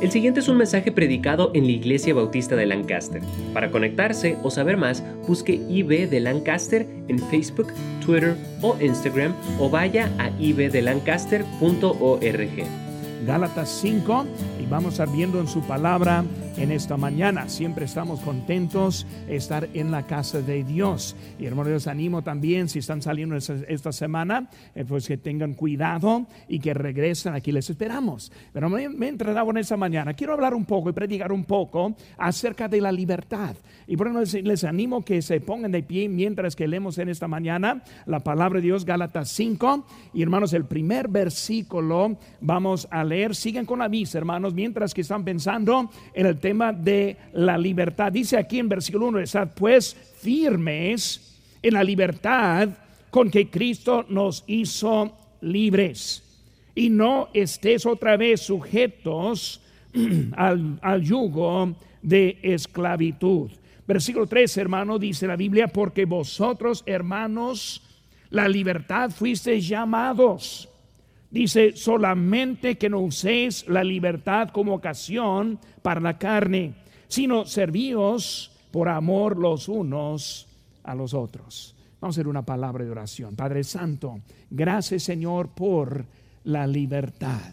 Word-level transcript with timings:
El 0.00 0.10
siguiente 0.10 0.40
es 0.40 0.48
un 0.48 0.56
mensaje 0.58 0.92
predicado 0.92 1.50
en 1.54 1.64
la 1.64 1.70
Iglesia 1.70 2.12
Bautista 2.12 2.54
de 2.54 2.66
Lancaster. 2.66 3.22
Para 3.54 3.70
conectarse 3.70 4.36
o 4.42 4.50
saber 4.50 4.76
más, 4.76 5.02
busque 5.26 5.54
IB 5.54 6.10
de 6.10 6.20
Lancaster 6.20 6.86
en 7.08 7.18
Facebook, 7.18 7.72
Twitter 8.04 8.36
o 8.60 8.76
Instagram 8.78 9.34
o 9.58 9.70
vaya 9.70 10.10
a 10.18 10.28
ibdelancaster.org. 10.38 12.64
Gálatas 13.26 13.70
5 13.80 14.26
y 14.62 14.66
vamos 14.66 15.00
a 15.00 15.06
viendo 15.06 15.40
en 15.40 15.48
su 15.48 15.62
palabra 15.62 16.26
en 16.56 16.72
esta 16.72 16.96
mañana. 16.96 17.48
Siempre 17.48 17.84
estamos 17.84 18.20
contentos 18.20 19.06
de 19.26 19.36
estar 19.36 19.68
en 19.74 19.90
la 19.90 20.06
casa 20.06 20.40
de 20.40 20.64
Dios. 20.64 21.16
Y 21.38 21.46
hermanos, 21.46 21.72
les 21.72 21.86
animo 21.86 22.22
también, 22.22 22.68
si 22.68 22.78
están 22.78 23.02
saliendo 23.02 23.36
esta 23.36 23.92
semana, 23.92 24.48
eh, 24.74 24.84
pues 24.84 25.06
que 25.06 25.16
tengan 25.16 25.54
cuidado 25.54 26.26
y 26.48 26.60
que 26.60 26.74
regresen. 26.74 27.34
Aquí 27.34 27.52
les 27.52 27.68
esperamos. 27.68 28.32
Pero 28.52 28.68
me, 28.68 28.88
me 28.88 29.08
en 29.08 29.56
esta 29.58 29.76
mañana. 29.76 30.14
Quiero 30.14 30.32
hablar 30.32 30.54
un 30.54 30.64
poco 30.64 30.90
y 30.90 30.92
predicar 30.92 31.32
un 31.32 31.44
poco 31.44 31.94
acerca 32.18 32.68
de 32.68 32.80
la 32.80 32.92
libertad. 32.92 33.56
Y 33.86 33.96
por 33.96 34.08
eso 34.08 34.38
les, 34.42 34.64
animo 34.64 35.04
que 35.04 35.22
se 35.22 35.40
pongan 35.40 35.72
de 35.72 35.82
pie 35.82 36.08
mientras 36.08 36.56
que 36.56 36.66
leemos 36.66 36.98
en 36.98 37.08
esta 37.08 37.28
mañana 37.28 37.82
la 38.06 38.20
palabra 38.20 38.60
de 38.60 38.66
Dios, 38.66 38.84
Gálatas 38.84 39.28
5. 39.30 39.86
Y 40.14 40.22
hermanos, 40.22 40.52
el 40.52 40.64
primer 40.64 41.08
versículo 41.08 42.16
vamos 42.40 42.88
a 42.90 43.04
leer. 43.04 43.34
Sigan 43.34 43.66
con 43.66 43.78
la 43.78 43.88
vista, 43.88 44.18
hermanos, 44.18 44.54
mientras 44.54 44.94
que 44.94 45.02
están 45.02 45.24
pensando 45.24 45.90
en 46.14 46.26
el 46.26 46.38
tema 46.46 46.72
de 46.72 47.16
la 47.32 47.58
libertad. 47.58 48.12
Dice 48.12 48.36
aquí 48.36 48.60
en 48.60 48.68
versículo 48.68 49.06
1, 49.06 49.18
estad 49.18 49.48
pues 49.52 49.94
firmes 49.94 51.36
en 51.60 51.74
la 51.74 51.82
libertad 51.82 52.68
con 53.10 53.32
que 53.32 53.50
Cristo 53.50 54.06
nos 54.08 54.44
hizo 54.46 55.12
libres. 55.40 56.22
Y 56.72 56.88
no 56.88 57.30
estés 57.34 57.84
otra 57.84 58.16
vez 58.16 58.42
sujetos 58.42 59.60
al, 60.36 60.78
al 60.82 61.02
yugo 61.02 61.74
de 62.00 62.38
esclavitud. 62.42 63.50
Versículo 63.84 64.28
3, 64.28 64.56
hermano, 64.58 65.00
dice 65.00 65.26
la 65.26 65.34
Biblia, 65.34 65.66
porque 65.66 66.04
vosotros, 66.04 66.84
hermanos, 66.86 67.82
la 68.30 68.46
libertad 68.46 69.10
fuisteis 69.10 69.66
llamados 69.66 70.68
Dice, 71.36 71.76
solamente 71.76 72.78
que 72.78 72.88
no 72.88 73.00
uséis 73.00 73.68
la 73.68 73.84
libertad 73.84 74.48
como 74.48 74.72
ocasión 74.72 75.58
para 75.82 76.00
la 76.00 76.16
carne, 76.16 76.72
sino 77.08 77.44
servíos 77.44 78.52
por 78.70 78.88
amor 78.88 79.36
los 79.36 79.68
unos 79.68 80.46
a 80.82 80.94
los 80.94 81.12
otros. 81.12 81.74
Vamos 82.00 82.16
a 82.16 82.20
hacer 82.20 82.26
una 82.26 82.40
palabra 82.40 82.86
de 82.86 82.90
oración. 82.90 83.36
Padre 83.36 83.64
Santo, 83.64 84.18
gracias 84.48 85.02
Señor 85.02 85.50
por 85.50 86.06
la 86.44 86.66
libertad. 86.66 87.52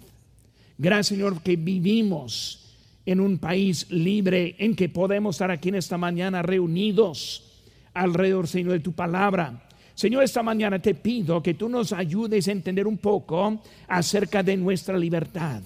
Gracias 0.77 1.07
Señor 1.07 1.41
que 1.41 1.57
vivimos 1.57 2.77
en 3.05 3.19
un 3.19 3.37
país 3.37 3.91
libre 3.91 4.55
en 4.59 4.77
que 4.77 4.87
podemos 4.87 5.35
estar 5.35 5.51
aquí 5.51 5.67
en 5.67 5.75
esta 5.75 5.97
mañana 5.97 6.41
reunidos 6.41 7.51
alrededor 7.93 8.47
Señor 8.47 8.71
de 8.71 8.79
tu 8.79 8.93
palabra 8.93 9.67
Señor, 9.95 10.23
esta 10.23 10.41
mañana 10.41 10.79
te 10.79 10.95
pido 10.95 11.41
que 11.41 11.53
tú 11.53 11.69
nos 11.69 11.93
ayudes 11.93 12.47
a 12.47 12.51
entender 12.51 12.87
un 12.87 12.97
poco 12.97 13.61
acerca 13.87 14.41
de 14.41 14.57
nuestra 14.57 14.97
libertad. 14.97 15.61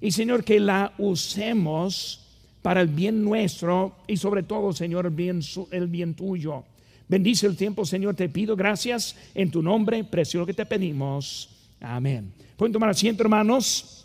Y 0.00 0.10
Señor, 0.10 0.44
que 0.44 0.58
la 0.60 0.92
usemos 0.98 2.24
para 2.62 2.80
el 2.80 2.88
bien 2.88 3.22
nuestro 3.22 3.96
y 4.06 4.16
sobre 4.16 4.42
todo, 4.42 4.72
Señor, 4.72 5.06
el 5.06 5.12
bien, 5.12 5.40
el 5.70 5.86
bien 5.86 6.14
tuyo. 6.14 6.64
Bendice 7.08 7.46
el 7.46 7.56
tiempo, 7.56 7.84
Señor, 7.84 8.14
te 8.14 8.28
pido 8.28 8.54
gracias 8.54 9.16
en 9.34 9.50
tu 9.50 9.62
nombre, 9.62 10.04
precioso 10.04 10.44
que 10.44 10.54
te 10.54 10.66
pedimos. 10.66 11.48
Amén. 11.80 12.32
Pueden 12.56 12.72
tomar 12.72 12.90
asiento, 12.90 13.22
hermanos. 13.22 13.97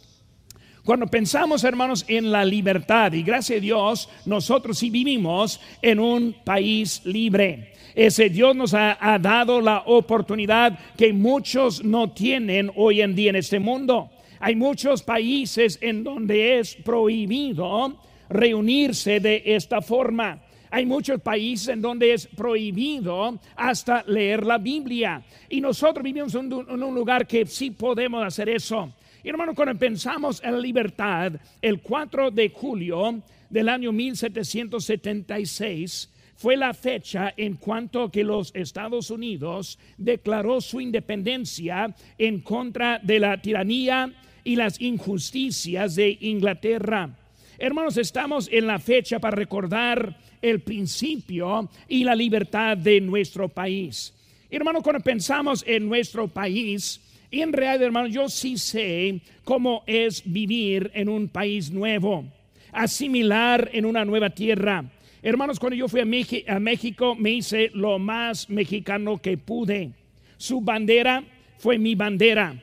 Cuando 0.83 1.07
pensamos, 1.07 1.63
hermanos, 1.63 2.03
en 2.09 2.29
la 2.29 2.43
libertad, 2.43 3.13
y 3.13 3.23
gracias 3.23 3.59
a 3.59 3.61
Dios, 3.61 4.09
nosotros 4.25 4.77
sí 4.77 4.89
vivimos 4.89 5.61
en 5.81 5.97
un 5.97 6.35
país 6.43 7.01
libre. 7.05 7.71
Ese 7.95 8.29
Dios 8.29 8.53
nos 8.53 8.73
ha, 8.73 8.97
dado 9.21 9.61
la 9.61 9.83
oportunidad 9.85 10.77
que 10.97 11.13
muchos 11.13 11.85
no 11.85 12.11
tienen 12.11 12.69
hoy 12.75 12.99
en 12.99 13.15
día 13.15 13.29
en 13.29 13.37
este 13.37 13.59
mundo. 13.59 14.09
Hay 14.41 14.57
muchos 14.57 15.03
países 15.03 15.79
en 15.81 16.03
donde 16.03 16.59
es 16.59 16.75
prohibido 16.75 17.97
reunirse 18.27 19.21
de 19.21 19.41
esta 19.45 19.81
forma. 19.81 20.43
Hay 20.69 20.85
muchos 20.85 21.21
países 21.21 21.69
en 21.69 21.81
donde 21.81 22.11
es 22.11 22.27
prohibido 22.27 23.39
hasta 23.55 24.03
leer 24.05 24.45
la 24.45 24.57
Biblia. 24.57 25.23
Y 25.47 25.61
nosotros 25.61 26.03
vivimos 26.03 26.35
en 26.35 26.51
un 26.51 26.93
lugar 26.95 27.25
que 27.25 27.45
sí 27.45 27.71
podemos 27.71 28.21
hacer 28.21 28.49
eso. 28.49 28.91
Hermano, 29.25 29.55
cuando 29.55 29.79
pensamos 29.79 30.43
en 30.43 30.61
libertad, 30.61 31.31
el 31.61 31.81
4 31.81 32.29
de 32.29 32.49
julio 32.49 33.23
del 33.49 33.69
año 33.69 33.93
1776, 33.93 36.09
fue 36.35 36.57
la 36.57 36.73
fecha 36.73 37.33
en 37.37 37.55
cuanto 37.55 38.11
que 38.11 38.25
los 38.25 38.53
Estados 38.53 39.09
Unidos 39.09 39.79
declaró 39.97 40.59
su 40.59 40.81
independencia 40.81 41.95
en 42.17 42.41
contra 42.41 42.99
de 42.99 43.19
la 43.19 43.41
tiranía 43.41 44.11
y 44.43 44.57
las 44.57 44.81
injusticias 44.81 45.95
de 45.95 46.17
Inglaterra. 46.19 47.17
Hermanos, 47.57 47.95
estamos 47.95 48.49
en 48.51 48.67
la 48.67 48.77
fecha 48.77 49.19
para 49.19 49.37
recordar 49.37 50.17
el 50.41 50.63
principio 50.63 51.69
y 51.87 52.03
la 52.03 52.13
libertad 52.13 52.75
de 52.75 52.99
nuestro 52.99 53.47
país. 53.47 54.13
Hermano, 54.49 54.81
cuando 54.81 55.01
pensamos 55.01 55.63
en 55.65 55.87
nuestro 55.87 56.27
país, 56.27 56.99
en 57.41 57.53
realidad, 57.53 57.81
hermano, 57.83 58.07
yo 58.07 58.29
sí 58.29 58.57
sé 58.57 59.21
cómo 59.43 59.83
es 59.87 60.23
vivir 60.25 60.91
en 60.93 61.09
un 61.09 61.27
país 61.27 61.71
nuevo, 61.71 62.25
asimilar 62.71 63.69
en 63.73 63.85
una 63.85 64.05
nueva 64.05 64.29
tierra 64.29 64.85
Hermanos, 65.25 65.57
cuando 65.57 65.77
yo 65.77 65.87
fui 65.87 66.01
a, 66.01 66.59
México, 66.59 67.15
me 67.15 67.31
hice 67.31 67.71
lo 67.73 67.97
más 67.97 68.49
mexicano 68.49 69.19
que 69.19 69.37
pude. 69.37 69.93
Su 70.35 70.59
bandera 70.59 71.23
fue 71.59 71.77
mi 71.77 71.95
bandera. 71.95 72.61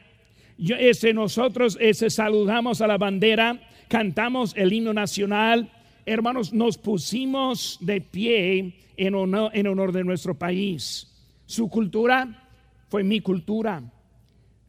Yo, 0.59 0.77
ese, 0.77 1.15
nosotros 1.15 1.79
ese, 1.81 2.11
saludamos 2.11 2.83
a 2.83 2.87
la 2.87 2.99
bandera, 2.99 3.59
cantamos 3.89 4.53
el 4.59 4.75
himno 4.75 4.93
nacional. 4.93 5.73
Hermanos, 6.05 6.53
nos 6.53 6.77
pusimos 6.77 7.79
de 7.81 8.03
pie 8.03 8.75
en 8.99 9.15
honor, 9.15 9.53
en 9.55 9.67
honor 9.67 9.93
de 9.93 10.05
nuestro 10.05 10.35
país. 10.35 11.11
Su 11.47 11.71
cultura 11.71 12.47
fue 12.91 13.03
mi 13.03 13.21
cultura. 13.21 13.83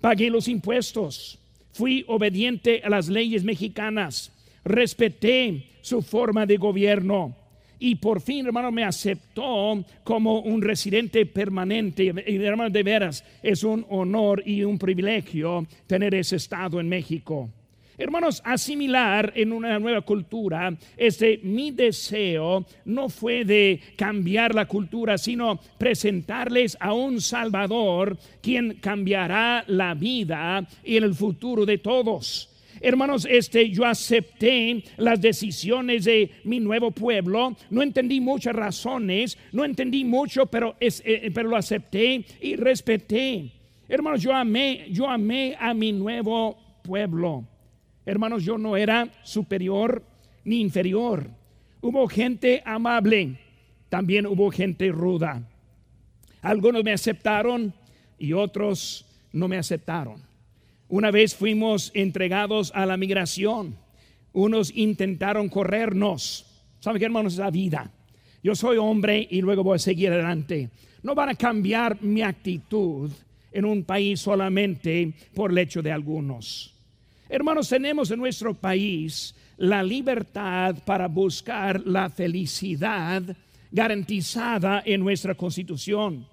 Pagué 0.02 0.30
los 0.30 0.48
impuestos. 0.48 1.40
Fui 1.72 2.04
obediente 2.08 2.82
a 2.84 2.90
las 2.90 3.08
leyes 3.08 3.44
mexicanas. 3.44 4.32
Respeté 4.66 5.70
su 5.82 6.02
forma 6.02 6.46
de 6.46 6.58
gobierno 6.58 7.36
y 7.84 7.96
por 7.96 8.22
fin, 8.22 8.46
hermano, 8.46 8.72
me 8.72 8.84
aceptó 8.84 9.84
como 10.04 10.42
un 10.42 10.62
residente 10.62 11.26
permanente. 11.26 12.14
Y 12.28 12.36
hermano, 12.36 12.70
de 12.70 12.84
veras, 12.84 13.26
es 13.42 13.64
un 13.64 13.84
honor 13.90 14.44
y 14.46 14.64
un 14.64 14.78
privilegio 14.78 15.66
tener 15.88 16.14
ese 16.14 16.36
estado 16.36 16.80
en 16.80 16.88
México. 16.88 17.50
Hermanos, 18.02 18.42
asimilar 18.44 19.32
en 19.36 19.54
una 19.54 19.78
nueva 19.78 20.02
cultura, 20.02 20.76
este 20.98 21.40
mi 21.44 21.70
deseo 21.70 22.66
no 22.86 23.10
fue 23.10 23.46
de 23.46 23.80
cambiar 23.96 24.56
la 24.56 24.66
cultura, 24.66 25.20
sino 25.20 25.60
presentarles 25.78 26.76
a 26.80 26.94
un 26.94 27.22
Salvador 27.22 28.18
quien 28.42 28.80
cambiará 28.82 29.64
la 29.68 29.94
vida 29.94 30.68
y 30.84 30.96
el 30.98 31.14
futuro 31.14 31.64
de 31.64 31.78
todos. 31.78 32.50
Hermanos, 32.80 33.28
este, 33.30 33.70
yo 33.70 33.86
acepté 33.86 34.84
las 34.98 35.22
decisiones 35.22 36.06
de 36.06 36.32
mi 36.44 36.60
nuevo 36.60 36.90
pueblo. 36.90 37.56
No 37.70 37.84
entendí 37.84 38.20
muchas 38.20 38.56
razones, 38.56 39.38
no 39.52 39.64
entendí 39.64 40.06
mucho, 40.06 40.48
pero, 40.48 40.76
es, 40.80 41.04
eh, 41.06 41.30
pero 41.32 41.50
lo 41.50 41.56
acepté 41.56 42.26
y 42.42 42.56
respeté. 42.56 43.52
Hermanos, 43.88 44.24
yo 44.24 44.34
amé, 44.34 44.88
yo 44.90 45.08
amé 45.08 45.56
a 45.60 45.76
mi 45.76 45.92
nuevo 45.92 46.58
pueblo. 46.82 47.51
Hermanos, 48.12 48.44
yo 48.44 48.58
no 48.58 48.76
era 48.76 49.08
superior 49.24 50.04
ni 50.44 50.60
inferior. 50.60 51.30
Hubo 51.80 52.10
gente 52.10 52.62
amable, 52.66 53.38
también 53.88 54.26
hubo 54.26 54.52
gente 54.52 54.92
ruda. 54.92 55.48
Algunos 56.42 56.84
me 56.84 56.92
aceptaron 56.92 57.74
y 58.20 58.34
otros 58.34 59.06
no 59.32 59.48
me 59.48 59.58
aceptaron. 59.58 60.22
Una 60.90 61.10
vez 61.10 61.34
fuimos 61.34 61.90
entregados 61.94 62.74
a 62.76 62.86
la 62.86 62.98
migración. 62.98 63.78
Unos 64.34 64.76
intentaron 64.76 65.48
corrernos. 65.48 66.66
¿Saben 66.82 67.00
qué, 67.00 67.06
hermanos? 67.06 67.36
Es 67.36 67.40
la 67.40 67.50
vida. 67.50 67.94
Yo 68.44 68.56
soy 68.56 68.76
hombre 68.76 69.26
y 69.32 69.40
luego 69.40 69.64
voy 69.64 69.78
a 69.78 69.80
seguir 69.80 70.12
adelante. 70.12 70.70
No 71.02 71.16
van 71.16 71.30
a 71.30 71.36
cambiar 71.36 72.02
mi 72.02 72.24
actitud 72.24 73.10
en 73.54 73.64
un 73.64 73.86
país 73.86 74.20
solamente 74.20 75.14
por 75.34 75.52
el 75.52 75.60
hecho 75.60 75.82
de 75.82 75.94
algunos. 75.94 76.76
Hermanos, 77.34 77.70
tenemos 77.70 78.12
en 78.12 78.20
nuestro 78.20 78.54
país 78.54 79.34
la 79.56 79.82
libertad 79.82 80.76
para 80.84 81.08
buscar 81.08 81.82
la 81.88 82.10
felicidad 82.10 83.24
garantizada 83.72 84.84
en 84.86 85.00
nuestra 85.00 85.34
constitución. 85.34 86.28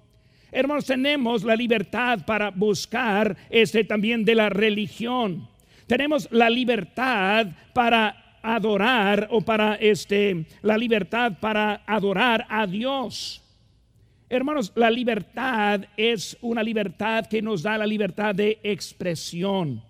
Hermanos, 0.51 0.83
tenemos 0.83 1.45
la 1.45 1.55
libertad 1.55 2.25
para 2.25 2.51
buscar 2.51 3.37
este 3.49 3.85
también 3.85 4.25
de 4.25 4.35
la 4.35 4.49
religión. 4.49 5.47
Tenemos 5.87 6.27
la 6.31 6.49
libertad 6.49 7.47
para 7.73 8.41
adorar 8.43 9.29
o 9.31 9.39
para 9.39 9.75
este 9.75 10.45
la 10.61 10.77
libertad 10.77 11.31
para 11.39 11.81
adorar 11.87 12.45
a 12.49 12.67
Dios. 12.67 13.41
Hermanos, 14.27 14.73
la 14.75 14.91
libertad 14.91 15.85
es 15.95 16.37
una 16.41 16.61
libertad 16.61 17.25
que 17.25 17.41
nos 17.41 17.63
da 17.63 17.77
la 17.77 17.87
libertad 17.87 18.35
de 18.35 18.59
expresión. 18.63 19.87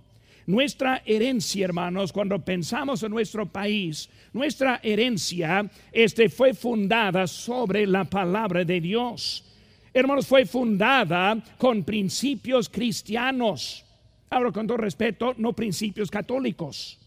Nuestra 0.49 1.03
herencia, 1.05 1.63
hermanos, 1.63 2.11
cuando 2.11 2.43
pensamos 2.43 3.03
en 3.03 3.11
nuestro 3.11 3.45
país, 3.45 4.09
nuestra 4.33 4.79
herencia 4.81 5.69
este, 5.91 6.27
fue 6.27 6.55
fundada 6.55 7.27
sobre 7.27 7.85
la 7.85 8.03
palabra 8.05 8.65
de 8.65 8.81
Dios. 8.81 9.45
Hermanos, 9.93 10.25
fue 10.25 10.47
fundada 10.47 11.37
con 11.59 11.83
principios 11.83 12.67
cristianos. 12.67 13.85
Ahora, 14.31 14.51
con 14.51 14.65
todo 14.65 14.77
respeto, 14.77 15.35
no 15.37 15.53
principios 15.53 16.09
católicos. 16.09 16.97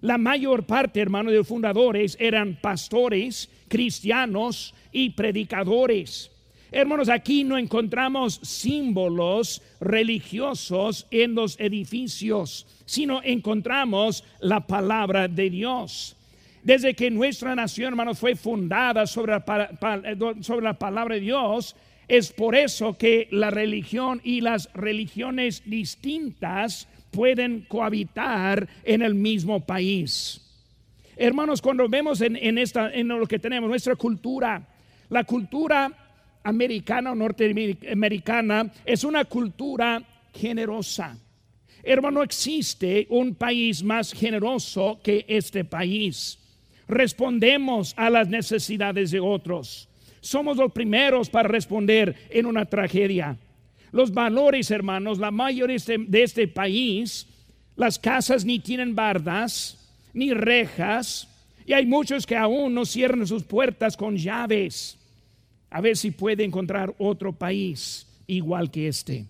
La 0.00 0.18
mayor 0.18 0.66
parte, 0.66 1.00
hermanos, 1.00 1.30
de 1.30 1.38
los 1.38 1.46
fundadores 1.46 2.16
eran 2.18 2.58
pastores, 2.60 3.48
cristianos 3.68 4.74
y 4.90 5.10
predicadores. 5.10 6.32
Hermanos, 6.72 7.08
aquí 7.08 7.42
no 7.42 7.58
encontramos 7.58 8.38
símbolos 8.42 9.60
religiosos 9.80 11.06
en 11.10 11.34
los 11.34 11.58
edificios, 11.58 12.66
sino 12.84 13.20
encontramos 13.24 14.22
la 14.38 14.66
palabra 14.66 15.26
de 15.26 15.50
Dios. 15.50 16.16
Desde 16.62 16.94
que 16.94 17.10
nuestra 17.10 17.56
nación, 17.56 17.88
hermanos, 17.88 18.20
fue 18.20 18.36
fundada 18.36 19.06
sobre 19.06 19.32
la, 19.32 20.36
sobre 20.42 20.64
la 20.64 20.78
palabra 20.78 21.16
de 21.16 21.22
Dios, 21.22 21.74
es 22.06 22.30
por 22.32 22.54
eso 22.54 22.96
que 22.96 23.26
la 23.32 23.50
religión 23.50 24.20
y 24.22 24.40
las 24.40 24.72
religiones 24.72 25.62
distintas 25.66 26.86
pueden 27.10 27.62
cohabitar 27.62 28.68
en 28.84 29.02
el 29.02 29.16
mismo 29.16 29.58
país. 29.58 30.40
Hermanos, 31.16 31.60
cuando 31.60 31.88
vemos 31.88 32.20
en, 32.20 32.36
en, 32.36 32.58
esta, 32.58 32.92
en 32.92 33.08
lo 33.08 33.26
que 33.26 33.38
tenemos, 33.40 33.68
nuestra 33.68 33.96
cultura, 33.96 34.62
la 35.08 35.24
cultura 35.24 35.92
americana 36.42 37.12
o 37.12 37.14
norteamericana 37.14 38.72
es 38.84 39.04
una 39.04 39.24
cultura 39.24 40.02
generosa. 40.34 41.16
Hermano, 41.82 42.22
existe 42.22 43.06
un 43.10 43.34
país 43.34 43.82
más 43.82 44.12
generoso 44.12 45.00
que 45.02 45.24
este 45.28 45.64
país. 45.64 46.38
Respondemos 46.86 47.94
a 47.96 48.10
las 48.10 48.28
necesidades 48.28 49.10
de 49.10 49.20
otros. 49.20 49.88
Somos 50.20 50.56
los 50.56 50.72
primeros 50.72 51.30
para 51.30 51.48
responder 51.48 52.14
en 52.28 52.46
una 52.46 52.66
tragedia. 52.66 53.38
Los 53.92 54.12
valores, 54.12 54.70
hermanos, 54.70 55.18
la 55.18 55.30
mayoría 55.30 55.78
de 55.86 56.22
este 56.22 56.46
país, 56.46 57.26
las 57.76 57.98
casas 57.98 58.44
ni 58.44 58.58
tienen 58.58 58.94
bardas, 58.94 59.78
ni 60.12 60.34
rejas, 60.34 61.28
y 61.64 61.72
hay 61.72 61.86
muchos 61.86 62.26
que 62.26 62.36
aún 62.36 62.74
no 62.74 62.84
cierran 62.84 63.26
sus 63.26 63.44
puertas 63.44 63.96
con 63.96 64.16
llaves 64.16 64.99
a 65.70 65.80
ver 65.80 65.96
si 65.96 66.10
puede 66.10 66.44
encontrar 66.44 66.94
otro 66.98 67.32
país 67.32 68.06
igual 68.26 68.70
que 68.70 68.88
este. 68.88 69.26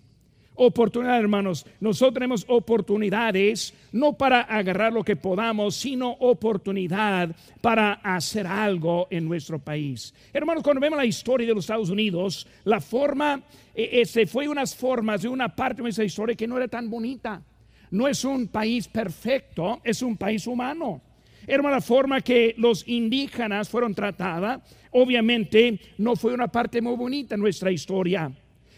Oportunidad, 0.55 1.19
hermanos. 1.19 1.65
Nosotros 1.79 2.13
tenemos 2.13 2.45
oportunidades 2.47 3.73
no 3.91 4.13
para 4.13 4.41
agarrar 4.41 4.91
lo 4.91 5.03
que 5.03 5.15
podamos, 5.15 5.75
sino 5.75 6.11
oportunidad 6.11 7.35
para 7.61 7.93
hacer 7.93 8.45
algo 8.45 9.07
en 9.09 9.27
nuestro 9.27 9.59
país. 9.59 10.13
Hermanos, 10.33 10.61
cuando 10.61 10.81
vemos 10.81 10.97
la 10.97 11.05
historia 11.05 11.47
de 11.47 11.55
los 11.55 11.63
Estados 11.63 11.89
Unidos, 11.89 12.45
la 12.65 12.81
forma, 12.81 13.41
este 13.73 14.27
fue 14.27 14.47
unas 14.47 14.75
formas 14.75 15.21
de 15.21 15.29
una 15.29 15.55
parte 15.55 15.77
de 15.77 15.83
nuestra 15.83 16.05
historia 16.05 16.35
que 16.35 16.47
no 16.47 16.57
era 16.57 16.67
tan 16.67 16.89
bonita. 16.89 17.41
No 17.89 18.07
es 18.07 18.23
un 18.23 18.47
país 18.47 18.87
perfecto, 18.87 19.81
es 19.83 20.01
un 20.01 20.15
país 20.15 20.45
humano. 20.47 21.01
Hermano, 21.47 21.75
la 21.75 21.81
forma 21.81 22.21
que 22.21 22.53
los 22.57 22.87
indígenas 22.87 23.69
fueron 23.69 23.95
tratados, 23.95 24.61
obviamente 24.91 25.79
no 25.97 26.15
fue 26.15 26.33
una 26.33 26.47
parte 26.47 26.81
muy 26.81 26.95
bonita 26.95 27.35
en 27.35 27.41
nuestra 27.41 27.71
historia. 27.71 28.31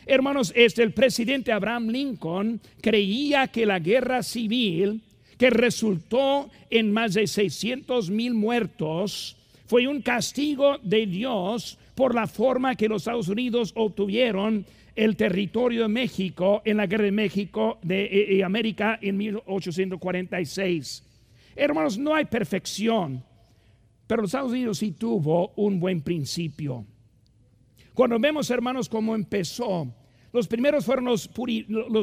Hermanos, 0.05 0.51
este, 0.55 0.83
el 0.83 0.93
presidente 0.93 1.51
Abraham 1.51 1.89
Lincoln 1.89 2.59
creía 2.81 3.47
que 3.47 3.65
la 3.65 3.79
guerra 3.79 4.21
civil, 4.21 5.01
que 5.37 5.49
resultó 5.49 6.49
en 6.69 6.91
más 6.91 7.13
de 7.13 7.27
600 7.27 8.09
mil 8.09 8.33
muertos, 8.33 9.37
fue 9.65 9.87
un 9.87 10.01
castigo 10.01 10.77
de 10.83 11.05
Dios 11.05 11.77
por 11.95 12.15
la 12.15 12.27
forma 12.27 12.75
que 12.75 12.89
los 12.89 13.03
Estados 13.03 13.29
Unidos 13.29 13.71
obtuvieron 13.75 14.65
el 14.95 15.15
territorio 15.15 15.83
de 15.83 15.87
México 15.87 16.61
en 16.65 16.77
la 16.77 16.85
guerra 16.85 17.05
de 17.05 17.11
México 17.11 17.79
de, 17.81 17.95
de 17.95 18.03
eh, 18.03 18.37
eh, 18.37 18.43
América 18.43 18.99
en 19.01 19.17
1846. 19.17 21.03
Hermanos, 21.55 21.97
no 21.97 22.15
hay 22.15 22.25
perfección, 22.25 23.23
pero 24.07 24.21
los 24.21 24.29
Estados 24.29 24.51
Unidos 24.51 24.79
sí 24.79 24.91
tuvo 24.91 25.53
un 25.55 25.79
buen 25.79 26.01
principio. 26.01 26.85
Cuando 27.93 28.17
vemos, 28.19 28.49
hermanos, 28.49 28.89
cómo 28.89 29.13
empezó, 29.13 29.87
los 30.31 30.47
primeros 30.47 30.83
fueron 30.83 31.05
los, 31.05 31.27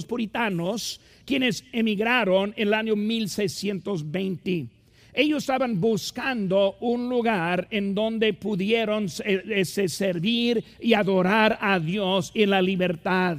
puritanos, 0.05 1.01
quienes 1.25 1.65
emigraron 1.73 2.55
en 2.57 2.69
el 2.69 2.75
año 2.75 2.95
1620. 2.95 4.69
Ellos 5.13 5.43
estaban 5.43 5.81
buscando 5.81 6.77
un 6.81 7.09
lugar 7.09 7.67
en 7.73 7.93
donde 7.93 8.33
pudieron 8.33 9.09
eh, 9.25 9.65
servir 9.65 10.65
y 10.79 10.95
adorar 10.95 11.59
a 11.61 11.81
Dios 11.81 12.31
en 12.33 12.51
la 12.51 12.63
libertad. 12.63 13.37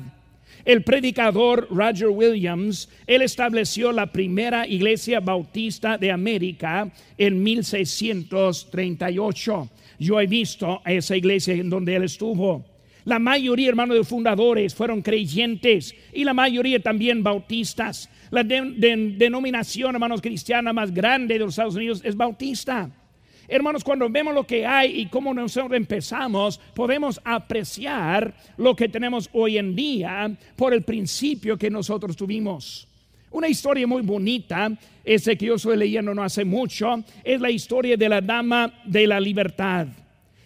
El 0.65 0.83
predicador 0.83 1.67
Roger 1.71 2.09
Williams, 2.09 2.89
él 3.07 3.21
estableció 3.21 3.91
la 3.91 4.11
primera 4.11 4.67
iglesia 4.67 5.19
bautista 5.19 5.97
de 5.97 6.11
América 6.11 6.91
en 7.17 7.41
1638. 7.41 9.69
Yo 9.99 10.19
he 10.19 10.27
visto 10.27 10.81
a 10.83 10.91
esa 10.91 11.15
iglesia 11.15 11.53
en 11.53 11.69
donde 11.69 11.95
él 11.95 12.03
estuvo. 12.03 12.65
La 13.05 13.17
mayoría, 13.17 13.69
hermanos, 13.69 13.97
de 13.97 14.03
fundadores 14.03 14.75
fueron 14.75 15.01
creyentes 15.01 15.95
y 16.13 16.23
la 16.23 16.35
mayoría 16.35 16.79
también 16.79 17.23
bautistas. 17.23 18.09
La 18.29 18.43
denominación, 18.43 19.95
hermanos, 19.95 20.21
cristiana 20.21 20.71
más 20.71 20.93
grande 20.93 21.33
de 21.35 21.39
los 21.39 21.53
Estados 21.53 21.75
Unidos 21.75 22.01
es 22.03 22.15
bautista. 22.15 22.91
Hermanos, 23.53 23.83
cuando 23.83 24.09
vemos 24.09 24.33
lo 24.33 24.47
que 24.47 24.65
hay 24.65 25.01
y 25.01 25.07
cómo 25.07 25.33
nosotros 25.33 25.73
empezamos, 25.73 26.57
podemos 26.73 27.19
apreciar 27.21 28.33
lo 28.55 28.73
que 28.73 28.87
tenemos 28.87 29.29
hoy 29.33 29.57
en 29.57 29.75
día 29.75 30.33
por 30.55 30.73
el 30.73 30.83
principio 30.83 31.57
que 31.57 31.69
nosotros 31.69 32.15
tuvimos. 32.15 32.87
Una 33.29 33.49
historia 33.49 33.85
muy 33.85 34.03
bonita, 34.03 34.71
ese 35.03 35.37
que 35.37 35.47
yo 35.47 35.55
estoy 35.55 35.75
leyendo 35.75 36.15
no 36.15 36.23
hace 36.23 36.45
mucho, 36.45 37.03
es 37.25 37.41
la 37.41 37.51
historia 37.51 37.97
de 37.97 38.07
la 38.07 38.21
dama 38.21 38.73
de 38.85 39.05
la 39.05 39.19
libertad, 39.19 39.85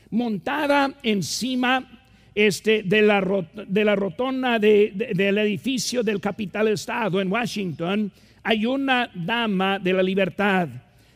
montada 0.10 0.92
encima 1.04 1.88
este, 2.34 2.82
de, 2.82 3.04
la, 3.04 3.24
de 3.68 3.86
la 3.86 3.96
rotonda 3.96 4.58
del 4.58 5.38
edificio 5.38 6.02
del 6.02 6.20
Capital 6.20 6.70
Estado 6.70 7.22
en 7.22 7.32
Washington, 7.32 8.12
hay 8.42 8.66
una 8.66 9.12
dama 9.14 9.78
de 9.78 9.94
la 9.94 10.02
libertad 10.02 10.70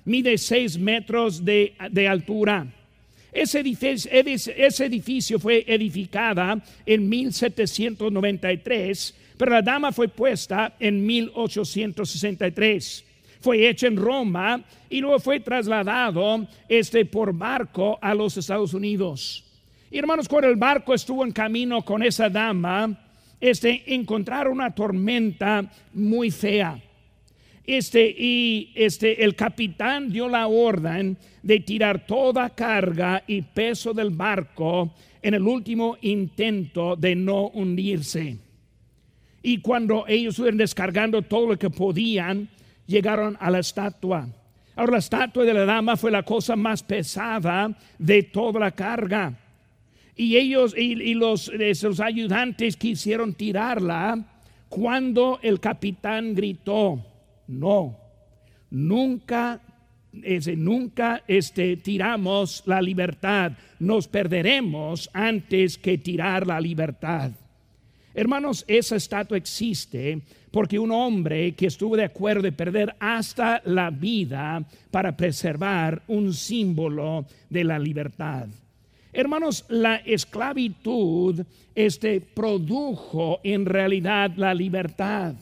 mide 0.10 0.38
seis 0.38 0.78
metros 0.78 1.46
de, 1.46 1.74
altura. 2.10 2.68
Ese 3.32 3.60
edificio, 3.60 4.12
ese 4.12 4.86
edificio, 4.86 5.40
fue 5.40 5.64
edificada 5.68 6.60
en 6.84 7.08
1793, 7.08 9.14
pero 9.38 9.52
la 9.52 9.62
dama 9.62 9.92
fue 9.92 10.08
puesta 10.08 10.74
en 10.80 11.06
1863. 11.06 13.06
Fue 13.40 13.70
hecha 13.70 13.86
en 13.88 13.98
Roma 13.98 14.64
y 14.90 15.00
luego 15.00 15.20
fue 15.20 15.40
trasladado 15.40 16.48
este, 16.68 17.06
por 17.06 17.32
barco 17.32 18.00
a 18.02 18.16
los 18.16 18.36
Estados 18.36 18.74
Unidos. 18.74 19.46
Y 19.92 20.00
hermanos, 20.00 20.28
cuando 20.28 20.50
el 20.50 20.56
barco 20.56 20.96
estuvo 20.96 21.24
en 21.24 21.32
camino 21.32 21.84
con 21.84 22.02
esa 22.04 22.30
dama, 22.30 23.00
este, 23.40 23.94
encontraron 23.94 24.54
una 24.54 24.74
tormenta 24.74 25.72
muy 25.94 26.32
fea. 26.32 26.82
Este, 27.66 28.16
y 28.18 28.72
este, 28.76 29.24
el 29.24 29.36
capitán 29.36 30.12
dio 30.12 30.28
la 30.28 30.48
orden 30.48 31.18
de 31.44 31.60
tirar 31.60 32.06
toda 32.06 32.50
carga 32.50 33.24
y 33.28 33.42
peso 33.42 33.94
del 33.94 34.10
barco 34.10 34.94
en 35.22 35.34
el 35.34 35.44
último 35.44 35.98
intento 36.02 36.96
de 36.96 37.16
no 37.16 37.48
hundirse. 37.50 38.38
Y 39.42 39.60
cuando 39.60 40.06
ellos 40.08 40.34
estuvieron 40.34 40.58
descargando 40.58 41.22
todo 41.22 41.48
lo 41.48 41.60
que 41.60 41.70
podían, 41.70 42.50
llegaron 42.88 43.38
a 43.40 43.50
la 43.50 43.60
estatua. 43.60 44.28
Ahora 44.76 44.94
la 44.94 44.98
estatua 45.00 45.44
de 45.44 45.54
la 45.54 45.66
dama 45.66 45.98
fue 45.98 46.12
la 46.12 46.24
cosa 46.24 46.56
más 46.56 46.84
pesada 46.84 47.78
de 47.98 48.24
toda 48.24 48.60
la 48.60 48.72
carga. 48.72 49.38
Y 50.16 50.36
ellos 50.36 50.74
y, 50.78 51.14
los, 51.14 51.52
los 51.54 52.00
ayudantes 52.00 52.76
quisieron 52.76 53.34
tirarla 53.34 54.26
cuando 54.68 55.40
el 55.42 55.60
capitán 55.60 56.36
gritó, 56.36 57.04
no, 57.50 57.98
nunca, 58.70 59.60
ese, 60.22 60.56
nunca 60.56 61.24
este, 61.28 61.78
tiramos 61.78 62.64
la 62.66 62.82
libertad. 62.82 63.54
Nos 63.80 64.08
perderemos 64.08 65.10
antes 65.14 65.78
que 65.78 65.98
tirar 65.98 66.46
la 66.46 66.62
libertad. 66.62 67.32
Hermanos, 68.14 68.66
esa 68.68 68.96
estatua 68.96 69.38
existe 69.38 70.22
porque 70.52 70.80
un 70.80 70.92
hombre 70.92 71.54
que 71.54 71.68
estuvo 71.68 71.96
de 71.96 72.06
acuerdo 72.06 72.44
de 72.44 72.52
perder 72.52 72.96
hasta 73.00 73.62
la 73.66 73.90
vida 73.90 74.64
para 74.92 75.16
preservar 75.16 76.04
un 76.08 76.34
símbolo 76.34 77.26
de 77.50 77.64
la 77.64 77.80
libertad. 77.80 78.48
Hermanos, 79.12 79.66
la 79.70 79.98
esclavitud 79.98 81.44
este, 81.74 82.22
produjo 82.22 83.40
en 83.44 83.66
realidad 83.66 84.32
la 84.36 84.54
libertad. 84.54 85.36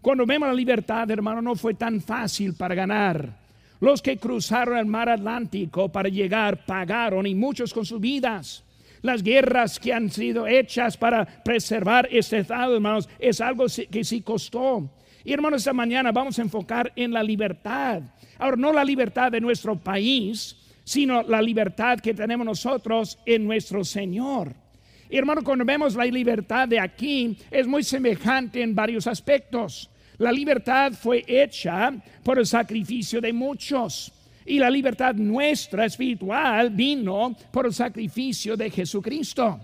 Cuando 0.00 0.24
vemos 0.24 0.48
la 0.48 0.54
libertad, 0.54 1.10
hermano, 1.10 1.42
no 1.42 1.54
fue 1.54 1.74
tan 1.74 2.00
fácil 2.00 2.54
para 2.54 2.74
ganar. 2.74 3.38
Los 3.80 4.00
que 4.00 4.16
cruzaron 4.16 4.78
el 4.78 4.86
mar 4.86 5.08
Atlántico 5.08 5.90
para 5.90 6.08
llegar 6.08 6.64
pagaron 6.64 7.26
y 7.26 7.34
muchos 7.34 7.74
con 7.74 7.84
sus 7.84 8.00
vidas. 8.00 8.64
Las 9.02 9.22
guerras 9.22 9.78
que 9.78 9.92
han 9.92 10.10
sido 10.10 10.46
hechas 10.46 10.96
para 10.96 11.24
preservar 11.42 12.08
este 12.10 12.38
estado, 12.38 12.74
hermanos, 12.74 13.08
es 13.18 13.40
algo 13.40 13.66
que 13.90 14.04
sí 14.04 14.22
costó. 14.22 14.90
Y 15.24 15.32
hermanos, 15.32 15.62
esta 15.62 15.72
mañana 15.72 16.12
vamos 16.12 16.38
a 16.38 16.42
enfocar 16.42 16.92
en 16.96 17.12
la 17.12 17.22
libertad. 17.22 18.02
Ahora, 18.38 18.56
no 18.56 18.72
la 18.72 18.84
libertad 18.84 19.30
de 19.30 19.40
nuestro 19.40 19.76
país, 19.76 20.56
sino 20.84 21.22
la 21.22 21.42
libertad 21.42 22.00
que 22.00 22.14
tenemos 22.14 22.46
nosotros 22.46 23.18
en 23.26 23.44
nuestro 23.44 23.84
Señor. 23.84 24.54
Y 25.10 25.16
hermano, 25.16 25.42
cuando 25.42 25.64
vemos 25.64 25.94
la 25.94 26.04
libertad 26.04 26.68
de 26.68 26.78
aquí, 26.78 27.36
es 27.50 27.66
muy 27.66 27.82
semejante 27.82 28.62
en 28.62 28.74
varios 28.74 29.06
aspectos. 29.06 29.89
La 30.20 30.30
libertad 30.30 30.92
fue 30.92 31.24
hecha 31.26 31.90
por 32.22 32.38
el 32.38 32.44
sacrificio 32.44 33.22
de 33.22 33.32
muchos. 33.32 34.12
Y 34.44 34.58
la 34.58 34.68
libertad 34.68 35.14
nuestra 35.14 35.86
espiritual 35.86 36.68
vino 36.68 37.34
por 37.50 37.64
el 37.64 37.72
sacrificio 37.72 38.54
de 38.54 38.68
Jesucristo. 38.68 39.58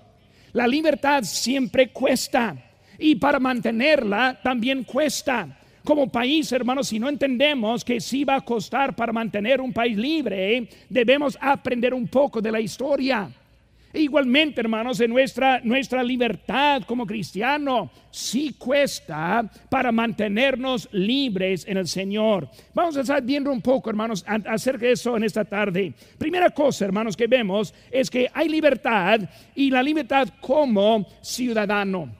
La 0.54 0.66
libertad 0.66 1.24
siempre 1.24 1.88
cuesta. 1.88 2.56
Y 2.98 3.16
para 3.16 3.38
mantenerla 3.38 4.40
también 4.42 4.84
cuesta 4.84 5.46
como 5.84 6.08
país, 6.08 6.50
hermanos, 6.52 6.88
si 6.88 6.98
no 6.98 7.10
entendemos 7.10 7.84
que 7.84 8.00
sí 8.00 8.24
va 8.24 8.36
a 8.36 8.40
costar 8.40 8.96
para 8.96 9.12
mantener 9.12 9.60
un 9.60 9.74
país 9.74 9.96
libre, 9.96 10.68
debemos 10.88 11.36
aprender 11.38 11.92
un 11.92 12.08
poco 12.08 12.40
de 12.40 12.50
la 12.50 12.60
historia. 12.60 13.30
Igualmente, 13.96 14.60
hermanos, 14.60 15.00
en 15.00 15.10
nuestra, 15.10 15.60
nuestra 15.64 16.02
libertad 16.02 16.82
como 16.82 17.06
cristiano 17.06 17.90
sí 18.10 18.54
cuesta 18.58 19.50
para 19.70 19.90
mantenernos 19.90 20.86
libres 20.92 21.66
en 21.66 21.78
el 21.78 21.88
Señor. 21.88 22.46
Vamos 22.74 22.98
a 22.98 23.00
estar 23.00 23.22
viendo 23.22 23.50
un 23.50 23.62
poco, 23.62 23.88
hermanos, 23.88 24.22
acerca 24.26 24.84
de 24.84 24.92
eso 24.92 25.16
en 25.16 25.24
esta 25.24 25.46
tarde. 25.46 25.94
Primera 26.18 26.50
cosa, 26.50 26.84
hermanos, 26.84 27.16
que 27.16 27.26
vemos 27.26 27.72
es 27.90 28.10
que 28.10 28.28
hay 28.34 28.50
libertad 28.50 29.20
y 29.54 29.70
la 29.70 29.82
libertad 29.82 30.28
como 30.42 31.06
ciudadano. 31.22 32.14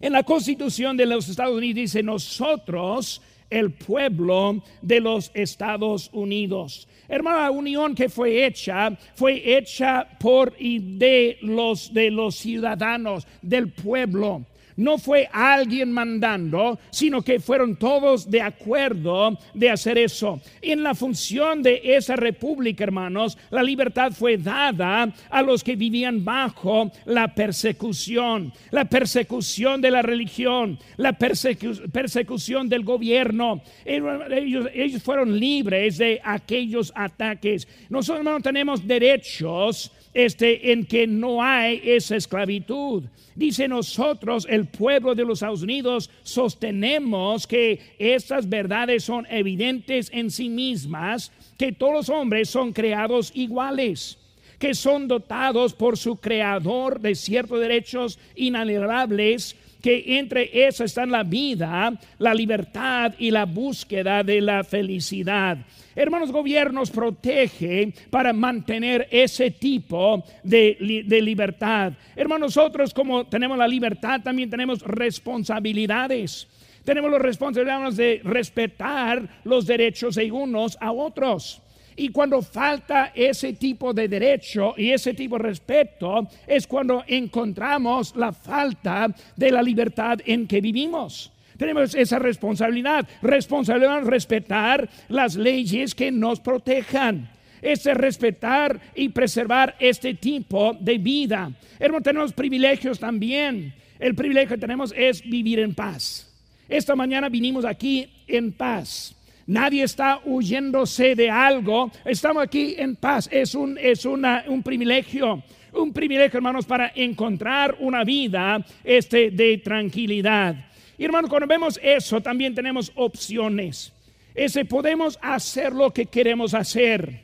En 0.00 0.12
la 0.12 0.22
constitución 0.22 0.98
de 0.98 1.06
los 1.06 1.30
Estados 1.30 1.56
Unidos 1.56 1.76
dice 1.76 2.02
nosotros 2.02 3.22
el 3.50 3.72
pueblo 3.72 4.62
de 4.80 5.00
los 5.00 5.30
Estados 5.34 6.10
Unidos. 6.12 6.88
Hermano, 7.10 7.40
la 7.40 7.50
unión 7.50 7.94
que 7.96 8.08
fue 8.08 8.46
hecha 8.46 8.96
fue 9.16 9.56
hecha 9.56 10.06
por 10.20 10.54
y 10.58 10.78
de 10.96 11.38
los 11.42 11.92
de 11.92 12.08
los 12.08 12.36
ciudadanos 12.36 13.26
del 13.42 13.72
pueblo 13.72 14.46
no 14.76 14.98
fue 14.98 15.28
alguien 15.32 15.92
mandando, 15.92 16.78
sino 16.90 17.22
que 17.22 17.40
fueron 17.40 17.76
todos 17.76 18.30
de 18.30 18.42
acuerdo 18.42 19.38
de 19.54 19.70
hacer 19.70 19.98
eso. 19.98 20.40
En 20.62 20.82
la 20.82 20.94
función 20.94 21.62
de 21.62 21.80
esa 21.84 22.16
república, 22.16 22.84
hermanos, 22.84 23.36
la 23.50 23.62
libertad 23.62 24.12
fue 24.12 24.36
dada 24.36 25.12
a 25.30 25.42
los 25.42 25.62
que 25.62 25.76
vivían 25.76 26.24
bajo 26.24 26.90
la 27.04 27.34
persecución, 27.34 28.52
la 28.70 28.84
persecución 28.84 29.80
de 29.80 29.90
la 29.90 30.02
religión, 30.02 30.78
la 30.96 31.12
persecución 31.12 32.68
del 32.68 32.84
gobierno. 32.84 33.62
Ellos, 33.84 34.68
ellos 34.74 35.02
fueron 35.02 35.38
libres 35.38 35.98
de 35.98 36.20
aquellos 36.24 36.92
ataques. 36.94 37.66
Nosotros 37.88 38.24
no 38.24 38.40
tenemos 38.40 38.86
derechos 38.86 39.92
este, 40.12 40.72
en 40.72 40.84
que 40.84 41.06
no 41.06 41.42
hay 41.42 41.80
esa 41.84 42.16
esclavitud. 42.16 43.04
Dice 43.34 43.68
nosotros, 43.68 44.46
el 44.50 44.66
pueblo 44.66 45.14
de 45.14 45.24
los 45.24 45.38
Estados 45.38 45.62
Unidos, 45.62 46.10
sostenemos 46.22 47.46
que 47.46 47.80
estas 47.98 48.48
verdades 48.48 49.04
son 49.04 49.26
evidentes 49.30 50.10
en 50.12 50.30
sí 50.30 50.48
mismas, 50.48 51.32
que 51.56 51.72
todos 51.72 51.92
los 51.92 52.08
hombres 52.08 52.50
son 52.50 52.72
creados 52.72 53.32
iguales 53.34 54.18
que 54.60 54.74
son 54.74 55.08
dotados 55.08 55.72
por 55.72 55.96
su 55.96 56.16
creador 56.16 57.00
de 57.00 57.14
ciertos 57.14 57.60
derechos 57.60 58.18
inalienables 58.36 59.56
que 59.80 60.18
entre 60.18 60.66
esas 60.66 60.90
están 60.90 61.10
la 61.10 61.22
vida, 61.22 61.92
la 62.18 62.34
libertad 62.34 63.14
y 63.18 63.30
la 63.30 63.44
búsqueda 63.44 64.22
de 64.22 64.40
la 64.40 64.64
felicidad. 64.64 65.58
Hermanos, 65.94 66.30
gobiernos 66.30 66.90
protege 66.90 67.92
para 68.10 68.32
mantener 68.32 69.08
ese 69.10 69.50
tipo 69.50 70.24
de, 70.42 71.04
de 71.06 71.22
libertad. 71.22 71.92
Hermanos, 72.16 72.56
nosotros 72.56 72.94
como 72.94 73.26
tenemos 73.26 73.58
la 73.58 73.68
libertad, 73.68 74.20
también 74.22 74.50
tenemos 74.50 74.82
responsabilidades. 74.82 76.46
Tenemos 76.84 77.10
la 77.10 77.18
responsabilidad 77.18 77.92
de 77.92 78.20
respetar 78.24 79.40
los 79.44 79.66
derechos 79.66 80.14
de 80.14 80.32
unos 80.32 80.78
a 80.80 80.92
otros. 80.92 81.62
Y 82.00 82.08
cuando 82.08 82.40
falta 82.40 83.12
ese 83.14 83.52
tipo 83.52 83.92
de 83.92 84.08
derecho 84.08 84.72
y 84.74 84.90
ese 84.90 85.12
tipo 85.12 85.36
de 85.36 85.42
respeto, 85.42 86.26
es 86.46 86.66
cuando 86.66 87.04
encontramos 87.06 88.16
la 88.16 88.32
falta 88.32 89.14
de 89.36 89.50
la 89.50 89.62
libertad 89.62 90.18
en 90.24 90.46
que 90.46 90.62
vivimos. 90.62 91.30
Tenemos 91.58 91.94
esa 91.94 92.18
responsabilidad, 92.18 93.06
responsabilidad 93.20 94.00
de 94.00 94.10
respetar 94.10 94.88
las 95.10 95.36
leyes 95.36 95.94
que 95.94 96.10
nos 96.10 96.40
protejan 96.40 97.28
es 97.60 97.84
respetar 97.84 98.80
y 98.94 99.10
preservar 99.10 99.76
este 99.78 100.14
tipo 100.14 100.74
de 100.80 100.96
vida. 100.96 101.52
Hermanos, 101.78 102.04
tenemos 102.04 102.32
privilegios 102.32 102.98
también. 102.98 103.74
El 103.98 104.14
privilegio 104.14 104.56
que 104.56 104.60
tenemos 104.62 104.94
es 104.96 105.22
vivir 105.22 105.58
en 105.58 105.74
paz. 105.74 106.32
Esta 106.66 106.96
mañana 106.96 107.28
vinimos 107.28 107.66
aquí 107.66 108.08
en 108.26 108.52
paz. 108.52 109.14
Nadie 109.50 109.82
está 109.82 110.20
huyéndose 110.24 111.16
de 111.16 111.28
algo. 111.28 111.90
Estamos 112.04 112.40
aquí 112.40 112.76
en 112.78 112.94
paz. 112.94 113.28
Es 113.32 113.56
un, 113.56 113.76
es 113.78 114.04
una, 114.04 114.44
un 114.46 114.62
privilegio. 114.62 115.42
Un 115.72 115.92
privilegio, 115.92 116.36
hermanos, 116.36 116.66
para 116.66 116.92
encontrar 116.94 117.76
una 117.80 118.04
vida 118.04 118.64
este, 118.84 119.32
de 119.32 119.58
tranquilidad. 119.58 120.54
Y 120.96 121.04
hermanos, 121.04 121.28
cuando 121.28 121.48
vemos 121.48 121.80
eso, 121.82 122.20
también 122.20 122.54
tenemos 122.54 122.92
opciones. 122.94 123.92
Ese 124.36 124.64
podemos 124.64 125.18
hacer 125.20 125.72
lo 125.72 125.92
que 125.92 126.06
queremos 126.06 126.54
hacer. 126.54 127.20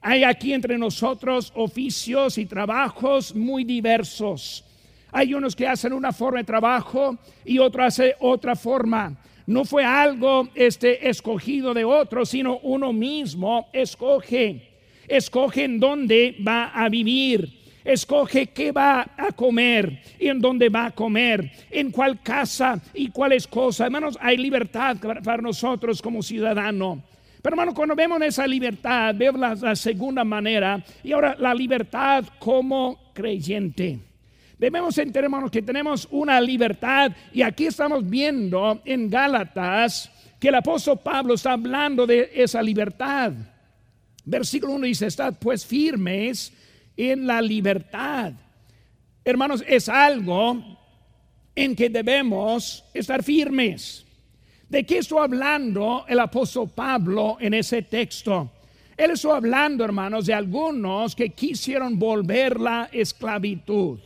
Hay 0.00 0.22
aquí 0.22 0.52
entre 0.52 0.78
nosotros 0.78 1.52
oficios 1.56 2.38
y 2.38 2.46
trabajos 2.46 3.34
muy 3.34 3.64
diversos. 3.64 4.64
Hay 5.10 5.34
unos 5.34 5.56
que 5.56 5.66
hacen 5.66 5.92
una 5.92 6.12
forma 6.12 6.38
de 6.38 6.44
trabajo 6.44 7.18
y 7.44 7.58
otros 7.58 7.84
hace 7.84 8.14
otra 8.20 8.54
forma 8.54 9.18
no 9.46 9.64
fue 9.64 9.84
algo 9.84 10.48
este, 10.54 11.08
escogido 11.08 11.74
de 11.74 11.84
otro, 11.84 12.24
sino 12.24 12.58
uno 12.58 12.92
mismo 12.92 13.68
escoge. 13.72 14.70
Escoge 15.06 15.64
en 15.64 15.78
dónde 15.78 16.36
va 16.46 16.68
a 16.68 16.88
vivir. 16.88 17.62
Escoge 17.84 18.46
qué 18.46 18.72
va 18.72 19.10
a 19.14 19.32
comer 19.32 20.00
y 20.18 20.28
en 20.28 20.40
dónde 20.40 20.70
va 20.70 20.86
a 20.86 20.90
comer, 20.90 21.52
en 21.70 21.90
cuál 21.90 22.22
casa 22.22 22.80
y 22.94 23.10
cuáles 23.10 23.46
cosas. 23.46 23.86
Hermanos, 23.86 24.16
hay 24.22 24.38
libertad 24.38 24.96
para 25.22 25.42
nosotros 25.42 26.00
como 26.00 26.22
ciudadanos. 26.22 27.00
Pero 27.42 27.52
hermano, 27.52 27.74
cuando 27.74 27.94
vemos 27.94 28.22
esa 28.22 28.46
libertad, 28.46 29.14
vemos 29.14 29.60
la 29.60 29.76
segunda 29.76 30.24
manera 30.24 30.82
y 31.02 31.12
ahora 31.12 31.36
la 31.38 31.52
libertad 31.52 32.24
como 32.38 33.12
creyente. 33.12 34.13
Debemos 34.58 34.96
entender, 34.98 35.24
hermanos, 35.24 35.50
que 35.50 35.62
tenemos 35.62 36.06
una 36.10 36.40
libertad 36.40 37.12
y 37.32 37.42
aquí 37.42 37.66
estamos 37.66 38.08
viendo 38.08 38.80
en 38.84 39.10
Gálatas 39.10 40.10
que 40.38 40.48
el 40.48 40.54
apóstol 40.54 41.00
Pablo 41.02 41.34
está 41.34 41.52
hablando 41.52 42.06
de 42.06 42.30
esa 42.34 42.62
libertad. 42.62 43.32
Versículo 44.24 44.74
1 44.74 44.86
dice, 44.86 45.06
estad 45.06 45.34
pues 45.38 45.66
firmes 45.66 46.52
en 46.96 47.26
la 47.26 47.42
libertad. 47.42 48.32
Hermanos, 49.24 49.64
es 49.66 49.88
algo 49.88 50.78
en 51.54 51.74
que 51.74 51.88
debemos 51.88 52.84
estar 52.94 53.22
firmes. 53.22 54.04
¿De 54.68 54.84
qué 54.84 54.98
está 54.98 55.22
hablando 55.22 56.04
el 56.08 56.20
apóstol 56.20 56.70
Pablo 56.74 57.36
en 57.40 57.54
ese 57.54 57.82
texto? 57.82 58.50
Él 58.96 59.10
está 59.10 59.36
hablando, 59.36 59.84
hermanos, 59.84 60.26
de 60.26 60.34
algunos 60.34 61.14
que 61.14 61.30
quisieron 61.30 61.98
volver 61.98 62.60
la 62.60 62.88
esclavitud. 62.92 63.98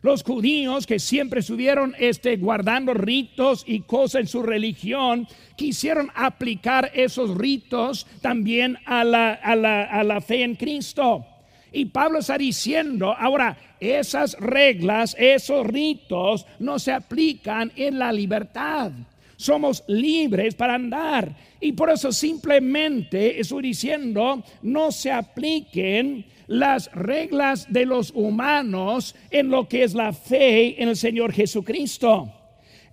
Los 0.00 0.22
judíos 0.22 0.86
que 0.86 1.00
siempre 1.00 1.40
estuvieron 1.40 1.94
este, 1.98 2.36
guardando 2.36 2.94
ritos 2.94 3.64
y 3.66 3.80
cosas 3.80 4.20
en 4.20 4.26
su 4.28 4.42
religión, 4.44 5.26
quisieron 5.56 6.10
aplicar 6.14 6.92
esos 6.94 7.36
ritos 7.36 8.06
también 8.20 8.78
a 8.86 9.02
la, 9.02 10.22
fe 10.24 10.44
en 10.44 10.54
Cristo. 10.54 11.26
Y 11.72 11.86
Pablo 11.86 12.20
está 12.20 12.38
diciendo, 12.38 13.12
ahora, 13.18 13.58
esas 13.80 14.38
reglas, 14.38 15.16
esos 15.18 15.66
ritos 15.66 16.46
no 16.60 16.78
se 16.78 16.92
aplican 16.92 17.72
en 17.74 17.98
la 17.98 18.12
libertad. 18.12 18.92
Somos 19.36 19.82
libres 19.88 20.54
para 20.54 20.76
andar. 20.76 21.34
Y 21.60 21.72
por 21.72 21.90
eso 21.90 22.12
simplemente 22.12 23.40
estoy 23.40 23.62
diciendo, 23.62 24.44
no 24.62 24.92
se 24.92 25.10
apliquen 25.10 26.24
las 26.48 26.90
reglas 26.92 27.70
de 27.70 27.86
los 27.86 28.10
humanos 28.14 29.14
en 29.30 29.50
lo 29.50 29.68
que 29.68 29.84
es 29.84 29.94
la 29.94 30.12
fe 30.12 30.82
en 30.82 30.88
el 30.88 30.96
Señor 30.96 31.32
Jesucristo. 31.32 32.32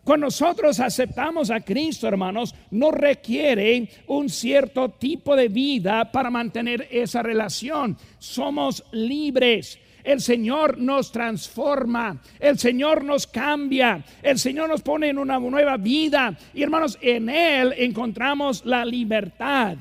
Cuando 0.03 0.27
nosotros 0.27 0.79
aceptamos 0.79 1.50
a 1.50 1.62
Cristo, 1.62 2.07
hermanos, 2.07 2.53
no 2.69 2.91
requiere 2.91 3.89
un 4.05 4.29
cierto 4.29 4.89
tipo 4.89 5.35
de 5.35 5.47
vida 5.47 6.12
para 6.12 6.29
mantener 6.29 6.88
esa 6.91 7.24
relación. 7.24 7.97
Somos 8.19 8.83
libres. 8.91 9.79
El 10.03 10.21
Señor 10.21 10.77
nos 10.77 11.12
transforma, 11.12 12.21
el 12.39 12.59
Señor 12.59 13.03
nos 13.03 13.25
cambia, 13.25 14.05
el 14.21 14.38
Señor 14.38 14.69
nos 14.69 14.83
pone 14.83 15.09
en 15.09 15.17
una 15.17 15.39
nueva 15.39 15.77
vida. 15.77 16.38
Y 16.53 16.62
hermanos, 16.62 17.00
en 17.01 17.27
Él 17.27 17.74
encontramos 17.75 18.63
la 18.63 18.85
libertad. 18.85 19.77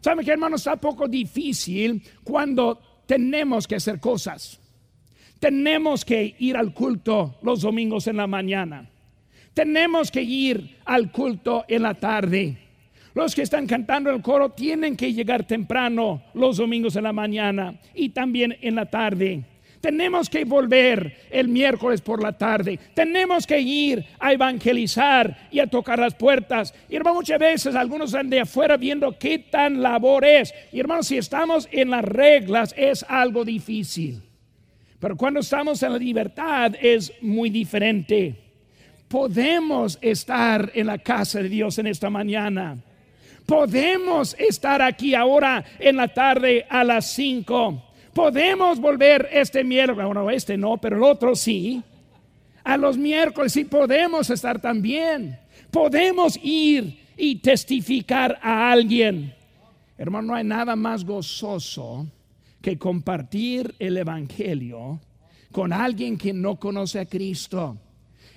¿Saben 0.00 0.24
que 0.24 0.32
hermanos? 0.32 0.62
Está 0.62 0.74
poco 0.74 1.06
difícil 1.06 2.02
cuando 2.24 2.89
tenemos 3.10 3.66
que 3.66 3.74
hacer 3.74 3.98
cosas. 3.98 4.60
Tenemos 5.40 6.04
que 6.04 6.36
ir 6.38 6.56
al 6.56 6.72
culto 6.72 7.40
los 7.42 7.62
domingos 7.62 8.06
en 8.06 8.18
la 8.18 8.28
mañana. 8.28 8.88
Tenemos 9.52 10.12
que 10.12 10.22
ir 10.22 10.78
al 10.84 11.10
culto 11.10 11.64
en 11.66 11.82
la 11.82 11.94
tarde. 11.94 12.56
Los 13.12 13.34
que 13.34 13.42
están 13.42 13.66
cantando 13.66 14.10
el 14.10 14.22
coro 14.22 14.50
tienen 14.50 14.96
que 14.96 15.12
llegar 15.12 15.44
temprano 15.44 16.22
los 16.34 16.58
domingos 16.58 16.94
en 16.94 17.02
la 17.02 17.12
mañana 17.12 17.80
y 17.96 18.10
también 18.10 18.56
en 18.60 18.76
la 18.76 18.86
tarde. 18.86 19.44
Tenemos 19.80 20.28
que 20.28 20.44
volver 20.44 21.16
el 21.30 21.48
miércoles 21.48 22.02
por 22.02 22.22
la 22.22 22.36
tarde. 22.36 22.78
Tenemos 22.94 23.46
que 23.46 23.58
ir 23.58 24.04
a 24.18 24.32
evangelizar 24.32 25.48
y 25.50 25.58
a 25.58 25.66
tocar 25.66 25.98
las 25.98 26.14
puertas. 26.14 26.74
Y 26.90 26.96
hermano, 26.96 27.16
muchas 27.16 27.38
veces 27.38 27.74
algunos 27.74 28.10
están 28.10 28.28
de 28.28 28.40
afuera 28.40 28.76
viendo 28.76 29.18
qué 29.18 29.38
tan 29.38 29.80
labor 29.80 30.26
es. 30.26 30.52
Y 30.70 30.80
hermano, 30.80 31.02
si 31.02 31.16
estamos 31.16 31.66
en 31.72 31.90
las 31.90 32.04
reglas 32.04 32.74
es 32.76 33.06
algo 33.08 33.42
difícil. 33.42 34.22
Pero 34.98 35.16
cuando 35.16 35.40
estamos 35.40 35.82
en 35.82 35.92
la 35.92 35.98
libertad 35.98 36.74
es 36.78 37.14
muy 37.22 37.48
diferente. 37.48 38.34
Podemos 39.08 39.98
estar 40.02 40.70
en 40.74 40.88
la 40.88 40.98
casa 40.98 41.40
de 41.42 41.48
Dios 41.48 41.78
en 41.78 41.86
esta 41.86 42.10
mañana. 42.10 42.76
Podemos 43.46 44.36
estar 44.38 44.82
aquí 44.82 45.14
ahora 45.14 45.64
en 45.78 45.96
la 45.96 46.08
tarde 46.08 46.66
a 46.68 46.84
las 46.84 47.06
5 47.12 47.89
Podemos 48.20 48.78
volver 48.78 49.30
este 49.32 49.64
miércoles, 49.64 50.04
bueno, 50.04 50.30
este 50.30 50.58
no, 50.58 50.76
pero 50.76 50.96
el 50.96 51.02
otro 51.02 51.34
sí. 51.34 51.82
A 52.62 52.76
los 52.76 52.98
miércoles 52.98 53.50
sí 53.50 53.64
podemos 53.64 54.28
estar 54.28 54.60
también. 54.60 55.38
Podemos 55.70 56.38
ir 56.42 56.98
y 57.16 57.36
testificar 57.36 58.38
a 58.42 58.70
alguien. 58.70 59.32
Hermano, 59.96 60.28
no 60.28 60.34
hay 60.34 60.44
nada 60.44 60.76
más 60.76 61.02
gozoso 61.02 62.08
que 62.60 62.76
compartir 62.76 63.74
el 63.78 63.96
Evangelio 63.96 65.00
con 65.50 65.72
alguien 65.72 66.18
que 66.18 66.34
no 66.34 66.56
conoce 66.56 67.00
a 67.00 67.06
Cristo 67.06 67.78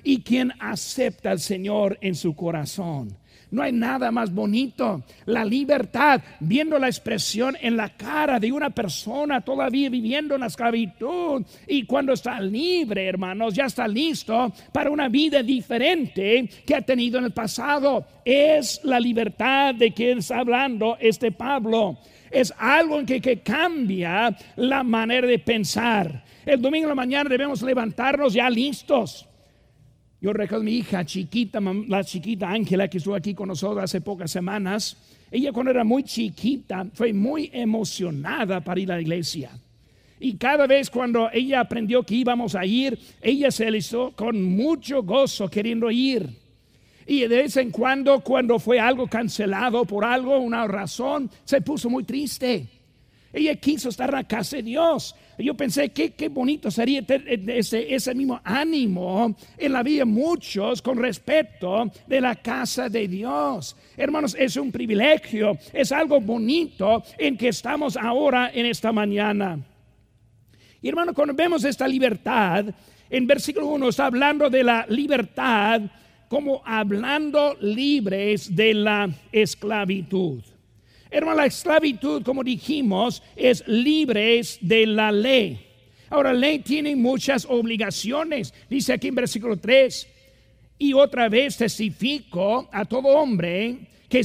y 0.02 0.22
quien 0.22 0.54
acepta 0.62 1.32
al 1.32 1.42
Señor 1.42 1.98
en 2.00 2.16
su 2.16 2.34
corazón. 2.38 3.18
No 3.54 3.62
hay 3.62 3.72
nada 3.72 4.10
más 4.10 4.34
bonito. 4.34 5.04
La 5.28 5.46
libertad, 5.46 6.20
viendo 6.40 6.80
la 6.80 6.88
expresión 6.88 7.56
en 7.62 7.78
la 7.78 7.90
cara 7.90 8.40
de 8.40 8.52
una 8.52 8.72
persona 8.72 9.42
todavía 9.42 9.92
viviendo 9.92 10.34
en 10.34 10.42
la 10.42 10.48
esclavitud. 10.48 11.46
Y 11.68 11.86
cuando 11.86 12.14
está 12.14 12.42
libre, 12.42 13.06
hermanos, 13.06 13.54
ya 13.54 13.66
está 13.66 13.88
listo 13.88 14.52
para 14.72 14.90
una 14.90 15.08
vida 15.08 15.44
diferente 15.44 16.50
que 16.66 16.74
ha 16.74 16.82
tenido 16.82 17.20
en 17.20 17.26
el 17.26 17.32
pasado. 17.32 18.04
Es 18.26 18.82
la 18.84 19.00
libertad 19.00 19.76
de 19.76 19.94
quien 19.94 20.18
está 20.18 20.40
hablando 20.40 20.98
este 21.00 21.32
Pablo. 21.32 22.00
Es 22.32 22.52
algo 22.58 23.00
en 23.00 23.06
que, 23.06 23.42
cambia 23.44 24.36
la 24.56 24.82
manera 24.82 25.28
de 25.28 25.38
pensar. 25.38 26.24
El 26.44 26.60
domingo 26.60 26.86
en 26.86 26.90
la 26.90 26.96
mañana 26.96 27.30
debemos 27.30 27.62
levantarnos 27.62 28.34
ya 28.34 28.50
listos 28.50 29.28
yo 30.24 30.32
recuerdo 30.32 30.64
mi 30.64 30.76
hija 30.76 31.04
chiquita, 31.04 31.60
la 31.60 32.02
chiquita 32.02 32.50
Ángela, 32.50 32.88
que 32.88 32.98
estuvo 32.98 33.14
aquí 33.14 33.34
con 33.34 33.50
nosotros 33.50 33.84
hace 33.84 34.00
pocas 34.00 34.32
semanas. 34.32 34.96
Ella 35.30 35.52
cuando 35.52 35.72
era 35.72 35.84
muy 35.84 36.04
chiquita 36.04 36.88
fue 36.94 37.12
muy 37.12 37.50
emocionada 37.52 38.62
para 38.62 38.80
ir 38.80 38.90
a 38.90 38.96
la 38.96 39.02
iglesia. 39.02 39.52
Y 40.22 40.38
cada 40.38 40.66
vez 40.66 40.90
cuando 40.90 41.30
ella 41.34 41.60
aprendió 41.60 42.04
que 42.04 42.16
íbamos 42.16 42.56
a 42.56 42.66
ir, 42.66 42.98
ella 43.22 43.52
se 43.52 43.70
hizo 43.76 44.14
con 44.16 44.42
mucho 44.42 45.04
gozo 45.04 45.50
queriendo 45.50 45.92
ir. 45.92 46.30
Y 47.06 47.20
de 47.20 47.28
vez 47.28 47.58
en 47.58 47.70
cuando, 47.70 48.22
cuando 48.22 48.60
fue 48.60 48.80
algo 48.80 49.08
cancelado 49.08 49.84
por 49.84 50.06
algo, 50.06 50.38
una 50.38 50.66
razón, 50.68 51.30
se 51.44 51.60
puso 51.60 51.90
muy 51.90 52.06
triste. 52.06 52.66
Ella 53.34 53.56
quiso 53.56 53.90
estar 53.90 54.10
en 54.10 54.16
la 54.16 54.24
casa 54.24 54.58
de 54.58 54.64
Dios. 54.64 55.16
Yo 55.40 55.56
pensé, 55.56 55.90
qué, 55.90 56.12
qué 56.12 56.30
bonito 56.30 56.70
sería 56.70 57.04
ese, 57.08 57.94
ese 57.94 58.14
mismo 58.14 58.40
ánimo 58.44 59.36
en 59.58 59.74
la 59.74 59.82
vida 59.82 60.00
de 60.00 60.06
muchos 60.06 60.84
con 60.84 61.00
respecto 61.00 61.92
de 62.06 62.22
la 62.22 62.36
casa 62.36 62.88
de 62.90 63.08
Dios. 63.08 63.76
Hermanos, 63.98 64.36
es 64.38 64.56
un 64.56 64.72
privilegio, 64.72 65.58
es 65.74 65.92
algo 65.92 66.22
bonito 66.22 67.04
en 67.18 67.36
que 67.36 67.48
estamos 67.48 67.98
ahora 67.98 68.52
en 68.54 68.68
esta 68.68 68.92
mañana. 68.92 69.60
Y 70.80 70.90
hermano, 70.90 71.16
cuando 71.16 71.34
vemos 71.34 71.64
esta 71.64 71.88
libertad, 71.88 72.66
en 73.10 73.26
versículo 73.26 73.68
1 73.68 73.90
está 73.90 74.06
hablando 74.06 74.48
de 74.50 74.64
la 74.64 74.86
libertad 74.90 75.82
como 76.28 76.62
hablando 76.66 77.56
libres 77.62 78.56
de 78.56 78.74
la 78.74 79.10
esclavitud. 79.32 80.44
Hermano, 81.14 81.38
la 81.38 81.46
esclavitud, 81.46 82.24
como 82.24 82.44
dijimos, 82.44 83.22
es 83.36 83.64
libres 83.68 84.58
de 84.62 84.88
la 84.88 85.12
ley. 85.12 85.64
Ahora, 86.10 86.34
la 86.34 86.40
ley 86.40 86.60
tiene 86.60 86.96
muchas 86.96 87.46
obligaciones. 87.48 88.52
Dice 88.68 88.94
aquí 88.94 89.10
en 89.10 89.16
versículo 89.16 89.56
3, 89.56 90.08
y 90.80 90.94
otra 90.94 91.30
vez 91.30 91.58
testifico 91.58 92.68
a 92.72 92.84
todo 92.86 93.10
hombre 93.10 93.78
que 94.14 94.24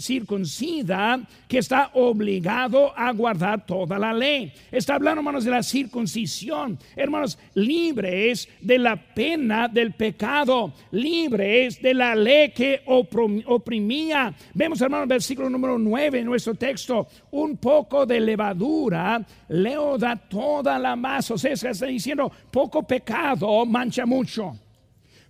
circuncida, 0.00 1.20
que 1.46 1.58
está 1.58 1.90
obligado 1.94 2.92
a 2.98 3.12
guardar 3.12 3.64
toda 3.64 3.96
la 3.96 4.12
ley. 4.12 4.52
Está 4.72 4.96
hablando, 4.96 5.20
hermanos, 5.20 5.44
de 5.44 5.52
la 5.52 5.62
circuncisión. 5.62 6.76
Hermanos, 6.96 7.38
libres 7.54 8.48
de 8.60 8.76
la 8.80 8.96
pena 8.96 9.68
del 9.68 9.92
pecado, 9.92 10.72
libres 10.90 11.80
de 11.80 11.94
la 11.94 12.16
ley 12.16 12.50
que 12.50 12.82
oprimía. 12.84 14.34
Vemos, 14.52 14.80
hermanos, 14.80 15.06
versículo 15.06 15.48
número 15.48 15.78
9 15.78 16.18
en 16.18 16.26
nuestro 16.26 16.56
texto. 16.56 17.06
Un 17.30 17.56
poco 17.56 18.04
de 18.04 18.18
levadura 18.18 19.24
leo 19.46 19.96
da 19.96 20.16
toda 20.16 20.76
la 20.76 20.96
masa. 20.96 21.34
O 21.34 21.38
sea, 21.38 21.54
se 21.54 21.70
está 21.70 21.86
diciendo, 21.86 22.32
poco 22.50 22.82
pecado 22.82 23.64
mancha 23.64 24.04
mucho. 24.04 24.58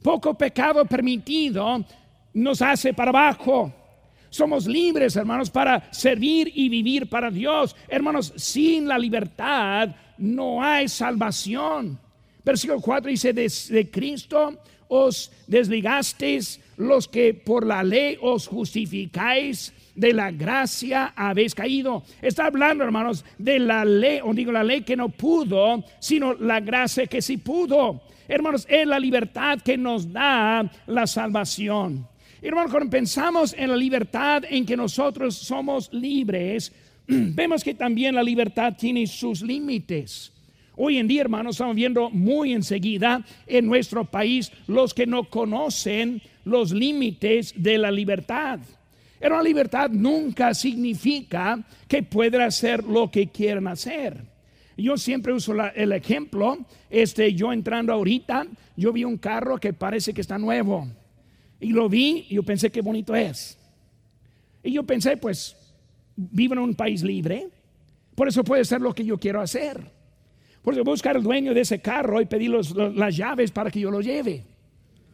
Poco 0.03 0.33
pecado 0.33 0.87
permitido 0.87 1.85
nos 2.33 2.63
hace 2.63 2.93
para 2.95 3.11
abajo. 3.11 3.73
Somos 4.31 4.67
libres, 4.67 5.17
hermanos, 5.17 5.51
para 5.51 5.93
servir 5.93 6.53
y 6.55 6.69
vivir 6.69 7.09
para 7.09 7.31
Dios. 7.31 7.75
Hermanos, 7.89 8.33
sin 8.37 8.87
la 8.87 8.99
libertad 8.99 9.95
no 10.19 10.63
hay 10.63 10.89
salvación. 10.89 11.99
Versículo 12.45 12.81
4 12.81 13.11
dice, 13.11 13.33
de, 13.33 13.53
de 13.71 13.91
Cristo 13.91 14.61
os 14.89 15.31
desligasteis 15.47 16.61
los 16.77 17.07
que 17.07 17.35
por 17.35 17.67
la 17.67 17.83
ley 17.83 18.19
os 18.21 18.49
justificáis 18.49 19.73
de 19.95 20.13
la 20.13 20.31
gracia 20.31 21.13
habéis 21.15 21.55
caído. 21.55 22.03
Está 22.23 22.47
hablando, 22.47 22.85
hermanos, 22.85 23.25
de 23.39 23.59
la 23.59 23.85
ley, 23.85 24.21
o 24.23 24.33
digo 24.35 24.51
la 24.51 24.65
ley 24.65 24.83
que 24.83 24.97
no 24.97 25.09
pudo, 25.09 25.85
sino 26.01 26.35
la 26.35 26.61
gracia 26.61 27.07
que 27.07 27.23
sí 27.23 27.37
pudo. 27.37 28.03
Hermanos, 28.27 28.67
es 28.69 28.87
la 28.87 28.99
libertad 28.99 29.61
que 29.61 29.77
nos 29.77 30.13
da 30.13 30.71
la 30.87 31.07
salvación. 31.07 32.10
Hermano, 32.43 32.71
cuando 32.71 32.89
pensamos 32.89 33.55
en 33.57 33.69
la 33.69 33.77
libertad 33.77 34.45
en 34.49 34.65
que 34.65 34.75
nosotros 34.75 35.37
somos 35.37 35.93
libres, 35.93 36.73
vemos 37.07 37.63
que 37.63 37.75
también 37.75 38.15
la 38.15 38.23
libertad 38.23 38.75
tiene 38.79 39.07
sus 39.07 39.43
límites. 39.43 40.33
Hoy 40.77 40.97
en 40.97 41.07
día, 41.07 41.21
hermanos, 41.21 41.57
estamos 41.57 41.77
viendo 41.77 42.09
muy 42.09 42.55
enseguida 42.55 43.23
en 43.47 43.67
nuestro 43.67 44.07
país 44.07 44.51
los 44.67 44.95
que 44.95 45.07
no 45.07 45.25
conocen 45.29 46.23
los 46.47 46.73
límites 46.73 47.53
de 47.55 47.77
la 47.77 47.91
libertad. 47.91 48.59
Pero 49.19 49.37
la 49.37 49.43
libertad 49.43 49.91
nunca 49.91 50.55
significa 50.55 51.63
que 51.87 52.03
pueda 52.03 52.47
hacer 52.47 52.83
lo 52.85 53.11
que 53.11 53.27
quieran 53.27 53.67
hacer. 53.67 54.17
Yo 54.79 54.97
siempre 54.97 55.35
uso 55.35 55.55
el 55.75 55.93
ejemplo, 55.93 56.57
este, 56.89 57.35
yo 57.35 57.53
entrando 57.53 57.93
ahorita, 57.93 58.47
yo 58.77 58.95
vi 58.95 59.05
un 59.05 59.19
carro 59.19 59.59
que 59.59 59.75
parece 59.75 60.15
que 60.15 60.23
está 60.23 60.39
nuevo. 60.39 60.89
Y 61.61 61.71
lo 61.71 61.89
vi 61.89 62.27
y 62.29 62.35
yo 62.35 62.43
pensé 62.43 62.71
qué 62.71 62.81
bonito 62.81 63.15
es. 63.15 63.59
Y 64.63 64.73
yo 64.73 64.83
pensé, 64.83 65.17
pues, 65.17 65.57
vivo 66.17 66.55
en 66.55 66.61
un 66.61 66.75
país 66.75 67.03
libre, 67.03 67.49
Por 68.15 68.29
eso 68.29 68.45
puede 68.45 68.67
ser 68.67 68.83
lo 68.83 68.95
que 68.95 69.03
yo 69.05 69.17
quiero 69.17 69.41
hacer. 69.41 69.81
Por 70.63 70.75
eso 70.75 70.85
buscar 70.85 71.17
al 71.17 71.23
dueño 71.23 71.55
de 71.55 71.63
ese 71.63 71.81
carro 71.81 72.21
y 72.21 72.27
pedir 72.27 72.51
las 72.51 73.17
llaves 73.17 73.51
para 73.51 73.71
que 73.71 73.81
yo 73.81 73.91
lo 73.91 74.03
lleve. 74.03 74.45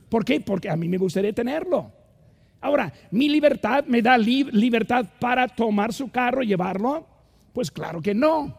¿Por 0.08 0.24
qué? 0.24 0.40
Porque 0.40 0.68
a 0.68 0.76
mí 0.76 0.88
me 0.88 0.98
gustaría 0.98 1.32
tenerlo. 1.32 1.92
Ahora, 2.60 2.92
¿mi 3.12 3.28
libertad 3.28 3.84
me 3.86 4.02
da 4.02 4.18
libertad 4.18 5.06
para 5.20 5.46
tomar 5.46 5.92
su 5.92 6.10
carro 6.10 6.42
y 6.42 6.48
llevarlo? 6.48 7.06
Pues 7.52 7.70
claro 7.70 8.02
que 8.02 8.12
no. 8.12 8.58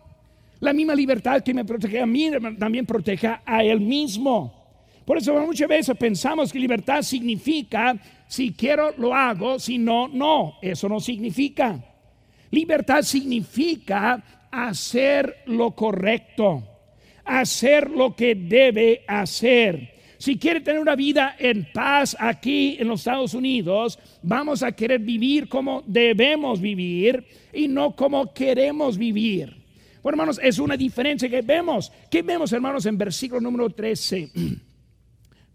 La 0.60 0.72
misma 0.72 0.96
libertad 0.96 1.44
que 1.44 1.54
me 1.54 1.66
protege 1.66 2.00
a 2.00 2.06
mí 2.06 2.32
también 2.58 2.86
protege 2.86 3.36
a 3.46 3.64
él 3.64 3.82
mismo. 3.82 4.57
Por 5.08 5.20
eso 5.20 5.34
muchas 5.40 5.70
veces 5.70 5.96
pensamos 5.98 6.52
que 6.52 6.60
libertad 6.60 7.02
significa 7.02 7.96
si 8.28 8.52
quiero 8.52 8.92
lo 8.98 9.16
hago, 9.16 9.58
si 9.58 9.78
no, 9.78 10.10
no. 10.10 10.56
Eso 10.62 10.90
no 10.90 11.00
significa. 11.00 11.82
Libertad 12.52 13.04
significa 13.04 14.22
hacer 14.52 15.44
lo 15.46 15.72
correcto, 15.72 16.62
hacer 17.24 17.90
lo 17.90 18.18
que 18.18 18.36
debe 18.36 19.06
hacer. 19.08 19.94
Si 20.18 20.38
quiere 20.38 20.60
tener 20.60 20.82
una 20.82 20.98
vida 20.98 21.38
en 21.40 21.70
paz 21.72 22.18
aquí 22.20 22.76
en 22.78 22.90
los 22.90 23.00
Estados 23.00 23.34
Unidos, 23.34 23.98
vamos 24.24 24.62
a 24.62 24.74
querer 24.74 25.00
vivir 25.00 25.48
como 25.48 25.86
debemos 25.88 26.60
vivir 26.60 27.26
y 27.54 27.70
no 27.70 27.96
como 27.96 28.34
queremos 28.34 28.98
vivir. 28.98 29.56
Bueno, 30.04 30.16
hermanos, 30.16 30.42
es 30.44 30.60
una 30.60 30.76
diferencia 30.76 31.30
que 31.30 31.42
vemos. 31.42 31.94
¿Qué 32.12 32.24
vemos, 32.24 32.52
hermanos, 32.52 32.86
en 32.86 32.98
versículo 32.98 33.40
número 33.40 33.70
13? 33.70 34.32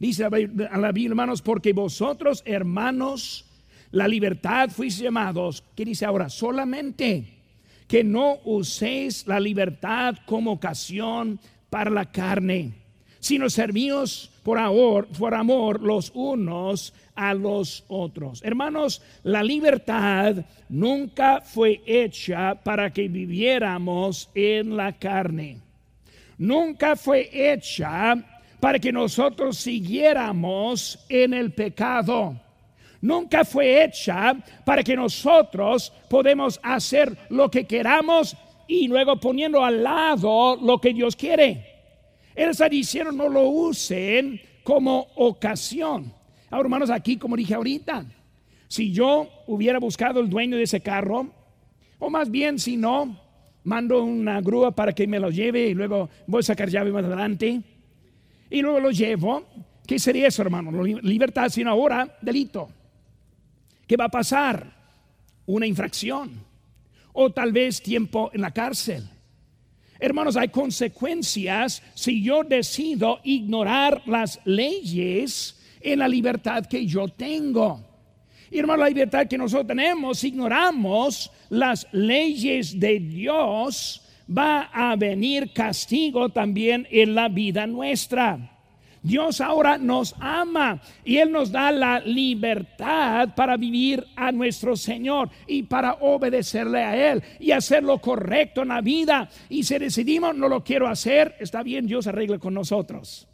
Dice 0.02 0.24
a 0.24 0.30
la 0.78 0.90
Biblia, 0.90 1.10
hermanos, 1.10 1.42
porque 1.42 1.72
vosotros, 1.72 2.42
hermanos, 2.44 3.44
la 3.92 4.08
libertad 4.08 4.68
fuís 4.68 4.98
llamados. 4.98 5.62
¿Qué 5.76 5.84
dice 5.84 6.04
ahora? 6.04 6.28
Solamente 6.28 7.24
que 7.86 8.02
no 8.02 8.38
uséis 8.42 9.24
la 9.28 9.38
libertad 9.38 10.16
como 10.26 10.50
ocasión 10.50 11.38
para 11.70 11.88
la 11.88 12.10
carne, 12.10 12.72
sino 13.20 13.48
servíos 13.48 14.32
por 14.42 14.58
amor, 14.58 15.06
por 15.06 15.36
amor 15.36 15.80
los 15.80 16.10
unos 16.16 16.92
a 17.14 17.32
los 17.32 17.84
otros. 17.86 18.42
Hermanos, 18.42 19.02
la 19.22 19.44
libertad 19.44 20.44
nunca 20.68 21.42
fue 21.42 21.80
hecha 21.86 22.56
para 22.56 22.92
que 22.92 23.06
viviéramos 23.06 24.30
en 24.34 24.76
la 24.76 24.98
carne. 24.98 25.60
Nunca 26.38 26.96
fue 26.96 27.30
hecha 27.32 28.31
para 28.62 28.78
que 28.78 28.92
nosotros 28.92 29.56
siguiéramos 29.56 31.04
en 31.08 31.34
el 31.34 31.52
pecado 31.52 32.40
nunca 33.00 33.44
fue 33.44 33.82
hecha 33.82 34.36
para 34.64 34.84
que 34.84 34.94
nosotros 34.94 35.92
podemos 36.08 36.60
hacer 36.62 37.12
lo 37.30 37.50
que 37.50 37.66
queramos 37.66 38.36
y 38.68 38.86
luego 38.86 39.18
poniendo 39.18 39.64
al 39.64 39.82
lado 39.82 40.54
lo 40.62 40.80
que 40.80 40.94
Dios 40.94 41.16
quiere. 41.16 41.66
Él 42.36 42.50
está 42.50 42.68
no 43.12 43.28
lo 43.28 43.48
usen 43.48 44.40
como 44.62 45.08
ocasión. 45.16 46.14
Ahora, 46.48 46.66
hermanos, 46.66 46.90
aquí 46.90 47.16
como 47.16 47.36
dije 47.36 47.54
ahorita, 47.54 48.06
si 48.68 48.92
yo 48.92 49.28
hubiera 49.48 49.80
buscado 49.80 50.20
el 50.20 50.30
dueño 50.30 50.56
de 50.56 50.62
ese 50.62 50.80
carro, 50.80 51.26
o 51.98 52.08
más 52.08 52.30
bien 52.30 52.60
si 52.60 52.76
no, 52.76 53.20
mando 53.64 54.04
una 54.04 54.40
grúa 54.40 54.70
para 54.70 54.92
que 54.92 55.08
me 55.08 55.18
lo 55.18 55.30
lleve 55.30 55.66
y 55.66 55.74
luego 55.74 56.08
voy 56.28 56.38
a 56.38 56.44
sacar 56.44 56.68
llave 56.68 56.92
más 56.92 57.04
adelante 57.04 57.60
y 58.52 58.60
luego 58.60 58.80
lo 58.80 58.90
llevo, 58.90 59.44
¿qué 59.86 59.98
sería 59.98 60.28
eso, 60.28 60.42
hermano? 60.42 60.70
Libertad, 60.84 61.48
sino 61.48 61.70
ahora 61.70 62.18
delito. 62.20 62.68
¿Qué 63.86 63.96
va 63.96 64.04
a 64.04 64.10
pasar? 64.10 64.70
Una 65.46 65.66
infracción 65.66 66.44
o 67.14 67.30
tal 67.30 67.50
vez 67.50 67.82
tiempo 67.82 68.30
en 68.34 68.42
la 68.42 68.52
cárcel. 68.52 69.08
Hermanos, 69.98 70.36
hay 70.36 70.48
consecuencias 70.48 71.82
si 71.94 72.22
yo 72.22 72.44
decido 72.44 73.20
ignorar 73.24 74.02
las 74.06 74.38
leyes 74.44 75.58
en 75.80 76.00
la 76.00 76.08
libertad 76.08 76.66
que 76.66 76.84
yo 76.86 77.08
tengo. 77.08 77.80
Y 78.50 78.58
hermanos, 78.58 78.80
la 78.80 78.88
libertad 78.90 79.26
que 79.26 79.38
nosotros 79.38 79.68
tenemos, 79.68 80.22
ignoramos 80.24 81.30
las 81.48 81.86
leyes 81.92 82.78
de 82.78 83.00
Dios, 83.00 84.01
va 84.36 84.70
a 84.72 84.96
venir 84.96 85.52
castigo 85.52 86.28
también 86.30 86.86
en 86.90 87.14
la 87.14 87.28
vida 87.28 87.66
nuestra. 87.66 88.48
Dios 89.02 89.40
ahora 89.40 89.78
nos 89.78 90.14
ama 90.20 90.80
y 91.04 91.16
Él 91.16 91.32
nos 91.32 91.50
da 91.50 91.72
la 91.72 91.98
libertad 91.98 93.34
para 93.34 93.56
vivir 93.56 94.06
a 94.14 94.30
nuestro 94.30 94.76
Señor 94.76 95.28
y 95.46 95.64
para 95.64 95.94
obedecerle 95.94 96.84
a 96.84 97.12
Él 97.12 97.22
y 97.40 97.50
hacer 97.50 97.82
lo 97.82 97.98
correcto 97.98 98.62
en 98.62 98.68
la 98.68 98.80
vida. 98.80 99.28
Y 99.48 99.64
si 99.64 99.78
decidimos 99.78 100.36
no 100.36 100.48
lo 100.48 100.62
quiero 100.62 100.86
hacer, 100.86 101.34
está 101.40 101.62
bien, 101.64 101.86
Dios 101.86 102.06
arregle 102.06 102.38
con 102.38 102.54
nosotros. 102.54 103.26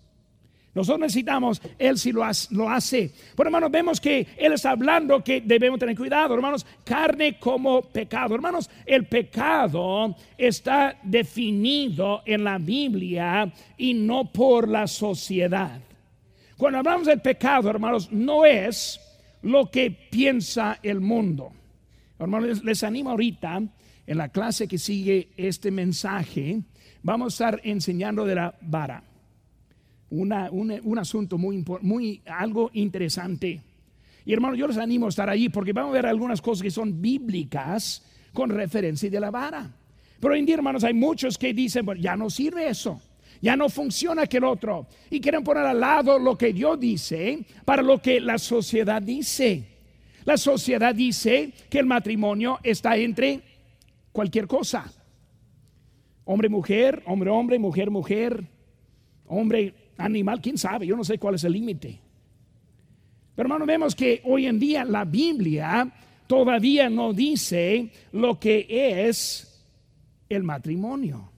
Nosotros 0.78 1.00
necesitamos, 1.00 1.60
Él 1.76 1.98
si 1.98 2.12
lo 2.12 2.22
hace. 2.22 3.10
Pero 3.34 3.48
hermanos, 3.48 3.68
vemos 3.68 4.00
que 4.00 4.28
Él 4.36 4.52
está 4.52 4.70
hablando 4.70 5.24
que 5.24 5.40
debemos 5.40 5.80
tener 5.80 5.96
cuidado, 5.96 6.34
hermanos, 6.34 6.64
carne 6.84 7.36
como 7.36 7.82
pecado. 7.82 8.36
Hermanos, 8.36 8.70
el 8.86 9.06
pecado 9.06 10.14
está 10.36 10.96
definido 11.02 12.22
en 12.24 12.44
la 12.44 12.58
Biblia 12.58 13.52
y 13.76 13.92
no 13.92 14.32
por 14.32 14.68
la 14.68 14.86
sociedad. 14.86 15.80
Cuando 16.56 16.78
hablamos 16.78 17.08
del 17.08 17.20
pecado, 17.20 17.70
hermanos, 17.70 18.12
no 18.12 18.44
es 18.44 19.00
lo 19.42 19.68
que 19.72 19.90
piensa 19.90 20.78
el 20.80 21.00
mundo. 21.00 21.50
Hermanos, 22.20 22.62
les 22.62 22.84
animo 22.84 23.10
ahorita, 23.10 23.62
en 24.06 24.16
la 24.16 24.28
clase 24.28 24.68
que 24.68 24.78
sigue 24.78 25.30
este 25.36 25.72
mensaje, 25.72 26.60
vamos 27.02 27.26
a 27.40 27.46
estar 27.46 27.60
enseñando 27.64 28.24
de 28.24 28.36
la 28.36 28.54
vara 28.60 29.07
un 30.10 30.98
asunto 30.98 31.38
muy, 31.38 31.64
muy, 31.82 32.22
algo 32.26 32.70
interesante. 32.72 33.60
Y 34.24 34.32
hermano, 34.32 34.54
yo 34.54 34.66
les 34.66 34.76
animo 34.76 35.06
a 35.06 35.08
estar 35.08 35.30
ahí 35.30 35.48
porque 35.48 35.72
vamos 35.72 35.90
a 35.90 35.94
ver 35.94 36.06
algunas 36.06 36.42
cosas 36.42 36.62
que 36.62 36.70
son 36.70 37.00
bíblicas 37.00 38.04
con 38.32 38.50
referencia 38.50 39.08
de 39.08 39.20
la 39.20 39.30
vara. 39.30 39.70
Pero 40.20 40.34
hoy 40.34 40.40
en 40.40 40.46
día, 40.46 40.56
hermanos, 40.56 40.84
hay 40.84 40.94
muchos 40.94 41.38
que 41.38 41.54
dicen, 41.54 41.86
bueno, 41.86 42.00
ya 42.00 42.16
no 42.16 42.28
sirve 42.28 42.68
eso, 42.68 43.00
ya 43.40 43.56
no 43.56 43.68
funciona 43.68 44.22
aquel 44.22 44.44
otro. 44.44 44.86
Y 45.10 45.20
quieren 45.20 45.44
poner 45.44 45.64
al 45.64 45.80
lado 45.80 46.18
lo 46.18 46.36
que 46.36 46.52
Dios 46.52 46.78
dice 46.78 47.44
para 47.64 47.82
lo 47.82 48.02
que 48.02 48.20
la 48.20 48.38
sociedad 48.38 49.00
dice. 49.00 49.64
La 50.24 50.36
sociedad 50.36 50.94
dice 50.94 51.52
que 51.70 51.78
el 51.78 51.86
matrimonio 51.86 52.58
está 52.62 52.96
entre 52.96 53.40
cualquier 54.12 54.46
cosa. 54.46 54.92
Hombre, 56.24 56.50
mujer, 56.50 57.02
hombre, 57.06 57.30
hombre, 57.30 57.58
mujer, 57.58 57.90
mujer, 57.90 58.44
hombre, 59.26 59.72
animal, 59.98 60.40
quién 60.40 60.56
sabe, 60.56 60.86
yo 60.86 60.96
no 60.96 61.04
sé 61.04 61.18
cuál 61.18 61.34
es 61.34 61.44
el 61.44 61.52
límite. 61.52 62.00
Pero 63.34 63.46
hermano, 63.46 63.66
vemos 63.66 63.94
que 63.94 64.22
hoy 64.24 64.46
en 64.46 64.58
día 64.58 64.84
la 64.84 65.04
Biblia 65.04 65.92
todavía 66.26 66.88
no 66.88 67.12
dice 67.12 67.90
lo 68.12 68.38
que 68.40 68.66
es 68.68 69.64
el 70.28 70.42
matrimonio. 70.42 71.30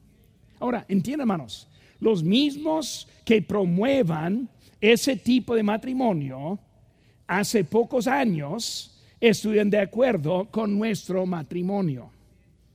Ahora, 0.60 0.84
entienden 0.88 1.22
hermanos, 1.22 1.68
los 2.00 2.22
mismos 2.22 3.08
que 3.24 3.42
promuevan 3.42 4.48
ese 4.80 5.16
tipo 5.16 5.54
de 5.54 5.62
matrimonio 5.62 6.58
hace 7.26 7.64
pocos 7.64 8.06
años 8.06 8.98
estuvieron 9.20 9.70
de 9.70 9.80
acuerdo 9.80 10.48
con 10.50 10.78
nuestro 10.78 11.26
matrimonio. 11.26 12.10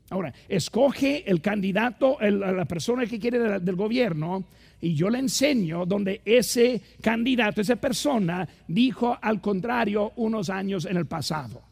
Ahora, 0.10 0.34
escoge 0.48 1.30
el 1.30 1.42
candidato, 1.42 2.18
la 2.22 2.66
persona 2.66 3.08
que 3.08 3.20
quiere 3.20 3.60
del 3.60 3.76
gobierno, 3.76 4.46
y 4.86 4.94
yo 4.94 5.10
le 5.10 5.18
enseño 5.18 5.88
donde 5.88 6.22
ese 6.24 6.80
candidato, 7.02 7.60
esa 7.60 7.76
persona, 7.76 8.48
dijo 8.68 9.18
al 9.20 9.42
contrario 9.42 10.14
unos 10.18 10.52
años 10.52 10.86
en 10.86 10.96
el 10.98 11.08
pasado. 11.08 11.64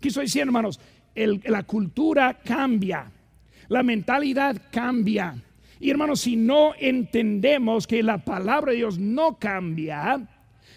¿Qué 0.00 0.08
estoy 0.08 0.24
diciendo, 0.24 0.50
hermanos? 0.50 0.80
la 1.14 1.62
cultura 1.62 2.40
cambia, 2.44 3.12
la 3.68 3.84
mentalidad 3.84 4.60
cambia. 4.72 5.36
Y 5.78 5.88
hermanos, 5.88 6.20
si 6.20 6.34
no 6.34 6.72
entendemos 6.76 7.86
que 7.86 8.02
la 8.02 8.18
palabra 8.18 8.72
de 8.72 8.78
Dios 8.78 8.98
no 8.98 9.38
cambia, 9.38 10.20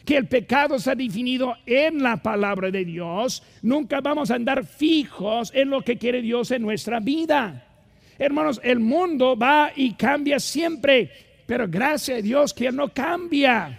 que 0.05 0.17
el 0.17 0.27
pecado 0.27 0.75
está 0.75 0.93
definido 0.93 1.55
en 1.65 2.03
la 2.03 2.17
palabra 2.17 2.69
de 2.69 2.85
Dios, 2.85 3.41
nunca 3.63 4.01
vamos 4.01 4.29
a 4.29 4.35
andar 4.35 4.67
fijos 4.67 5.51
en 5.55 5.71
lo 5.71 5.81
que 5.81 5.97
quiere 5.97 6.21
Dios 6.21 6.51
en 6.51 6.61
nuestra 6.61 6.99
vida. 6.99 7.65
Hermanos, 8.19 8.61
el 8.63 8.79
mundo 8.79 9.35
va 9.35 9.71
y 9.75 9.93
cambia 9.95 10.39
siempre. 10.39 11.30
Pero 11.51 11.67
gracias 11.67 12.19
a 12.19 12.21
Dios 12.21 12.53
que 12.53 12.67
Él 12.67 12.75
no 12.77 12.87
cambia. 12.93 13.77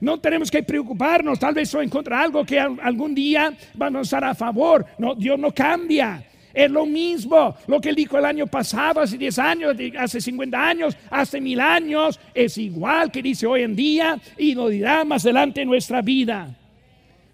No 0.00 0.18
tenemos 0.18 0.50
que 0.50 0.62
preocuparnos, 0.62 1.38
tal 1.38 1.52
vez 1.52 1.74
o 1.74 1.82
encontrar 1.82 2.22
algo 2.22 2.42
que 2.42 2.58
algún 2.58 3.14
día 3.14 3.52
vamos 3.74 3.98
a 3.98 4.02
estar 4.04 4.24
a 4.24 4.34
favor. 4.34 4.86
No, 4.96 5.14
Dios 5.14 5.38
no 5.38 5.52
cambia. 5.52 6.24
Es 6.54 6.70
lo 6.70 6.86
mismo, 6.86 7.54
lo 7.66 7.82
que 7.82 7.90
él 7.90 7.96
dijo 7.96 8.16
el 8.16 8.24
año 8.24 8.46
pasado, 8.46 9.02
hace 9.02 9.18
10 9.18 9.38
años, 9.40 9.76
hace 9.98 10.22
50 10.22 10.66
años, 10.66 10.96
hace 11.10 11.38
mil 11.38 11.60
años, 11.60 12.18
es 12.32 12.56
igual 12.56 13.12
que 13.12 13.20
dice 13.20 13.46
hoy 13.46 13.60
en 13.60 13.76
día 13.76 14.18
y 14.38 14.54
lo 14.54 14.70
dirá 14.70 15.04
más 15.04 15.22
adelante 15.26 15.60
en 15.60 15.68
nuestra 15.68 16.00
vida. 16.00 16.56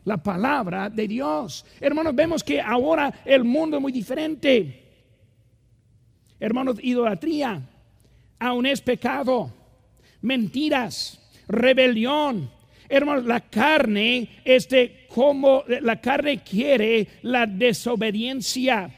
La 0.05 0.17
palabra 0.17 0.91
de 0.91 1.07
Dios. 1.07 1.65
Hermanos, 1.81 2.17
vemos 2.17 2.43
que 2.43 2.61
ahora 2.61 3.15
el 3.25 3.45
mundo 3.45 3.77
es 3.77 3.83
muy 3.83 3.93
diferente. 3.93 4.83
Hermanos, 6.41 6.79
idolatría 6.83 7.63
aún 8.41 8.67
es 8.67 8.81
pecado. 8.81 9.58
Mentiras, 10.23 11.21
rebelión. 11.49 12.51
Hermanos, 12.89 13.25
la 13.25 13.41
carne, 13.41 14.29
este, 14.45 15.07
como 15.09 15.63
la 15.67 16.01
carne 16.01 16.43
quiere 16.43 17.07
la 17.23 17.47
desobediencia. 17.47 18.91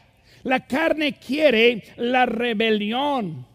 La 0.45 0.67
carne 0.67 1.15
quiere 1.15 1.83
la 1.97 2.25
rebelión. 2.27 3.47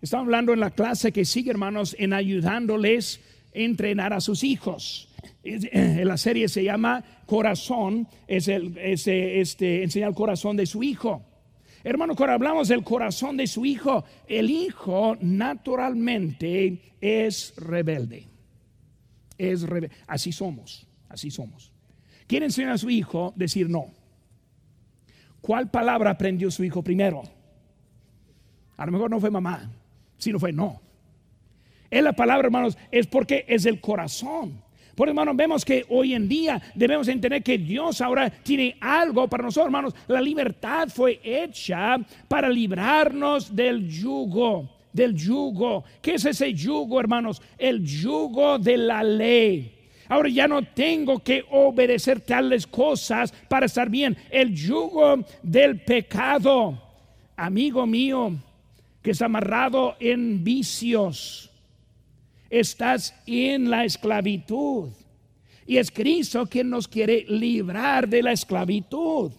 Estamos 0.00 0.24
hablando 0.24 0.52
en 0.52 0.60
la 0.60 0.70
clase 0.70 1.12
que 1.12 1.24
sigue, 1.24 1.50
hermanos, 1.50 1.94
en 1.98 2.12
ayudándoles 2.12 3.20
a 3.54 3.58
entrenar 3.58 4.12
a 4.12 4.20
sus 4.20 4.42
hijos. 4.42 5.08
En 5.44 6.08
la 6.08 6.16
serie 6.16 6.48
se 6.48 6.64
llama 6.64 7.04
Corazón, 7.26 8.08
es 8.26 8.48
el, 8.48 8.76
este, 8.78 9.82
enseñar 9.82 10.08
el 10.08 10.14
corazón 10.14 10.56
de 10.56 10.66
su 10.66 10.82
hijo. 10.82 11.22
Hermano, 11.84 12.14
cuando 12.14 12.34
hablamos 12.34 12.68
del 12.68 12.84
corazón 12.84 13.36
de 13.36 13.46
su 13.46 13.64
hijo, 13.64 14.04
el 14.28 14.50
hijo 14.50 15.16
naturalmente 15.20 16.94
es 17.00 17.54
rebelde. 17.56 18.28
Es 19.36 19.62
rebelde. 19.62 19.94
Así 20.06 20.30
somos, 20.30 20.86
así 21.08 21.30
somos. 21.30 21.72
¿Quiere 22.26 22.46
enseñar 22.46 22.72
a 22.72 22.78
su 22.78 22.88
hijo 22.88 23.32
decir 23.36 23.68
no? 23.68 23.86
¿Cuál 25.40 25.70
palabra 25.70 26.10
aprendió 26.10 26.50
su 26.50 26.62
hijo 26.62 26.82
primero? 26.82 27.24
A 28.76 28.86
lo 28.86 28.92
mejor 28.92 29.10
no 29.10 29.20
fue 29.20 29.30
mamá, 29.30 29.70
sino 30.18 30.38
fue 30.38 30.52
no. 30.52 30.80
Es 31.90 32.02
la 32.02 32.12
palabra, 32.12 32.46
hermanos, 32.46 32.78
es 32.90 33.06
porque 33.06 33.44
es 33.48 33.66
el 33.66 33.80
corazón. 33.80 34.62
Por 34.94 35.08
hermanos, 35.08 35.34
vemos 35.36 35.64
que 35.64 35.86
hoy 35.88 36.14
en 36.14 36.28
día 36.28 36.60
debemos 36.74 37.08
entender 37.08 37.42
que 37.42 37.56
Dios 37.56 38.00
ahora 38.00 38.28
tiene 38.28 38.76
algo 38.80 39.26
para 39.26 39.44
nosotros, 39.44 39.66
hermanos. 39.66 39.94
La 40.06 40.20
libertad 40.20 40.88
fue 40.88 41.18
hecha 41.24 41.96
para 42.28 42.48
librarnos 42.48 43.54
del 43.54 43.88
yugo, 43.88 44.68
del 44.92 45.14
yugo. 45.14 45.84
¿Qué 46.02 46.14
es 46.14 46.24
ese 46.26 46.52
yugo, 46.52 47.00
hermanos? 47.00 47.40
El 47.56 47.82
yugo 47.82 48.58
de 48.58 48.76
la 48.76 49.02
ley. 49.02 49.78
Ahora 50.08 50.28
ya 50.28 50.46
no 50.46 50.62
tengo 50.62 51.20
que 51.20 51.42
obedecer 51.50 52.20
tales 52.20 52.66
cosas 52.66 53.32
para 53.48 53.64
estar 53.64 53.88
bien. 53.88 54.14
El 54.30 54.54
yugo 54.54 55.24
del 55.42 55.80
pecado, 55.80 56.78
amigo 57.34 57.86
mío, 57.86 58.32
que 59.00 59.12
es 59.12 59.22
amarrado 59.22 59.96
en 59.98 60.44
vicios 60.44 61.51
estás 62.52 63.14
en 63.26 63.70
la 63.70 63.84
esclavitud. 63.84 64.90
Y 65.66 65.78
es 65.78 65.90
Cristo 65.90 66.46
quien 66.46 66.68
nos 66.68 66.86
quiere 66.86 67.24
librar 67.26 68.06
de 68.06 68.22
la 68.22 68.32
esclavitud. 68.32 69.32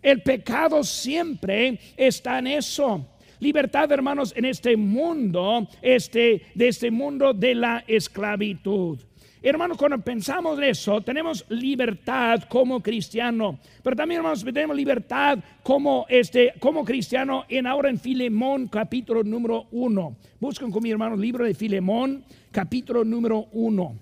El 0.00 0.22
pecado 0.22 0.84
siempre 0.84 1.78
está 1.96 2.38
en 2.38 2.46
eso. 2.46 3.06
Libertad, 3.40 3.90
hermanos, 3.90 4.32
en 4.36 4.44
este 4.44 4.76
mundo, 4.76 5.66
este, 5.82 6.42
de 6.54 6.68
este 6.68 6.90
mundo 6.90 7.32
de 7.32 7.54
la 7.54 7.84
esclavitud. 7.88 9.00
Hermanos, 9.46 9.76
cuando 9.76 9.98
pensamos 9.98 10.56
en 10.56 10.64
eso, 10.64 11.02
tenemos 11.02 11.44
libertad 11.50 12.44
como 12.48 12.82
cristiano, 12.82 13.58
pero 13.82 13.94
también, 13.94 14.20
hermanos, 14.20 14.42
tenemos 14.42 14.74
libertad 14.74 15.38
como, 15.62 16.06
este, 16.08 16.54
como 16.58 16.82
cristiano 16.82 17.44
en 17.50 17.66
ahora 17.66 17.90
en 17.90 17.98
Filemón, 17.98 18.68
capítulo 18.68 19.22
número 19.22 19.66
uno. 19.72 20.16
Buscan 20.40 20.70
con 20.70 20.82
mi 20.82 20.90
hermano 20.90 21.14
libro 21.14 21.44
de 21.44 21.52
Filemón, 21.52 22.24
capítulo 22.50 23.04
número 23.04 23.48
uno. 23.52 23.98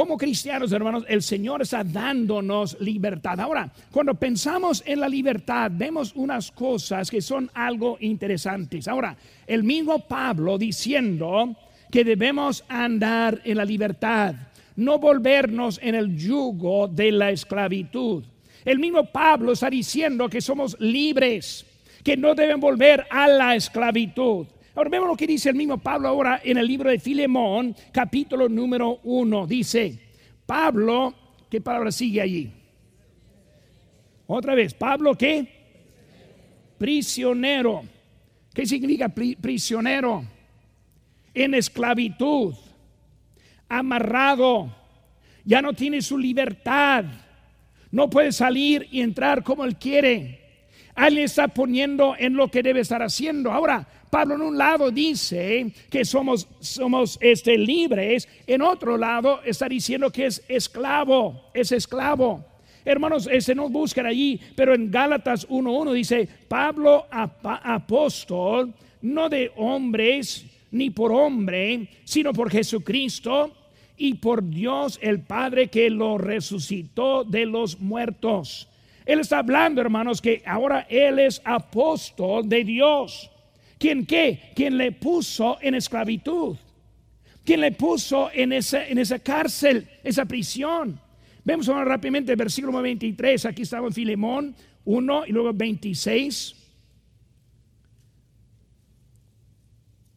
Como 0.00 0.16
cristianos, 0.16 0.72
hermanos, 0.72 1.04
el 1.08 1.20
Señor 1.20 1.60
está 1.60 1.84
dándonos 1.84 2.80
libertad. 2.80 3.38
Ahora, 3.38 3.70
cuando 3.90 4.14
pensamos 4.14 4.82
en 4.86 4.98
la 4.98 5.06
libertad, 5.06 5.70
vemos 5.74 6.12
unas 6.14 6.50
cosas 6.52 7.10
que 7.10 7.20
son 7.20 7.50
algo 7.52 7.98
interesantes. 8.00 8.88
Ahora, 8.88 9.14
el 9.46 9.62
mismo 9.62 9.98
Pablo 9.98 10.56
diciendo 10.56 11.54
que 11.90 12.02
debemos 12.02 12.64
andar 12.66 13.42
en 13.44 13.58
la 13.58 13.64
libertad, 13.66 14.34
no 14.76 14.98
volvernos 14.98 15.78
en 15.82 15.94
el 15.94 16.16
yugo 16.16 16.88
de 16.88 17.12
la 17.12 17.30
esclavitud. 17.30 18.24
El 18.64 18.78
mismo 18.78 19.04
Pablo 19.04 19.52
está 19.52 19.68
diciendo 19.68 20.30
que 20.30 20.40
somos 20.40 20.80
libres, 20.80 21.66
que 22.02 22.16
no 22.16 22.34
deben 22.34 22.58
volver 22.58 23.06
a 23.10 23.28
la 23.28 23.54
esclavitud. 23.54 24.46
Ahora 24.80 24.88
vemos 24.88 25.08
lo 25.08 25.16
que 25.16 25.26
dice 25.26 25.50
el 25.50 25.56
mismo 25.56 25.76
Pablo 25.76 26.08
ahora 26.08 26.40
en 26.42 26.56
el 26.56 26.66
libro 26.66 26.88
de 26.88 26.98
Filemón, 26.98 27.76
capítulo 27.92 28.48
número 28.48 28.98
uno. 29.02 29.46
Dice, 29.46 29.98
Pablo, 30.46 31.14
¿qué 31.50 31.60
palabra 31.60 31.92
sigue 31.92 32.22
allí? 32.22 32.50
Otra 34.26 34.54
vez, 34.54 34.72
Pablo, 34.72 35.14
¿qué? 35.18 35.46
Prisionero. 36.78 37.82
¿Qué 38.54 38.64
significa 38.64 39.10
prisionero? 39.10 40.24
En 41.34 41.52
esclavitud, 41.52 42.54
amarrado, 43.68 44.74
ya 45.44 45.60
no 45.60 45.74
tiene 45.74 46.00
su 46.00 46.16
libertad, 46.16 47.04
no 47.90 48.08
puede 48.08 48.32
salir 48.32 48.88
y 48.90 49.02
entrar 49.02 49.44
como 49.44 49.66
él 49.66 49.76
quiere. 49.76 50.40
Alguien 50.94 51.26
está 51.26 51.48
poniendo 51.48 52.14
en 52.18 52.34
lo 52.34 52.48
que 52.48 52.62
debe 52.62 52.80
estar 52.80 53.02
haciendo. 53.02 53.52
Ahora, 53.52 53.86
Pablo 54.10 54.34
en 54.34 54.42
un 54.42 54.58
lado 54.58 54.90
dice 54.90 55.72
que 55.88 56.04
somos, 56.04 56.48
somos 56.58 57.16
este, 57.20 57.56
libres, 57.56 58.28
en 58.46 58.60
otro 58.60 58.96
lado 58.96 59.40
está 59.44 59.68
diciendo 59.68 60.10
que 60.10 60.26
es 60.26 60.42
esclavo, 60.48 61.50
es 61.54 61.70
esclavo. 61.70 62.44
Hermanos, 62.84 63.28
ese 63.30 63.54
no 63.54 63.68
buscan 63.68 64.06
allí, 64.06 64.40
pero 64.56 64.74
en 64.74 64.90
Gálatas 64.90 65.48
1.1 65.48 65.92
dice, 65.92 66.28
Pablo 66.48 67.06
apóstol, 67.10 68.74
no 69.02 69.28
de 69.28 69.52
hombres 69.56 70.44
ni 70.72 70.90
por 70.90 71.12
hombre, 71.12 71.88
sino 72.04 72.32
por 72.32 72.50
Jesucristo 72.50 73.52
y 73.96 74.14
por 74.14 74.48
Dios 74.48 74.98
el 75.02 75.20
Padre 75.20 75.68
que 75.68 75.90
lo 75.90 76.18
resucitó 76.18 77.22
de 77.22 77.46
los 77.46 77.78
muertos. 77.78 78.68
Él 79.04 79.20
está 79.20 79.38
hablando, 79.38 79.80
hermanos, 79.80 80.20
que 80.20 80.42
ahora 80.46 80.86
Él 80.88 81.18
es 81.18 81.42
apóstol 81.44 82.48
de 82.48 82.64
Dios. 82.64 83.29
¿Quién 83.80 84.04
qué? 84.04 84.52
¿Quién 84.54 84.76
le 84.76 84.92
puso 84.92 85.56
en 85.62 85.74
esclavitud? 85.74 86.54
¿Quién 87.42 87.62
le 87.62 87.72
puso 87.72 88.30
en 88.30 88.52
esa, 88.52 88.86
en 88.86 88.98
esa 88.98 89.18
cárcel, 89.20 89.88
esa 90.04 90.26
prisión? 90.26 91.00
Vemos 91.42 91.66
ahora 91.66 91.86
rápidamente 91.86 92.32
el 92.32 92.36
versículo 92.36 92.82
23. 92.82 93.46
Aquí 93.46 93.62
estaba 93.62 93.86
en 93.86 93.94
Filemón 93.94 94.54
1 94.84 95.26
y 95.26 95.32
luego 95.32 95.54
26. 95.54 96.56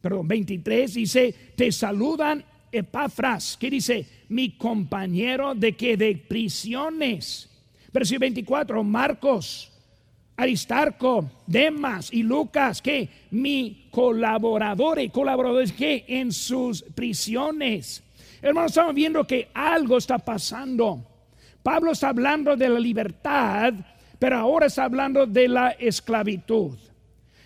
Perdón, 0.02 0.28
23 0.28 0.92
dice, 0.92 1.34
te 1.56 1.72
saludan 1.72 2.44
Epafras, 2.70 3.56
que 3.56 3.70
dice, 3.70 4.06
mi 4.28 4.58
compañero 4.58 5.54
de 5.54 5.74
que 5.74 5.96
de 5.96 6.14
prisiones. 6.16 7.48
Versículo 7.90 8.20
24, 8.20 8.84
Marcos, 8.84 9.72
Aristarco, 10.36 11.30
Demas 11.46 12.12
y 12.12 12.22
Lucas, 12.22 12.82
que 12.82 13.08
mi 13.30 13.88
colaboradores, 13.90 15.10
colaboradores 15.10 15.72
que 15.72 16.04
en 16.08 16.32
sus 16.32 16.82
prisiones. 16.82 18.02
Hermanos, 18.42 18.72
estamos 18.72 18.94
viendo 18.94 19.26
que 19.26 19.48
algo 19.54 19.98
está 19.98 20.18
pasando. 20.18 21.02
Pablo 21.62 21.92
está 21.92 22.08
hablando 22.08 22.56
de 22.56 22.68
la 22.68 22.80
libertad, 22.80 23.72
pero 24.18 24.36
ahora 24.38 24.66
está 24.66 24.84
hablando 24.84 25.26
de 25.26 25.48
la 25.48 25.70
esclavitud. 25.70 26.76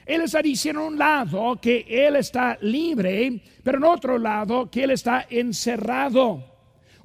Él 0.07 0.23
está 0.23 0.41
diciendo 0.41 0.81
en 0.81 0.87
un 0.95 0.99
lado 0.99 1.59
que 1.61 1.85
él 1.87 2.17
está 2.17 2.57
libre, 2.63 3.43
pero 3.63 3.77
en 3.77 3.85
otro 3.85 4.19
lado 4.19 4.71
que 4.71 4.85
él 4.85 4.93
está 4.93 5.27
encerrado 5.29 6.58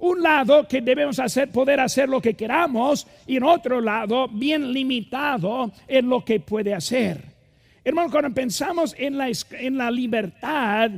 un 0.04 0.22
lado 0.22 0.68
que 0.68 0.82
debemos 0.82 1.18
hacer, 1.18 1.50
poder 1.50 1.80
hacer 1.80 2.10
lo 2.10 2.22
que 2.22 2.34
queramos 2.34 3.08
y 3.26 3.38
en 3.38 3.44
otro 3.44 3.80
lado 3.80 4.28
bien 4.28 4.74
limitado 4.74 5.72
en 5.88 6.10
lo 6.10 6.26
que 6.26 6.42
puede 6.42 6.74
hacer. 6.74 7.24
Hermano, 7.86 8.12
cuando 8.12 8.34
pensamos 8.34 8.94
en 8.98 9.18
la, 9.18 9.30
en 9.52 9.78
la 9.78 9.89
libertad, 9.89 10.92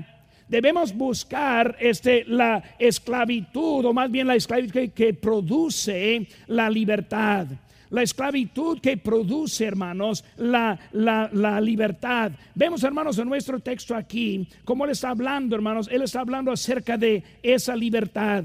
debemos 0.47 0.91
buscar 0.91 1.75
este, 1.79 2.25
la 2.25 2.63
esclavitud 2.79 3.85
o 3.85 3.93
más 3.93 4.09
bien 4.09 4.25
la 4.25 4.35
esclavitud 4.35 4.89
que, 4.89 5.13
produce 5.13 6.27
la 6.47 6.67
libertad. 6.67 7.45
La 7.91 8.01
esclavitud 8.01 8.79
que 8.81 8.97
produce, 8.97 9.65
hermanos, 9.65 10.25
la, 10.37 10.79
la, 10.93 11.29
la, 11.31 11.61
libertad. 11.61 12.31
Vemos, 12.55 12.83
hermanos, 12.83 13.19
en 13.19 13.29
nuestro 13.29 13.59
texto 13.59 13.95
aquí, 13.95 14.47
como 14.65 14.85
él 14.85 14.91
está 14.91 15.09
hablando, 15.09 15.55
hermanos, 15.55 15.87
él 15.91 16.01
está 16.01 16.21
hablando 16.21 16.51
acerca 16.51 16.97
de 16.97 17.23
esa 17.43 17.75
libertad. 17.75 18.43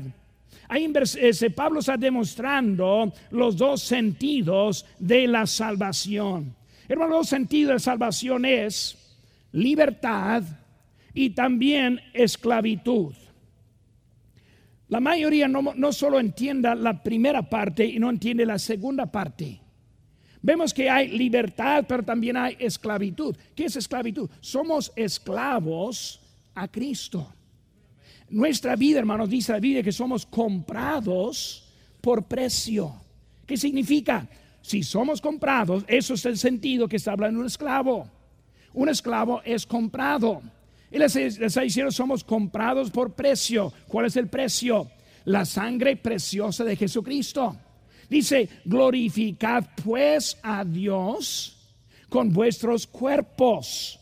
Ahí 0.68 0.92
Pablo 1.54 1.80
está 1.80 1.96
demostrando 1.96 3.12
los 3.30 3.56
dos 3.56 3.82
sentidos 3.82 4.86
de 4.98 5.26
la 5.26 5.46
salvación. 5.46 6.54
Hermano, 6.88 7.18
los 7.18 7.28
sentidos 7.28 7.74
de 7.74 7.80
salvación 7.80 8.44
es 8.44 8.96
libertad 9.52 10.42
y 11.14 11.30
también 11.30 12.00
esclavitud. 12.12 13.14
La 14.88 15.00
mayoría 15.00 15.46
no, 15.48 15.62
no 15.74 15.92
solo 15.92 16.18
entienda 16.18 16.74
la 16.74 17.02
primera 17.02 17.48
parte 17.48 17.84
y 17.84 17.98
no 17.98 18.10
entiende 18.10 18.44
la 18.44 18.58
segunda 18.58 19.06
parte. 19.06 19.60
Vemos 20.42 20.72
que 20.72 20.88
hay 20.88 21.08
libertad, 21.08 21.84
pero 21.86 22.02
también 22.02 22.36
hay 22.36 22.56
esclavitud. 22.58 23.36
¿Qué 23.54 23.66
es 23.66 23.76
esclavitud? 23.76 24.30
Somos 24.40 24.92
esclavos 24.96 26.20
a 26.54 26.66
Cristo. 26.66 27.32
Nuestra 28.30 28.76
vida, 28.76 29.00
hermanos, 29.00 29.28
dice 29.28 29.52
la 29.52 29.60
Biblia 29.60 29.82
que 29.82 29.92
somos 29.92 30.24
comprados 30.24 31.64
por 32.00 32.24
precio. 32.24 32.94
¿Qué 33.46 33.56
significa? 33.56 34.28
Si 34.62 34.82
somos 34.82 35.20
comprados, 35.20 35.84
eso 35.88 36.14
es 36.14 36.24
el 36.26 36.38
sentido 36.38 36.88
que 36.88 36.96
está 36.96 37.12
hablando 37.12 37.40
un 37.40 37.46
esclavo. 37.46 38.08
Un 38.72 38.88
esclavo 38.88 39.42
es 39.44 39.66
comprado. 39.66 40.42
Y 40.92 40.98
les, 40.98 41.16
está 41.16 41.62
diciendo, 41.62 41.90
somos 41.90 42.22
comprados 42.22 42.90
por 42.90 43.14
precio. 43.14 43.72
¿Cuál 43.88 44.06
es 44.06 44.16
el 44.16 44.28
precio? 44.28 44.90
La 45.24 45.44
sangre 45.44 45.96
preciosa 45.96 46.64
de 46.64 46.76
Jesucristo. 46.76 47.56
Dice, 48.08 48.48
glorificad 48.64 49.64
pues 49.82 50.38
a 50.42 50.64
Dios 50.64 51.56
con 52.08 52.32
vuestros 52.32 52.86
cuerpos 52.86 53.98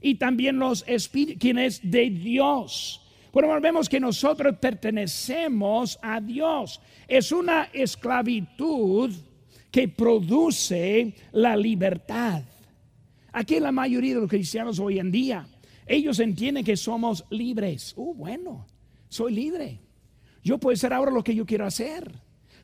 y 0.00 0.14
también 0.14 0.58
los 0.58 0.84
espíritus, 0.86 1.40
quienes 1.40 1.80
de 1.82 2.10
Dios. 2.10 3.02
Bueno, 3.36 3.60
vemos 3.60 3.86
que 3.86 4.00
nosotros 4.00 4.56
pertenecemos 4.58 5.98
a 6.00 6.22
Dios. 6.22 6.80
Es 7.06 7.32
una 7.32 7.64
esclavitud 7.64 9.14
que 9.70 9.88
produce 9.88 11.14
la 11.32 11.54
libertad. 11.54 12.42
Aquí 13.32 13.60
la 13.60 13.72
mayoría 13.72 14.14
de 14.14 14.22
los 14.22 14.30
cristianos 14.30 14.78
hoy 14.78 14.98
en 14.98 15.12
día, 15.12 15.46
ellos 15.84 16.18
entienden 16.18 16.64
que 16.64 16.78
somos 16.78 17.26
libres. 17.28 17.92
Uh, 17.98 18.14
bueno, 18.14 18.66
soy 19.10 19.34
libre. 19.34 19.80
Yo 20.42 20.56
puedo 20.56 20.72
hacer 20.72 20.94
ahora 20.94 21.10
lo 21.10 21.22
que 21.22 21.34
yo 21.34 21.44
quiero 21.44 21.66
hacer. 21.66 22.10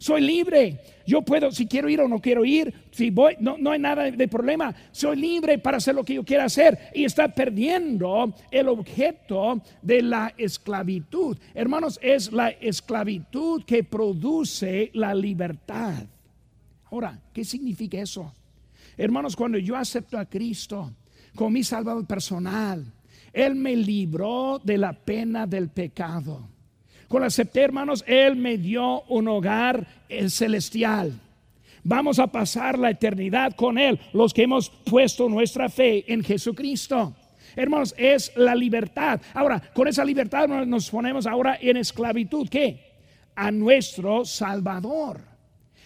Soy 0.02 0.20
libre. 0.20 0.80
Yo 1.06 1.22
puedo, 1.22 1.52
si 1.52 1.68
quiero 1.68 1.88
ir 1.88 2.00
o 2.00 2.08
no 2.08 2.20
quiero 2.20 2.44
ir, 2.44 2.74
si 2.90 3.10
voy, 3.10 3.36
no, 3.38 3.56
no 3.56 3.70
hay 3.70 3.78
nada 3.78 4.10
de 4.10 4.26
problema. 4.26 4.74
Soy 4.90 5.16
libre 5.16 5.58
para 5.58 5.76
hacer 5.76 5.94
lo 5.94 6.02
que 6.02 6.14
yo 6.14 6.24
quiera 6.24 6.46
hacer. 6.46 6.76
Y 6.92 7.04
está 7.04 7.28
perdiendo 7.28 8.34
el 8.50 8.66
objeto 8.66 9.62
de 9.80 10.02
la 10.02 10.34
esclavitud. 10.36 11.38
Hermanos, 11.54 12.00
es 12.02 12.32
la 12.32 12.48
esclavitud 12.48 13.62
que 13.62 13.84
produce 13.84 14.90
la 14.94 15.14
libertad. 15.14 16.02
Ahora, 16.90 17.20
¿qué 17.32 17.44
significa 17.44 18.00
eso? 18.00 18.34
Hermanos, 18.96 19.36
cuando 19.36 19.56
yo 19.56 19.76
acepto 19.76 20.18
a 20.18 20.24
Cristo 20.24 20.90
como 21.36 21.50
mi 21.50 21.62
salvador 21.62 22.08
personal, 22.08 22.92
Él 23.32 23.54
me 23.54 23.76
libró 23.76 24.60
de 24.64 24.78
la 24.78 24.94
pena 24.94 25.46
del 25.46 25.68
pecado. 25.68 26.48
Cuando 27.12 27.26
acepté, 27.26 27.60
hermanos, 27.60 28.02
Él 28.06 28.36
me 28.36 28.56
dio 28.56 29.02
un 29.02 29.28
hogar 29.28 29.86
eh, 30.08 30.30
celestial. 30.30 31.12
Vamos 31.84 32.18
a 32.18 32.26
pasar 32.26 32.78
la 32.78 32.88
eternidad 32.88 33.52
con 33.54 33.76
Él, 33.76 34.00
los 34.14 34.32
que 34.32 34.44
hemos 34.44 34.70
puesto 34.70 35.28
nuestra 35.28 35.68
fe 35.68 36.10
en 36.10 36.24
Jesucristo. 36.24 37.14
Hermanos, 37.54 37.94
es 37.98 38.32
la 38.34 38.54
libertad. 38.54 39.20
Ahora, 39.34 39.60
con 39.74 39.88
esa 39.88 40.06
libertad 40.06 40.48
nos 40.48 40.88
ponemos 40.88 41.26
ahora 41.26 41.58
en 41.60 41.76
esclavitud. 41.76 42.48
¿Qué? 42.48 42.80
A 43.34 43.50
nuestro 43.50 44.24
Salvador. 44.24 45.20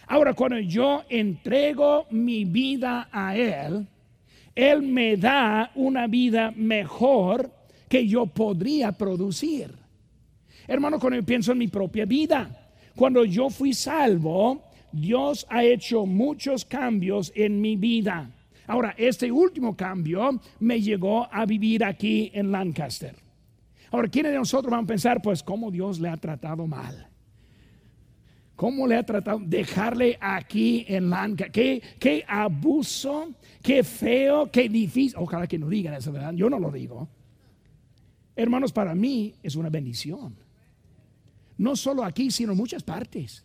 Ahora, 0.07 0.33
cuando 0.33 0.61
yo 0.61 1.03
entrego 1.09 2.07
mi 2.11 2.45
vida 2.45 3.09
a 3.11 3.35
Él, 3.37 3.85
Él 4.55 4.83
me 4.83 5.17
da 5.17 5.73
una 5.75 6.07
vida 6.07 6.53
mejor 6.55 7.51
que 7.89 8.07
yo 8.07 8.27
podría 8.27 8.93
producir. 8.93 9.86
Hermano, 10.69 10.99
cuando 10.99 11.19
yo 11.19 11.25
pienso 11.25 11.53
en 11.53 11.59
mi 11.59 11.69
propia 11.69 12.05
vida, 12.05 12.51
cuando 12.95 13.25
yo 13.25 13.51
fui 13.51 13.73
salvo, 13.73 14.63
Dios 14.93 15.47
ha 15.49 15.63
hecho 15.63 16.07
muchos 16.07 16.65
cambios 16.65 17.33
en 17.35 17.61
mi 17.61 17.77
vida. 17.77 18.31
Ahora, 18.67 18.95
este 18.97 19.31
último 19.31 19.77
cambio 19.77 20.41
me 20.59 20.81
llegó 20.81 21.29
a 21.33 21.45
vivir 21.47 21.85
aquí 21.85 22.31
en 22.35 22.51
Lancaster. 22.51 23.15
Ahora, 23.91 24.09
¿quiénes 24.09 24.33
de 24.33 24.39
nosotros 24.39 24.71
van 24.71 24.85
a 24.85 24.87
pensar, 24.87 25.23
pues, 25.23 25.43
cómo 25.43 25.71
Dios 25.71 26.01
le 26.01 26.09
ha 26.09 26.17
tratado 26.17 26.67
mal? 26.67 27.07
¿Cómo 28.57 28.87
le 28.87 28.97
ha 28.97 29.03
tratado? 29.05 29.39
Dejarle 29.45 30.17
aquí 30.21 30.85
en 30.89 31.11
Lanca. 31.11 31.51
¿Qué, 31.51 31.83
qué 32.01 32.25
abuso, 32.27 33.35
qué 33.63 33.85
feo, 33.85 34.51
qué 34.51 34.69
difícil. 34.69 35.19
Ojalá 35.19 35.47
que 35.47 35.59
no 35.59 35.69
digan 35.69 35.95
eso, 35.95 36.11
¿verdad? 36.11 36.33
Yo 36.33 36.49
no 36.49 36.59
lo 36.59 36.71
digo. 36.71 37.07
Hermanos, 38.35 38.73
para 38.73 38.95
mí 38.95 39.35
es 39.43 39.57
una 39.57 39.69
bendición. 39.69 40.46
No 41.59 41.77
solo 41.77 42.05
aquí, 42.05 42.31
sino 42.31 42.53
en 42.53 42.59
muchas 42.59 42.83
partes. 42.83 43.45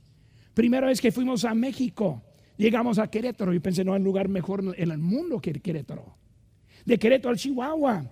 Primera 0.54 0.88
vez 0.88 1.00
que 1.00 1.12
fuimos 1.12 1.46
a 1.46 1.54
México, 1.54 2.22
llegamos 2.58 3.00
a 3.00 3.08
Querétaro 3.08 3.54
y 3.54 3.60
pensé, 3.60 3.84
no 3.84 3.94
hay 3.94 4.02
lugar 4.02 4.28
mejor 4.28 4.64
en 4.78 4.92
el 4.92 4.98
mundo 4.98 5.40
que 5.40 5.54
Querétaro. 5.54 6.18
De 6.86 6.98
Querétaro 6.98 7.30
al 7.32 7.38
Chihuahua, 7.38 8.04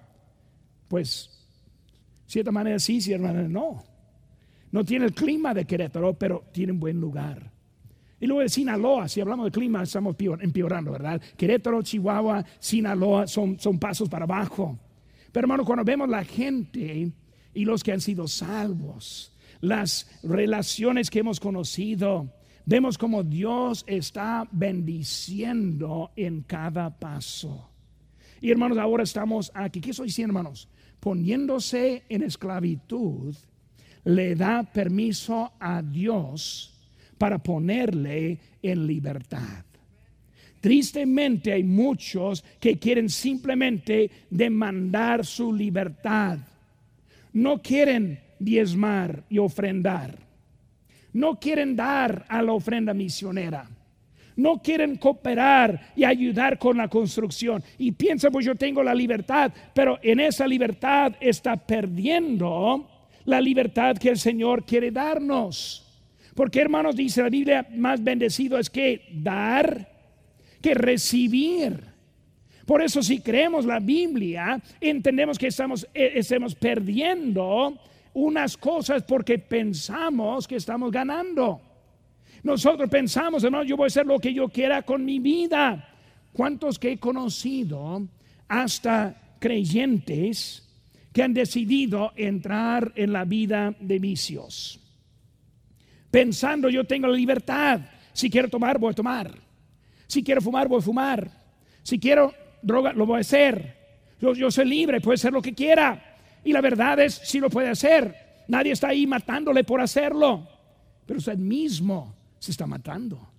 pues, 0.87 1.29
cierta 2.25 2.51
manera 2.51 2.79
sí, 2.79 3.01
cierta 3.01 3.27
manera 3.27 3.47
no. 3.47 3.83
No 4.71 4.85
tiene 4.85 5.05
el 5.05 5.13
clima 5.13 5.53
de 5.53 5.65
Querétaro, 5.65 6.13
pero 6.13 6.45
tiene 6.53 6.71
un 6.71 6.79
buen 6.79 6.99
lugar. 6.99 7.51
Y 8.19 8.27
luego 8.27 8.41
de 8.41 8.49
Sinaloa, 8.49 9.07
si 9.07 9.21
hablamos 9.21 9.45
de 9.45 9.51
clima, 9.51 9.81
estamos 9.83 10.15
empeorando, 10.41 10.91
¿verdad? 10.91 11.21
Querétaro, 11.37 11.81
Chihuahua, 11.81 12.45
Sinaloa 12.59 13.27
son, 13.27 13.59
son 13.59 13.79
pasos 13.79 14.09
para 14.09 14.25
abajo. 14.25 14.77
Pero 15.31 15.45
hermano, 15.45 15.63
cuando 15.63 15.85
vemos 15.85 16.09
la 16.09 16.23
gente 16.23 17.11
y 17.53 17.65
los 17.65 17.83
que 17.83 17.91
han 17.91 18.01
sido 18.01 18.27
salvos, 18.27 19.33
las 19.61 20.09
relaciones 20.23 21.09
que 21.09 21.19
hemos 21.19 21.39
conocido, 21.39 22.33
vemos 22.65 22.97
como 22.97 23.23
Dios 23.23 23.83
está 23.87 24.47
bendiciendo 24.51 26.11
en 26.15 26.41
cada 26.41 26.97
paso. 26.97 27.69
Y 28.41 28.51
hermanos, 28.51 28.77
ahora 28.77 29.03
estamos 29.03 29.51
aquí. 29.53 29.81
¿Qué 29.81 29.91
estoy 29.91 30.07
diciendo, 30.07 30.31
hermanos? 30.31 30.69
Poniéndose 30.99 32.03
en 32.09 32.23
esclavitud 32.23 33.35
le 34.05 34.35
da 34.35 34.63
permiso 34.63 35.51
a 35.59 35.81
Dios 35.81 36.73
para 37.17 37.37
ponerle 37.37 38.39
en 38.61 38.87
libertad. 38.87 39.65
Tristemente 40.61 41.53
hay 41.53 41.63
muchos 41.63 42.43
que 42.59 42.77
quieren 42.79 43.09
simplemente 43.09 44.09
demandar 44.29 45.25
su 45.25 45.53
libertad. 45.53 46.39
No 47.31 47.61
quieren 47.61 48.19
diezmar 48.39 49.23
y 49.29 49.37
ofrendar. 49.37 50.17
No 51.13 51.39
quieren 51.39 51.75
dar 51.75 52.25
a 52.27 52.41
la 52.41 52.53
ofrenda 52.53 52.93
misionera. 52.93 53.69
No 54.35 54.61
quieren 54.61 54.95
cooperar 54.95 55.91
y 55.95 56.05
ayudar 56.05 56.57
con 56.57 56.77
la 56.77 56.87
construcción. 56.87 57.61
Y 57.77 57.91
piensan, 57.91 58.31
pues 58.31 58.45
yo 58.45 58.55
tengo 58.55 58.81
la 58.81 58.95
libertad, 58.95 59.51
pero 59.73 59.99
en 60.01 60.21
esa 60.21 60.47
libertad 60.47 61.13
está 61.19 61.57
perdiendo 61.57 62.89
la 63.25 63.41
libertad 63.41 63.97
que 63.97 64.09
el 64.09 64.17
Señor 64.17 64.65
quiere 64.65 64.91
darnos. 64.91 65.85
Porque 66.35 66.61
hermanos, 66.61 66.95
dice 66.95 67.21
la 67.21 67.29
Biblia, 67.29 67.67
más 67.75 68.01
bendecido 68.01 68.57
es 68.57 68.69
que 68.69 69.09
dar 69.11 69.89
que 70.61 70.73
recibir. 70.73 71.83
Por 72.65 72.81
eso 72.81 73.01
si 73.01 73.19
creemos 73.19 73.65
la 73.65 73.79
Biblia, 73.79 74.61
entendemos 74.79 75.37
que 75.37 75.47
estamos, 75.47 75.87
eh, 75.93 76.13
estamos 76.15 76.55
perdiendo 76.55 77.79
unas 78.13 78.57
cosas 78.57 79.03
porque 79.03 79.39
pensamos 79.39 80.47
que 80.47 80.55
estamos 80.55 80.91
ganando. 80.91 81.61
Nosotros 82.43 82.89
pensamos, 82.89 83.43
hermano, 83.43 83.63
yo 83.63 83.75
voy 83.75 83.85
a 83.85 83.87
hacer 83.87 84.05
lo 84.05 84.19
que 84.19 84.33
yo 84.33 84.49
quiera 84.49 84.81
con 84.81 85.03
mi 85.03 85.19
vida. 85.19 85.89
¿Cuántos 86.31 86.79
que 86.79 86.93
he 86.93 86.99
conocido, 86.99 88.07
hasta 88.47 89.15
creyentes, 89.39 90.69
que 91.13 91.23
han 91.23 91.33
decidido 91.33 92.11
entrar 92.15 92.91
en 92.95 93.13
la 93.13 93.25
vida 93.25 93.73
de 93.79 93.99
vicios. 93.99 94.79
Pensando 96.11 96.69
yo 96.69 96.83
tengo 96.83 97.07
la 97.07 97.15
libertad. 97.15 97.81
Si 98.13 98.29
quiero 98.29 98.49
tomar, 98.49 98.77
voy 98.77 98.91
a 98.91 98.95
tomar. 98.95 99.31
Si 100.07 100.23
quiero 100.23 100.41
fumar, 100.41 100.67
voy 100.67 100.79
a 100.79 100.81
fumar. 100.81 101.31
Si 101.83 101.99
quiero 101.99 102.33
droga, 102.61 102.93
lo 102.93 103.05
voy 103.05 103.17
a 103.17 103.21
hacer. 103.21 103.77
Yo, 104.19 104.33
yo 104.33 104.51
soy 104.51 104.65
libre, 104.65 105.01
puede 105.01 105.15
hacer 105.15 105.31
lo 105.31 105.41
que 105.41 105.53
quiera. 105.53 106.08
Y 106.43 106.53
la 106.53 106.61
verdad 106.61 106.99
es, 106.99 107.15
si 107.15 107.39
lo 107.39 107.49
puede 107.49 107.69
hacer. 107.69 108.43
Nadie 108.47 108.71
está 108.71 108.89
ahí 108.89 109.05
matándole 109.05 109.63
por 109.63 109.81
hacerlo. 109.81 110.47
Pero 111.05 111.19
usted 111.19 111.37
mismo 111.37 112.15
se 112.39 112.51
está 112.51 112.65
matando. 112.65 113.29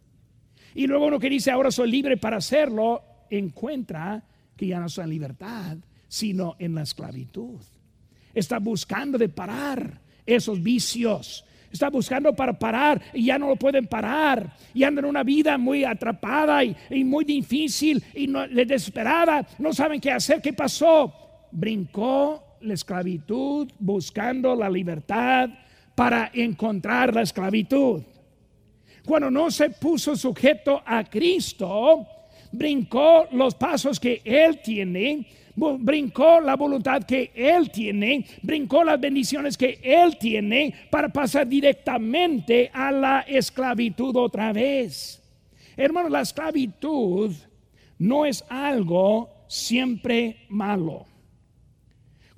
Y 0.74 0.86
luego 0.86 1.06
uno 1.06 1.18
que 1.18 1.30
dice, 1.30 1.50
ahora 1.50 1.70
soy 1.70 1.90
libre 1.90 2.16
para 2.16 2.36
hacerlo, 2.36 3.02
encuentra 3.28 4.22
que 4.56 4.66
ya 4.66 4.78
no 4.78 4.86
está 4.86 5.02
en 5.02 5.10
libertad, 5.10 5.78
sino 6.06 6.56
en 6.58 6.74
la 6.74 6.82
esclavitud. 6.82 7.60
Está 8.34 8.58
buscando 8.58 9.18
de 9.18 9.28
parar 9.28 10.00
esos 10.24 10.62
vicios. 10.62 11.44
Está 11.72 11.88
buscando 11.88 12.34
para 12.34 12.58
parar 12.58 13.00
y 13.12 13.26
ya 13.26 13.38
no 13.38 13.48
lo 13.48 13.56
pueden 13.56 13.86
parar. 13.86 14.56
Y 14.74 14.82
andan 14.82 15.04
una 15.04 15.22
vida 15.22 15.56
muy 15.56 15.84
atrapada 15.84 16.64
y, 16.64 16.76
muy 17.04 17.24
difícil 17.24 18.02
y 18.14 18.26
desesperada. 18.64 19.46
No 19.58 19.72
saben 19.72 20.00
qué 20.00 20.10
hacer. 20.10 20.40
¿Qué 20.40 20.52
pasó? 20.52 21.12
Brincó 21.52 22.49
la 22.60 22.74
esclavitud 22.74 23.70
buscando 23.78 24.54
la 24.54 24.68
libertad 24.68 25.50
para 25.94 26.30
encontrar 26.32 27.14
la 27.14 27.22
esclavitud. 27.22 28.02
Cuando 29.04 29.30
no 29.30 29.50
se 29.50 29.70
puso 29.70 30.14
sujeto 30.16 30.82
a 30.84 31.04
Cristo, 31.04 32.06
brincó 32.52 33.26
los 33.32 33.54
pasos 33.54 33.98
que 33.98 34.20
Él 34.24 34.60
tiene, 34.62 35.26
brincó 35.56 36.40
la 36.40 36.56
voluntad 36.56 37.02
que 37.04 37.30
Él 37.34 37.70
tiene, 37.70 38.24
brincó 38.42 38.84
las 38.84 39.00
bendiciones 39.00 39.56
que 39.56 39.78
Él 39.82 40.16
tiene 40.18 40.74
para 40.90 41.08
pasar 41.08 41.46
directamente 41.46 42.70
a 42.72 42.90
la 42.92 43.20
esclavitud 43.20 44.14
otra 44.16 44.52
vez. 44.52 45.22
Hermanos, 45.76 46.10
la 46.10 46.20
esclavitud 46.20 47.34
no 47.98 48.24
es 48.26 48.44
algo 48.48 49.30
siempre 49.48 50.46
malo. 50.48 51.09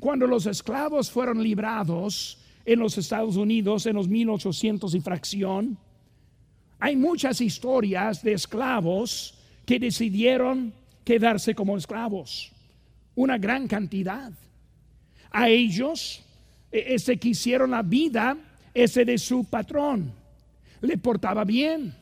Cuando 0.03 0.27
los 0.27 0.47
esclavos 0.47 1.13
fueron 1.13 1.41
librados 1.41 2.37
en 2.65 2.81
los 2.81 2.99
Estados 2.99 3.37
Unidos 3.37 3.87
en 3.87 3.95
los 3.95 4.09
1800 4.09 4.97
y 4.97 5.01
fracción, 5.01 5.79
hay 6.81 6.97
muchas 6.97 7.41
historias 7.41 8.21
de 8.21 8.33
esclavos 8.33 9.39
que 9.65 9.79
decidieron 9.79 10.75
quedarse 11.05 11.55
como 11.55 11.77
esclavos. 11.77 12.51
Una 13.15 13.39
gran 13.39 13.69
cantidad. 13.69 14.33
A 15.31 15.49
ellos 15.49 16.25
e, 16.73 16.99
se 16.99 17.17
quisieron 17.17 17.71
la 17.71 17.83
vida 17.83 18.37
ese 18.75 19.05
de 19.05 19.17
su 19.19 19.45
patrón. 19.45 20.13
Le 20.81 20.99
portaba 20.99 21.45
bien, 21.45 21.95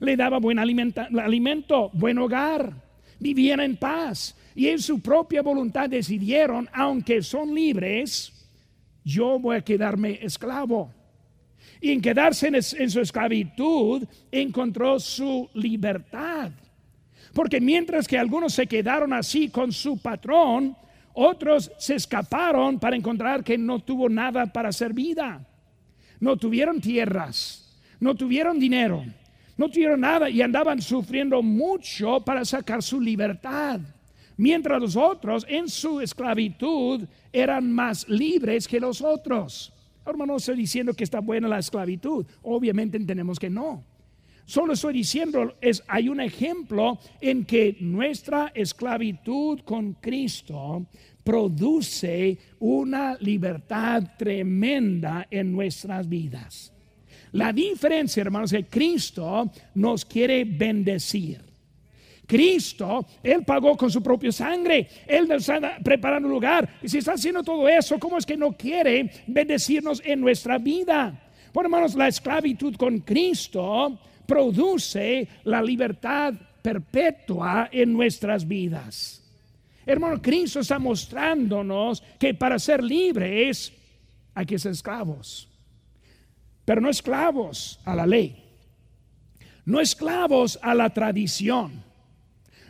le 0.00 0.16
daba 0.16 0.38
buen 0.38 0.58
alimento, 0.58 1.90
buen 1.92 2.16
hogar, 2.16 2.72
vivían 3.20 3.60
en 3.60 3.76
paz 3.76 4.36
y 4.54 4.68
en 4.68 4.78
su 4.78 5.00
propia 5.00 5.42
voluntad 5.42 5.88
decidieron, 5.88 6.68
aunque 6.72 7.22
son 7.22 7.54
libres, 7.54 8.32
yo 9.04 9.38
voy 9.38 9.56
a 9.56 9.64
quedarme 9.64 10.18
esclavo 10.22 10.92
y 11.82 11.90
en 11.90 12.00
quedarse 12.00 12.46
en, 12.46 12.90
su 12.90 13.00
esclavitud 13.00 14.04
encontró 14.30 15.00
su 15.00 15.50
libertad. 15.54 16.52
Porque 17.34 17.60
mientras 17.60 18.06
que 18.06 18.16
algunos 18.16 18.54
se 18.54 18.68
quedaron 18.68 19.12
así 19.12 19.48
con 19.48 19.72
su 19.72 20.00
patrón, 20.00 20.76
otros 21.12 21.72
se 21.78 21.96
escaparon 21.96 22.78
para 22.78 22.94
encontrar 22.94 23.42
que 23.42 23.58
no 23.58 23.80
tuvo 23.80 24.08
nada 24.08 24.46
para 24.46 24.68
hacer 24.68 24.92
vida. 24.92 25.44
No 26.20 26.36
tuvieron 26.36 26.80
tierras, 26.80 27.80
no 27.98 28.14
tuvieron 28.14 28.60
dinero, 28.60 29.04
no 29.56 29.68
tuvieron 29.68 30.02
nada 30.02 30.30
y 30.30 30.40
andaban 30.40 30.80
sufriendo 30.80 31.42
mucho 31.42 32.20
para 32.20 32.44
sacar 32.44 32.80
su 32.80 33.00
libertad. 33.00 33.80
Mientras 34.42 34.80
los 34.80 34.96
otros 34.96 35.46
en 35.48 35.68
su 35.68 36.00
esclavitud 36.00 37.04
eran 37.32 37.70
más 37.70 38.08
libres 38.08 38.66
que 38.66 38.80
los 38.80 39.00
otros. 39.00 39.72
Ahora 40.04 40.26
no 40.26 40.36
estoy 40.36 40.56
diciendo 40.56 40.94
que 40.94 41.04
está 41.04 41.20
buena 41.20 41.46
la 41.46 41.60
esclavitud, 41.60 42.26
obviamente 42.42 42.96
entendemos 42.96 43.38
que 43.38 43.48
no. 43.48 43.84
Solo 44.44 44.72
estoy 44.72 44.94
diciendo, 44.94 45.54
es, 45.60 45.84
hay 45.86 46.08
un 46.08 46.20
ejemplo 46.20 46.98
en 47.20 47.44
que 47.44 47.76
nuestra 47.78 48.50
esclavitud 48.52 49.60
con 49.60 49.92
Cristo 49.92 50.86
produce 51.22 52.36
una 52.58 53.16
libertad 53.20 54.02
tremenda 54.18 55.28
en 55.30 55.52
nuestras 55.52 56.08
vidas. 56.08 56.72
La 57.30 57.52
diferencia, 57.52 58.22
hermanos, 58.22 58.52
es 58.52 58.64
que 58.64 58.70
Cristo 58.70 59.52
nos 59.76 60.04
quiere 60.04 60.42
bendecir. 60.42 61.51
Cristo, 62.32 63.04
Él 63.22 63.44
pagó 63.44 63.76
con 63.76 63.90
su 63.90 64.02
propia 64.02 64.32
sangre. 64.32 64.88
Él 65.06 65.28
nos 65.28 65.46
está 65.46 65.76
preparando 65.84 66.28
un 66.28 66.32
lugar. 66.32 66.66
Y 66.80 66.88
si 66.88 66.96
está 66.96 67.12
haciendo 67.12 67.42
todo 67.42 67.68
eso, 67.68 67.98
¿cómo 67.98 68.16
es 68.16 68.24
que 68.24 68.38
no 68.38 68.56
quiere 68.56 69.10
bendecirnos 69.26 70.00
en 70.02 70.18
nuestra 70.18 70.56
vida? 70.56 71.28
Por 71.52 71.66
hermanos, 71.66 71.94
la 71.94 72.08
esclavitud 72.08 72.74
con 72.76 73.00
Cristo 73.00 73.98
produce 74.26 75.28
la 75.44 75.60
libertad 75.60 76.32
perpetua 76.62 77.68
en 77.70 77.92
nuestras 77.92 78.48
vidas. 78.48 79.22
Hermano, 79.84 80.22
Cristo 80.22 80.60
está 80.60 80.78
mostrándonos 80.78 82.02
que 82.18 82.32
para 82.32 82.58
ser 82.58 82.82
libres 82.82 83.74
hay 84.32 84.46
que 84.46 84.58
ser 84.58 84.72
esclavos. 84.72 85.50
Pero 86.64 86.80
no 86.80 86.88
esclavos 86.88 87.78
a 87.84 87.94
la 87.94 88.06
ley. 88.06 88.42
No 89.66 89.80
esclavos 89.80 90.58
a 90.62 90.74
la 90.74 90.88
tradición 90.88 91.91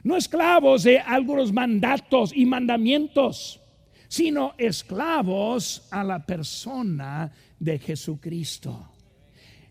no 0.04 0.16
esclavos 0.16 0.82
de 0.82 0.98
algunos 0.98 1.52
mandatos 1.52 2.32
y 2.34 2.46
mandamientos, 2.46 3.60
sino 4.08 4.54
esclavos 4.58 5.88
a 5.90 6.04
la 6.04 6.24
persona 6.24 7.32
de 7.58 7.78
Jesucristo. 7.78 8.88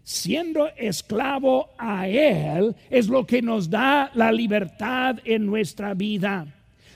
Siendo 0.04 0.68
esclavo 0.76 1.70
a 1.78 2.08
Él 2.08 2.76
es 2.90 3.08
lo 3.08 3.26
que 3.26 3.42
nos 3.42 3.70
da 3.70 4.10
la 4.16 4.32
libertad 4.32 5.20
en 5.24 5.46
nuestra 5.46 5.94
vida. 5.94 6.48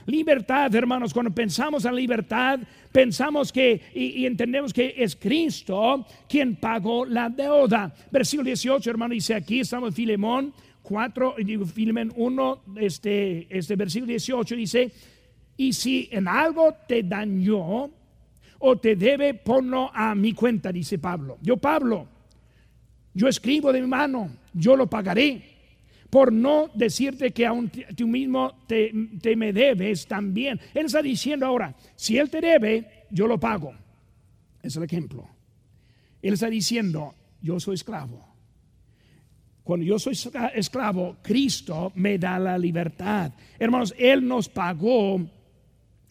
Libertad, 0.07 0.73
hermanos, 0.75 1.13
cuando 1.13 1.33
pensamos 1.33 1.83
en 1.85 1.95
libertad, 1.95 2.59
pensamos 2.91 3.51
que 3.51 3.81
y, 3.93 4.25
entendemos 4.25 4.71
que 4.71 4.93
es 4.97 5.15
Cristo 5.15 6.05
quien 6.29 6.55
pagó 6.55 7.05
la 7.05 7.29
deuda. 7.29 7.93
Versículo 8.11 8.45
18, 8.45 8.87
hermano, 8.89 9.13
dice 9.13 9.33
aquí, 9.33 9.61
estamos 9.61 9.89
en 9.89 9.95
Filemón, 9.95 10.53
4, 10.85 11.35
digo, 11.43 11.65
Filmen 11.65 12.13
1, 12.15 12.61
este, 12.77 13.47
este 13.49 13.75
versículo 13.75 14.11
18 14.11 14.55
dice, 14.55 14.91
y 15.57 15.73
si 15.73 16.07
en 16.11 16.27
algo 16.27 16.75
te 16.87 17.01
dañó 17.01 17.89
o 18.59 18.77
te 18.77 18.95
debe, 18.95 19.33
ponlo 19.33 19.89
a 19.93 20.13
mi 20.13 20.33
cuenta, 20.33 20.71
dice 20.71 20.99
Pablo. 20.99 21.39
Yo, 21.41 21.57
Pablo, 21.57 22.07
yo 23.13 23.27
escribo 23.27 23.73
de 23.73 23.81
mi 23.81 23.87
mano, 23.87 24.29
yo 24.53 24.75
lo 24.75 24.87
pagaré. 24.87 25.41
Por 26.09 26.31
no 26.31 26.69
decirte 26.73 27.31
que 27.31 27.45
aún 27.45 27.69
tú 27.97 28.07
mismo 28.07 28.63
te, 28.67 28.93
te 29.21 29.35
me 29.35 29.51
debes 29.51 30.05
también. 30.05 30.61
Él 30.73 30.85
está 30.85 31.01
diciendo 31.01 31.45
ahora, 31.47 31.75
si 31.95 32.17
él 32.17 32.29
te 32.29 32.39
debe, 32.39 33.05
yo 33.09 33.27
lo 33.27 33.39
pago. 33.39 33.73
Es 34.61 34.75
el 34.75 34.83
ejemplo. 34.83 35.27
Él 36.21 36.35
está 36.35 36.49
diciendo, 36.49 37.15
yo 37.41 37.59
soy 37.59 37.75
esclavo 37.75 38.34
cuando 39.65 39.83
yo 39.83 39.97
soy 39.97 40.15
esclavo, 40.53 41.17
Cristo 41.23 41.91
me 41.95 42.19
da 42.19 42.37
la 42.37 42.55
libertad. 42.55 43.31
Hermanos, 43.57 43.95
Él 43.97 44.25
nos 44.25 44.47
pagó 44.47 45.19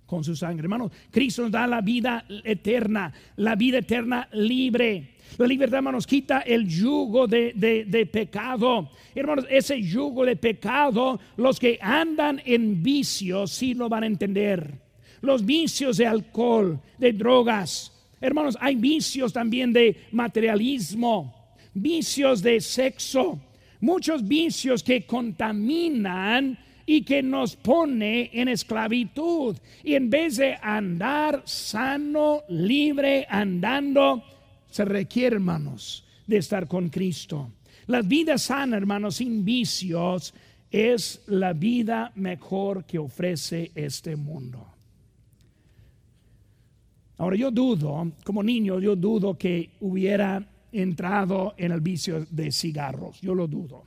con 0.07 0.25
su 0.25 0.35
sangre. 0.35 0.65
Hermanos, 0.65 0.91
Cristo 1.09 1.43
nos 1.43 1.53
da 1.53 1.65
la 1.69 1.81
vida 1.81 2.25
eterna, 2.43 3.13
la 3.37 3.55
vida 3.55 3.79
eterna 3.79 4.29
libre. 4.33 5.15
La 5.39 5.47
libertad, 5.47 5.79
hermanos, 5.79 6.05
quita 6.05 6.41
el 6.41 6.67
yugo 6.67 7.29
de, 7.29 7.53
de, 7.87 8.07
pecado. 8.07 8.91
Hermanos, 9.15 9.47
ese 9.49 9.81
yugo 9.81 10.25
de 10.25 10.35
pecado, 10.35 11.21
los 11.37 11.61
que 11.61 11.79
andan 11.81 12.43
en 12.45 12.83
vicios 12.83 13.53
sí 13.53 13.75
lo 13.75 13.89
van 13.89 14.03
a 14.03 14.09
entender. 14.09 14.81
Los 15.21 15.47
vicios 15.47 15.97
de 15.99 16.09
alcohol, 16.09 16.81
de 16.99 17.13
drogas. 17.13 17.93
Hermanos, 18.21 18.59
hay 18.61 18.75
vicios 18.75 19.33
también 19.33 19.73
de 19.73 19.97
materialismo 20.11 21.44
vicios 21.75 22.41
de 22.43 22.61
sexo, 22.61 23.41
muchos 23.81 24.27
vicios 24.27 24.83
que 24.83 25.05
contaminan 25.05 26.59
y 26.87 27.03
que 27.03 27.23
nos 27.23 27.57
pone 27.57 28.31
en 28.33 28.49
esclavitud. 28.49 29.57
Y 29.83 29.95
en 29.95 30.11
vez 30.11 30.37
de 30.37 30.57
andar 30.63 31.43
sano, 31.45 32.43
libre, 32.49 33.27
andando, 33.29 34.23
se 34.71 34.85
requiere, 34.85 35.37
hermanos, 35.37 36.05
de 36.27 36.39
estar 36.39 36.67
con 36.67 36.89
Cristo. 36.89 37.51
La 37.87 38.03
vida 38.03 38.39
sana, 38.39 38.77
hermanos, 38.77 39.17
sin 39.17 39.45
vicios, 39.45 40.35
es 40.71 41.23
la 41.27 41.53
vida 41.53 42.13
mejor 42.17 42.85
que 42.85 42.99
ofrece 42.99 43.71
este 43.75 44.17
mundo. 44.17 44.67
Ahora 47.17 47.37
yo 47.37 47.51
dudo, 47.51 48.11
como 48.25 48.43
niño, 48.43 48.81
yo 48.81 48.97
dudo 48.97 49.39
que 49.39 49.71
hubiera 49.81 50.45
entrado 50.75 51.55
en 51.57 51.73
el 51.73 51.81
vicio 51.81 52.27
de 52.31 52.51
cigarros. 52.51 53.21
Yo 53.21 53.35
lo 53.35 53.47
dudo. 53.47 53.85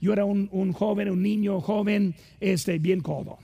Yo 0.00 0.12
era 0.12 0.24
un, 0.24 0.72
joven, 0.72 1.10
un 1.10 1.22
niño 1.22 1.60
joven, 1.60 2.14
este, 2.40 2.78
bien 2.78 3.00
codo. 3.00 3.38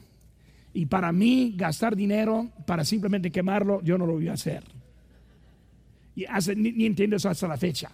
Y 0.73 0.87
para 0.87 1.13
mí, 1.13 1.55
gastar 1.57 1.95
dinero 1.95 2.51
para 2.67 2.85
simplemente 2.85 3.31
quemarlo, 3.31 3.83
yo 3.83 3.99
no 3.99 4.07
lo 4.07 4.15
voy 4.15 4.29
a 4.29 4.33
hacer. 4.33 4.65
Y 6.15 6.25
ni, 6.57 6.87
entiendo 6.87 7.17
eso 7.17 7.29
hasta 7.29 7.47
la 7.47 7.59
fecha. 7.59 7.91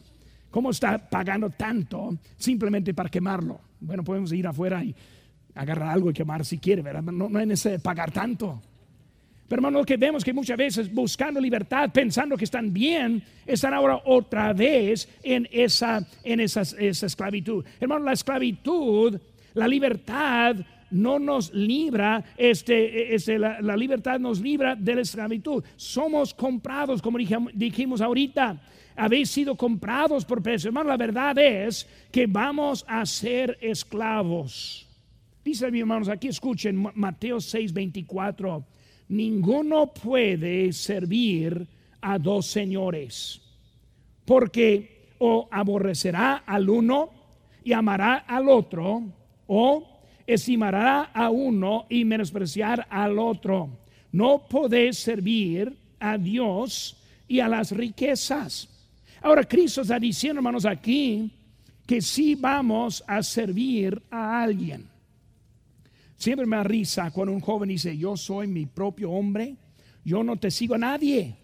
¿Cómo 0.50 0.70
está 0.70 0.98
pagando 1.10 1.50
tanto 1.50 2.16
simplemente 2.36 2.94
para 2.94 3.08
quemarlo? 3.08 3.60
Bueno, 3.80 4.04
podemos 4.04 4.32
ir 4.32 4.46
afuera 4.46 4.84
y 4.84 4.94
agarrar 5.54 5.88
algo 5.88 6.10
y 6.10 6.12
quemar 6.12 6.44
si 6.44 6.58
quiere, 6.58 6.82
¿verdad? 6.82 7.02
No, 7.02 7.28
no 7.28 7.40
es 7.40 7.46
necesario 7.46 7.80
pagar 7.80 8.12
tanto. 8.12 8.62
Pero 9.52 9.60
hermano, 9.60 9.80
lo 9.80 9.84
que 9.84 9.98
vemos 9.98 10.24
que 10.24 10.32
muchas 10.32 10.56
veces 10.56 10.90
buscando 10.90 11.38
libertad, 11.38 11.90
pensando 11.92 12.38
que 12.38 12.44
están 12.44 12.72
bien, 12.72 13.22
están 13.44 13.74
ahora 13.74 14.00
otra 14.06 14.54
vez 14.54 15.06
en 15.22 15.46
esa, 15.52 16.02
en 16.24 16.40
esa, 16.40 16.62
esclavitud. 16.80 17.62
Hermano, 17.78 18.06
la 18.06 18.14
esclavitud, 18.14 19.20
la 19.52 19.68
libertad 19.68 20.56
no 20.90 21.18
nos 21.18 21.52
libra, 21.52 22.24
este, 22.38 23.14
este 23.14 23.38
la, 23.38 23.76
libertad 23.76 24.18
nos 24.18 24.40
libra 24.40 24.74
de 24.74 24.94
la 24.94 25.02
esclavitud. 25.02 25.62
Somos 25.76 26.32
comprados, 26.32 27.02
como 27.02 27.18
dijimos 27.18 28.00
ahorita. 28.00 28.58
habéis 28.96 29.28
sido 29.28 29.54
comprados 29.54 30.24
por 30.24 30.42
precio. 30.42 30.68
Hermano, 30.68 30.88
la 30.88 30.96
verdad 30.96 31.36
es 31.36 31.86
que 32.10 32.26
vamos 32.26 32.86
a 32.88 33.04
ser 33.04 33.58
esclavos. 33.60 34.88
Dice 35.44 35.66
hermanos, 35.66 36.08
aquí 36.08 36.28
escuchen 36.28 36.90
Mateo 36.94 37.38
6, 37.38 37.70
24. 37.74 38.64
Ninguno 39.12 39.92
puede 39.92 40.72
servir 40.72 41.68
a 42.00 42.18
dos 42.18 42.46
señores, 42.46 43.42
porque 44.24 45.12
o 45.18 45.48
aborrecerá 45.50 46.44
al 46.46 46.70
uno 46.70 47.10
y 47.62 47.74
amará 47.74 48.24
al 48.26 48.48
otro, 48.48 49.02
o 49.48 50.00
estimará 50.26 51.10
a 51.12 51.28
uno 51.28 51.84
y 51.90 52.06
menospreciar 52.06 52.86
al 52.88 53.18
otro. 53.18 53.68
No 54.12 54.46
podéis 54.48 54.96
servir 54.96 55.76
a 56.00 56.16
Dios 56.16 56.96
y 57.28 57.40
a 57.40 57.48
las 57.48 57.70
riquezas. 57.70 58.66
Ahora 59.20 59.44
Cristo 59.44 59.82
está 59.82 59.98
diciendo, 59.98 60.38
hermanos, 60.38 60.64
aquí 60.64 61.30
que 61.86 62.00
sí 62.00 62.34
vamos 62.34 63.04
a 63.06 63.22
servir 63.22 64.00
a 64.10 64.42
alguien. 64.42 64.91
Siempre 66.22 66.46
me 66.46 66.54
da 66.56 66.62
risa 66.62 67.10
cuando 67.10 67.32
un 67.32 67.40
joven 67.40 67.68
dice, 67.68 67.98
yo 67.98 68.16
soy 68.16 68.46
mi 68.46 68.64
propio 68.64 69.10
hombre, 69.10 69.56
yo 70.04 70.22
no 70.22 70.36
te 70.36 70.52
sigo 70.52 70.76
a 70.76 70.78
nadie. 70.78 71.36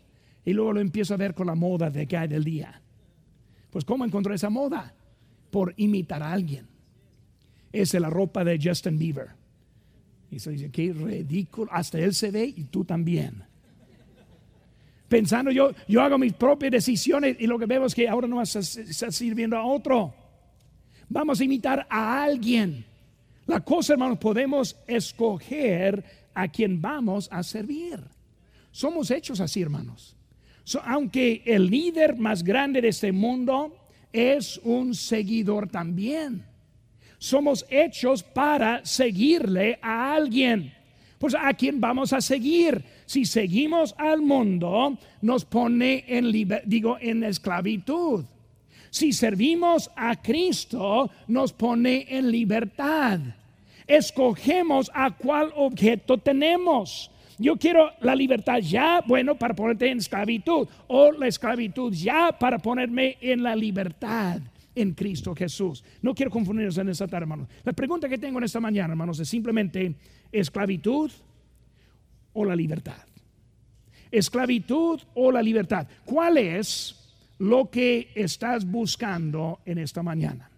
Y 0.45 0.53
luego 0.53 0.75
lo 0.75 0.81
empiezo 0.81 1.15
a 1.15 1.17
ver 1.17 1.35
con 1.35 1.49
la 1.49 1.57
moda 1.57 1.91
de 1.91 2.07
que 2.07 2.17
hay 2.17 2.29
del 2.29 2.45
día. 2.45 2.81
Pues 3.71 3.85
¿cómo 3.85 4.05
encontró 4.05 4.33
esa 4.33 4.51
moda? 4.51 4.95
Por 5.51 5.75
imitar 5.79 6.23
a 6.23 6.33
alguien. 6.33 6.69
Es 7.73 7.93
la 7.95 8.09
ropa 8.09 8.45
de 8.45 8.57
Justin 8.63 8.97
Bieber. 8.97 9.31
Y 10.31 10.39
se 10.39 10.53
dice, 10.53 10.71
qué 10.71 10.93
ridículo. 10.93 11.73
Hasta 11.73 11.99
él 11.99 12.15
se 12.15 12.31
ve 12.31 12.45
y 12.45 12.63
tú 12.67 12.85
también. 12.85 13.43
Pensando 15.09 15.51
yo, 15.51 15.73
yo 15.89 16.03
hago 16.03 16.19
mis 16.19 16.35
propias 16.35 16.71
decisiones 16.71 17.37
y 17.41 17.49
lo 17.49 17.59
que 17.59 17.67
veo 17.67 17.85
es 17.85 17.97
que 17.97 18.09
ahora 18.09 18.29
no 18.29 18.41
está 18.41 18.63
sirviendo 19.11 19.57
a 19.57 19.65
otro. 19.65 20.15
Vamos 21.09 21.41
a 21.41 21.45
imitar 21.45 21.85
a 21.91 22.23
alguien. 22.23 22.87
La 23.49 23.61
cosa, 23.61 23.95
hermanos, 23.95 24.19
podemos 24.19 24.77
escoger 24.87 26.05
a 26.35 26.49
quien 26.49 26.83
vamos 26.83 27.29
a 27.33 27.43
servir. 27.43 27.99
Somos 28.71 29.11
hechos 29.11 29.41
así, 29.41 29.63
hermanos. 29.63 30.15
aunque 30.85 31.43
el 31.47 31.67
líder 31.67 32.15
más 32.17 32.45
grande 32.45 32.83
de 32.83 32.89
este 32.89 33.11
mundo 33.11 33.75
es 34.13 34.61
un 34.65 34.95
seguidor 34.95 35.67
también. 35.67 36.45
Somos 37.17 37.65
hechos 37.71 38.23
para 38.23 38.85
seguirle 38.85 39.79
a 39.81 40.15
alguien. 40.15 40.75
Pues 41.19 41.35
a 41.35 41.53
quién 41.55 41.81
vamos 41.81 42.13
a 42.13 42.21
seguir. 42.21 42.85
Si 43.07 43.25
seguimos 43.25 43.95
al 43.97 44.21
mundo, 44.21 44.99
nos 45.23 45.47
pone 45.47 46.05
en 46.07 46.31
digo 46.67 46.99
en 47.01 47.25
esclavitud. 47.25 48.27
Si 48.99 49.13
servimos 49.13 49.93
a 49.95 50.21
Cristo, 50.21 51.09
nos 51.29 51.53
pone 51.53 52.05
en 52.09 52.33
libertad. 52.33 53.21
Escogemos 53.87 54.91
a 54.93 55.13
cuál 55.13 55.53
objeto 55.55 56.19
tenemos. 56.19 57.09
Yo 57.39 57.57
quiero 57.57 57.93
la 58.01 58.17
libertad 58.17 58.59
ya, 58.59 59.01
bueno, 59.07 59.37
para 59.37 59.55
ponerte 59.55 59.89
en 59.89 59.99
esclavitud, 59.99 60.67
o 60.89 61.13
la 61.13 61.29
esclavitud 61.29 61.93
ya 61.93 62.37
para 62.37 62.59
ponerme 62.59 63.17
en 63.21 63.45
la 63.45 63.55
libertad 63.55 64.41
en 64.75 64.95
Cristo 64.95 65.33
Jesús. 65.33 65.85
No 66.03 66.13
quiero 66.13 66.33
confundirnos 66.33 66.77
en 66.79 66.89
esta 66.89 67.07
tarde, 67.07 67.23
hermanos. 67.23 67.47
La 67.63 67.75
pregunta 67.75 68.09
que 68.09 68.19
tengo 68.19 68.39
en 68.39 68.47
esta 68.47 68.59
mañana, 68.59 68.95
hermanos, 68.95 69.21
es 69.21 69.29
simplemente 69.29 69.95
esclavitud 70.33 71.13
o 72.33 72.45
la 72.45 72.57
libertad. 72.57 73.07
Esclavitud 74.11 75.01
o 75.15 75.31
la 75.31 75.41
libertad. 75.41 75.87
¿Cuál 76.05 76.39
es 76.39 76.98
lo 77.39 77.71
que 77.71 78.11
estás 78.15 78.65
buscando 78.65 79.61
en 79.65 79.79
esta 79.79 80.03
mañana? 80.03 80.51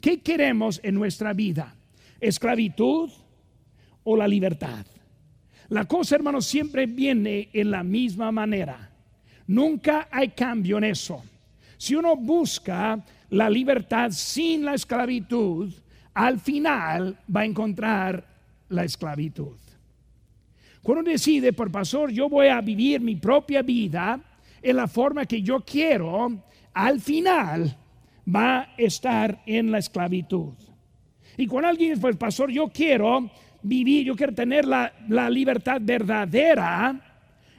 ¿Qué 0.00 0.20
queremos 0.20 0.80
en 0.82 0.94
nuestra 0.94 1.32
vida? 1.32 1.74
¿Esclavitud 2.20 3.10
o 4.04 4.16
la 4.16 4.28
libertad? 4.28 4.86
La 5.68 5.84
cosa, 5.84 6.14
hermanos, 6.14 6.46
siempre 6.46 6.86
viene 6.86 7.50
en 7.52 7.70
la 7.70 7.82
misma 7.82 8.32
manera. 8.32 8.90
Nunca 9.46 10.08
hay 10.10 10.28
cambio 10.28 10.78
en 10.78 10.84
eso. 10.84 11.22
Si 11.76 11.94
uno 11.94 12.16
busca 12.16 13.04
la 13.30 13.50
libertad 13.50 14.10
sin 14.10 14.64
la 14.64 14.74
esclavitud, 14.74 15.72
al 16.14 16.40
final 16.40 17.18
va 17.34 17.40
a 17.40 17.44
encontrar 17.44 18.26
la 18.68 18.84
esclavitud. 18.84 19.56
Cuando 20.82 21.10
decide, 21.10 21.52
por 21.52 21.70
pastor, 21.70 22.10
yo 22.10 22.28
voy 22.28 22.48
a 22.48 22.60
vivir 22.60 23.00
mi 23.00 23.16
propia 23.16 23.62
vida 23.62 24.20
en 24.70 24.76
la 24.76 24.88
forma 24.88 25.26
que 25.26 25.42
yo 25.42 25.60
quiero, 25.60 26.42
al 26.74 27.00
final 27.00 27.76
va 28.34 28.60
a 28.60 28.74
estar 28.76 29.42
en 29.46 29.70
la 29.70 29.78
esclavitud. 29.78 30.54
Y 31.36 31.46
cuando 31.46 31.68
alguien 31.68 31.98
pues 32.00 32.16
pastor, 32.16 32.50
yo 32.50 32.68
quiero 32.68 33.30
vivir, 33.62 34.04
yo 34.04 34.16
quiero 34.16 34.34
tener 34.34 34.66
la, 34.66 34.92
la 35.08 35.30
libertad 35.30 35.80
verdadera, 35.80 37.00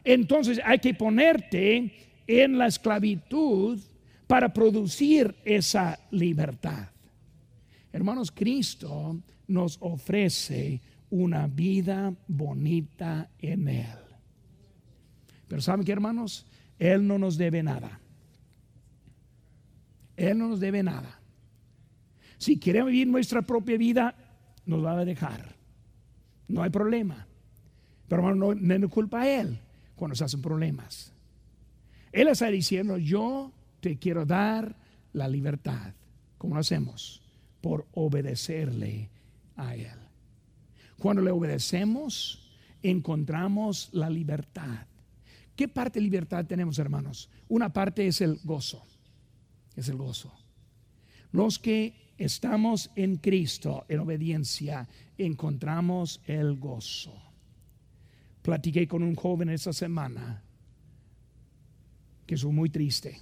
entonces 0.04 0.60
hay 0.64 0.80
que 0.80 0.94
ponerte 0.94 1.92
en 2.28 2.58
la 2.58 2.68
esclavitud 2.68 3.80
para 4.28 4.54
producir 4.54 5.36
esa 5.44 6.00
libertad. 6.12 6.90
Hermanos, 7.92 8.32
Cristo 8.32 9.20
nos 9.48 9.78
ofrece 9.82 10.80
una 11.10 11.48
vida 11.48 12.14
bonita 12.28 13.32
en 13.40 13.68
Él. 13.68 13.98
Pero 15.48 15.62
¿saben 15.62 15.84
qué, 15.84 15.92
hermanos? 15.92 16.46
Él 16.80 17.06
no 17.06 17.20
nos 17.20 17.38
debe 17.38 17.62
nada. 17.62 18.00
Él 20.16 20.38
no 20.38 20.48
nos 20.48 20.60
debe 20.60 20.82
nada. 20.82 21.20
Si 22.38 22.58
queremos 22.58 22.92
vivir 22.92 23.08
nuestra 23.08 23.42
propia 23.42 23.78
vida, 23.78 24.16
nos 24.66 24.84
va 24.84 24.98
a 24.98 25.06
dejar. 25.06 25.56
No 26.48 26.64
hay 26.64 26.70
problema. 26.70 27.28
Pero 28.08 28.28
hermano, 28.28 28.56
no, 28.56 28.80
no 28.80 28.90
culpa 28.90 29.22
a 29.22 29.30
Él 29.30 29.60
cuando 29.96 30.16
se 30.16 30.24
hacen 30.24 30.42
problemas. 30.42 31.14
Él 32.12 32.28
está 32.28 32.48
diciendo, 32.48 32.98
yo 32.98 33.52
te 33.82 33.98
quiero 33.98 34.26
dar 34.26 34.76
la 35.14 35.28
libertad. 35.28 35.94
¿Cómo 36.38 36.56
lo 36.56 36.62
hacemos? 36.62 37.22
Por 37.62 37.88
obedecerle 37.94 39.10
a 39.56 39.76
Él. 39.76 40.00
Cuando 40.98 41.22
le 41.22 41.32
obedecemos, 41.32 42.50
encontramos 42.82 43.90
la 43.92 44.10
libertad. 44.10 44.89
¿Qué 45.60 45.68
parte 45.68 46.00
de 46.00 46.04
libertad 46.06 46.46
tenemos, 46.46 46.80
hermanos? 46.80 47.30
Una 47.50 47.68
parte 47.68 48.08
es 48.08 48.22
el 48.22 48.40
gozo. 48.46 48.82
Es 49.76 49.90
el 49.90 49.98
gozo. 49.98 50.32
Los 51.34 51.60
que 51.60 52.14
estamos 52.18 52.90
en 52.96 53.18
Cristo, 53.18 53.84
en 53.90 54.00
obediencia, 54.00 54.88
encontramos 55.18 56.22
el 56.28 56.58
gozo. 56.58 57.14
Platiqué 58.42 58.88
con 58.88 59.04
un 59.04 59.16
joven 59.16 59.50
esta 59.50 59.74
semana 59.74 60.42
que 62.26 62.36
es 62.36 62.46
muy 62.46 62.70
triste 62.70 63.20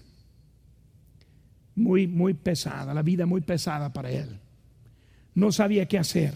muy, 1.74 2.06
muy 2.06 2.36
pesada, 2.36 2.94
la 2.94 3.02
vida 3.02 3.26
muy 3.26 3.42
pesada 3.42 3.92
para 3.92 4.12
él. 4.12 4.40
No 5.34 5.52
sabía 5.52 5.88
qué 5.88 5.98
hacer. 5.98 6.36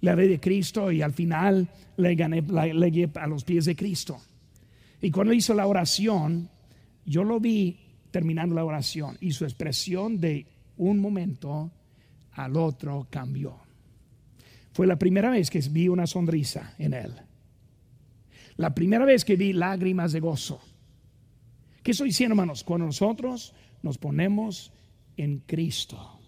Le 0.00 0.10
hablé 0.12 0.28
de 0.28 0.38
Cristo 0.38 0.92
y 0.92 1.02
al 1.02 1.12
final 1.12 1.68
le 1.96 2.14
gané 2.14 2.44
a 3.16 3.26
los 3.26 3.42
pies 3.42 3.64
de 3.64 3.74
Cristo. 3.74 4.20
Y 5.00 5.10
cuando 5.10 5.32
hizo 5.32 5.54
la 5.54 5.66
oración, 5.66 6.48
yo 7.04 7.24
lo 7.24 7.40
vi 7.40 7.78
terminando 8.10 8.54
la 8.54 8.64
oración 8.64 9.16
y 9.20 9.32
su 9.32 9.44
expresión 9.44 10.20
de 10.20 10.46
un 10.76 10.98
momento 10.98 11.70
al 12.32 12.56
otro 12.56 13.06
cambió. 13.10 13.56
Fue 14.72 14.86
la 14.86 14.98
primera 14.98 15.30
vez 15.30 15.50
que 15.50 15.60
vi 15.70 15.88
una 15.88 16.06
sonrisa 16.06 16.74
en 16.78 16.94
él. 16.94 17.14
La 18.56 18.74
primera 18.74 19.04
vez 19.04 19.24
que 19.24 19.36
vi 19.36 19.52
lágrimas 19.52 20.12
de 20.12 20.20
gozo. 20.20 20.60
¿Qué 21.82 21.92
estoy 21.92 22.08
diciendo, 22.08 22.32
hermanos? 22.32 22.64
Cuando 22.64 22.86
nosotros 22.86 23.54
nos 23.82 23.98
ponemos 23.98 24.72
en 25.16 25.38
Cristo, 25.40 26.18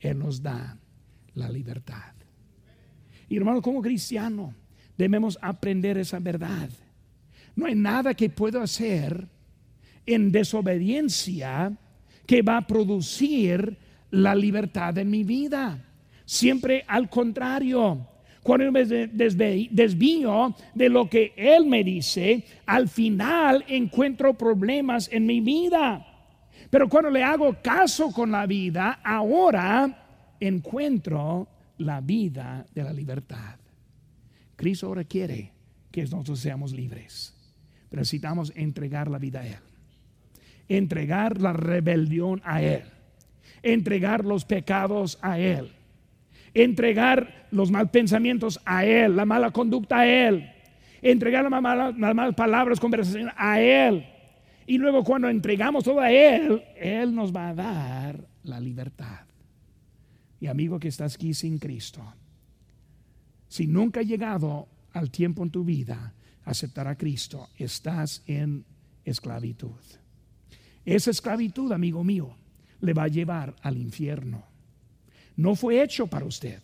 Él 0.00 0.18
nos 0.18 0.42
da 0.42 0.78
la 1.34 1.50
libertad. 1.50 2.14
Y 3.28 3.36
hermano, 3.36 3.60
como 3.60 3.82
cristiano, 3.82 4.54
debemos 4.96 5.38
aprender 5.42 5.98
esa 5.98 6.18
verdad. 6.18 6.70
No 7.56 7.66
hay 7.66 7.74
nada 7.74 8.14
que 8.14 8.30
pueda 8.30 8.62
hacer 8.62 9.26
en 10.04 10.30
desobediencia 10.30 11.76
que 12.26 12.42
va 12.42 12.58
a 12.58 12.66
producir 12.66 13.76
la 14.10 14.34
libertad 14.34 14.96
en 14.98 15.10
mi 15.10 15.24
vida. 15.24 15.82
Siempre 16.24 16.84
al 16.86 17.08
contrario. 17.08 18.08
Cuando 18.42 18.70
me 18.70 18.84
desvío 18.84 20.54
de 20.72 20.88
lo 20.88 21.10
que 21.10 21.32
Él 21.36 21.66
me 21.66 21.82
dice, 21.82 22.44
al 22.66 22.88
final 22.88 23.64
encuentro 23.66 24.34
problemas 24.34 25.08
en 25.10 25.26
mi 25.26 25.40
vida. 25.40 26.06
Pero 26.70 26.88
cuando 26.88 27.10
le 27.10 27.24
hago 27.24 27.56
caso 27.60 28.12
con 28.12 28.30
la 28.30 28.46
vida, 28.46 29.00
ahora 29.02 30.34
encuentro 30.38 31.48
la 31.78 32.00
vida 32.00 32.64
de 32.72 32.84
la 32.84 32.92
libertad. 32.92 33.56
Cristo 34.54 34.86
ahora 34.86 35.04
quiere 35.04 35.52
que 35.90 36.02
nosotros 36.02 36.38
seamos 36.38 36.72
libres. 36.72 37.35
Necesitamos 37.96 38.52
entregar 38.54 39.10
la 39.10 39.18
vida 39.18 39.40
a 39.40 39.46
Él. 39.46 39.58
entregar 40.68 41.40
la 41.40 41.52
rebelión 41.52 42.40
a 42.44 42.62
Él, 42.62 42.82
entregar 43.62 44.24
los 44.24 44.44
pecados 44.44 45.18
a 45.22 45.38
Él, 45.38 45.72
entregar 46.54 47.46
los 47.50 47.70
mal 47.70 47.90
pensamientos 47.90 48.60
a 48.64 48.84
Él, 48.84 49.16
la 49.16 49.24
mala 49.24 49.50
conducta 49.50 50.00
a 50.00 50.06
Él, 50.06 50.50
entregar 51.02 51.48
las 51.48 51.62
malas, 51.62 52.34
palabras, 52.34 52.80
conversación 52.80 53.30
a 53.36 53.60
Él. 53.60 54.06
Y 54.66 54.78
luego 54.78 55.04
cuando 55.04 55.28
entregamos 55.28 55.84
todo 55.84 56.00
a 56.00 56.10
Él, 56.10 56.62
Él 56.76 57.14
nos 57.14 57.34
va 57.34 57.48
a 57.48 57.54
dar 57.54 58.26
la 58.42 58.58
libertad. 58.58 59.20
Y 60.40 60.48
amigo 60.48 60.78
que 60.78 60.88
estás 60.88 61.14
aquí 61.14 61.32
sin 61.32 61.58
Cristo, 61.58 62.02
si 63.48 63.66
nunca 63.66 64.00
ha 64.00 64.02
llegado 64.02 64.68
al 64.92 65.10
tiempo 65.10 65.44
en 65.44 65.50
tu 65.50 65.64
vida 65.64 66.12
aceptar 66.46 66.88
a 66.88 66.96
Cristo, 66.96 67.50
estás 67.58 68.22
en 68.26 68.64
esclavitud. 69.04 69.78
Esa 70.84 71.10
esclavitud, 71.10 71.72
amigo 71.72 72.02
mío, 72.02 72.34
le 72.80 72.94
va 72.94 73.04
a 73.04 73.08
llevar 73.08 73.54
al 73.62 73.76
infierno. 73.76 74.44
No 75.36 75.54
fue 75.54 75.82
hecho 75.82 76.06
para 76.06 76.24
usted, 76.24 76.62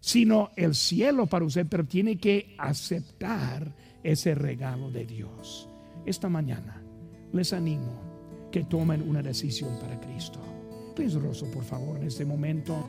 sino 0.00 0.50
el 0.56 0.74
cielo 0.74 1.26
para 1.26 1.44
usted, 1.44 1.66
pero 1.68 1.84
tiene 1.84 2.16
que 2.16 2.54
aceptar 2.56 3.74
ese 4.02 4.34
regalo 4.34 4.90
de 4.90 5.04
Dios. 5.04 5.68
Esta 6.06 6.28
mañana 6.28 6.82
les 7.32 7.52
animo 7.52 8.48
que 8.50 8.64
tomen 8.64 9.06
una 9.06 9.22
decisión 9.22 9.78
para 9.78 10.00
Cristo. 10.00 10.40
Por 11.52 11.64
favor, 11.64 11.96
en 11.98 12.08
este 12.08 12.26
momento. 12.26 12.88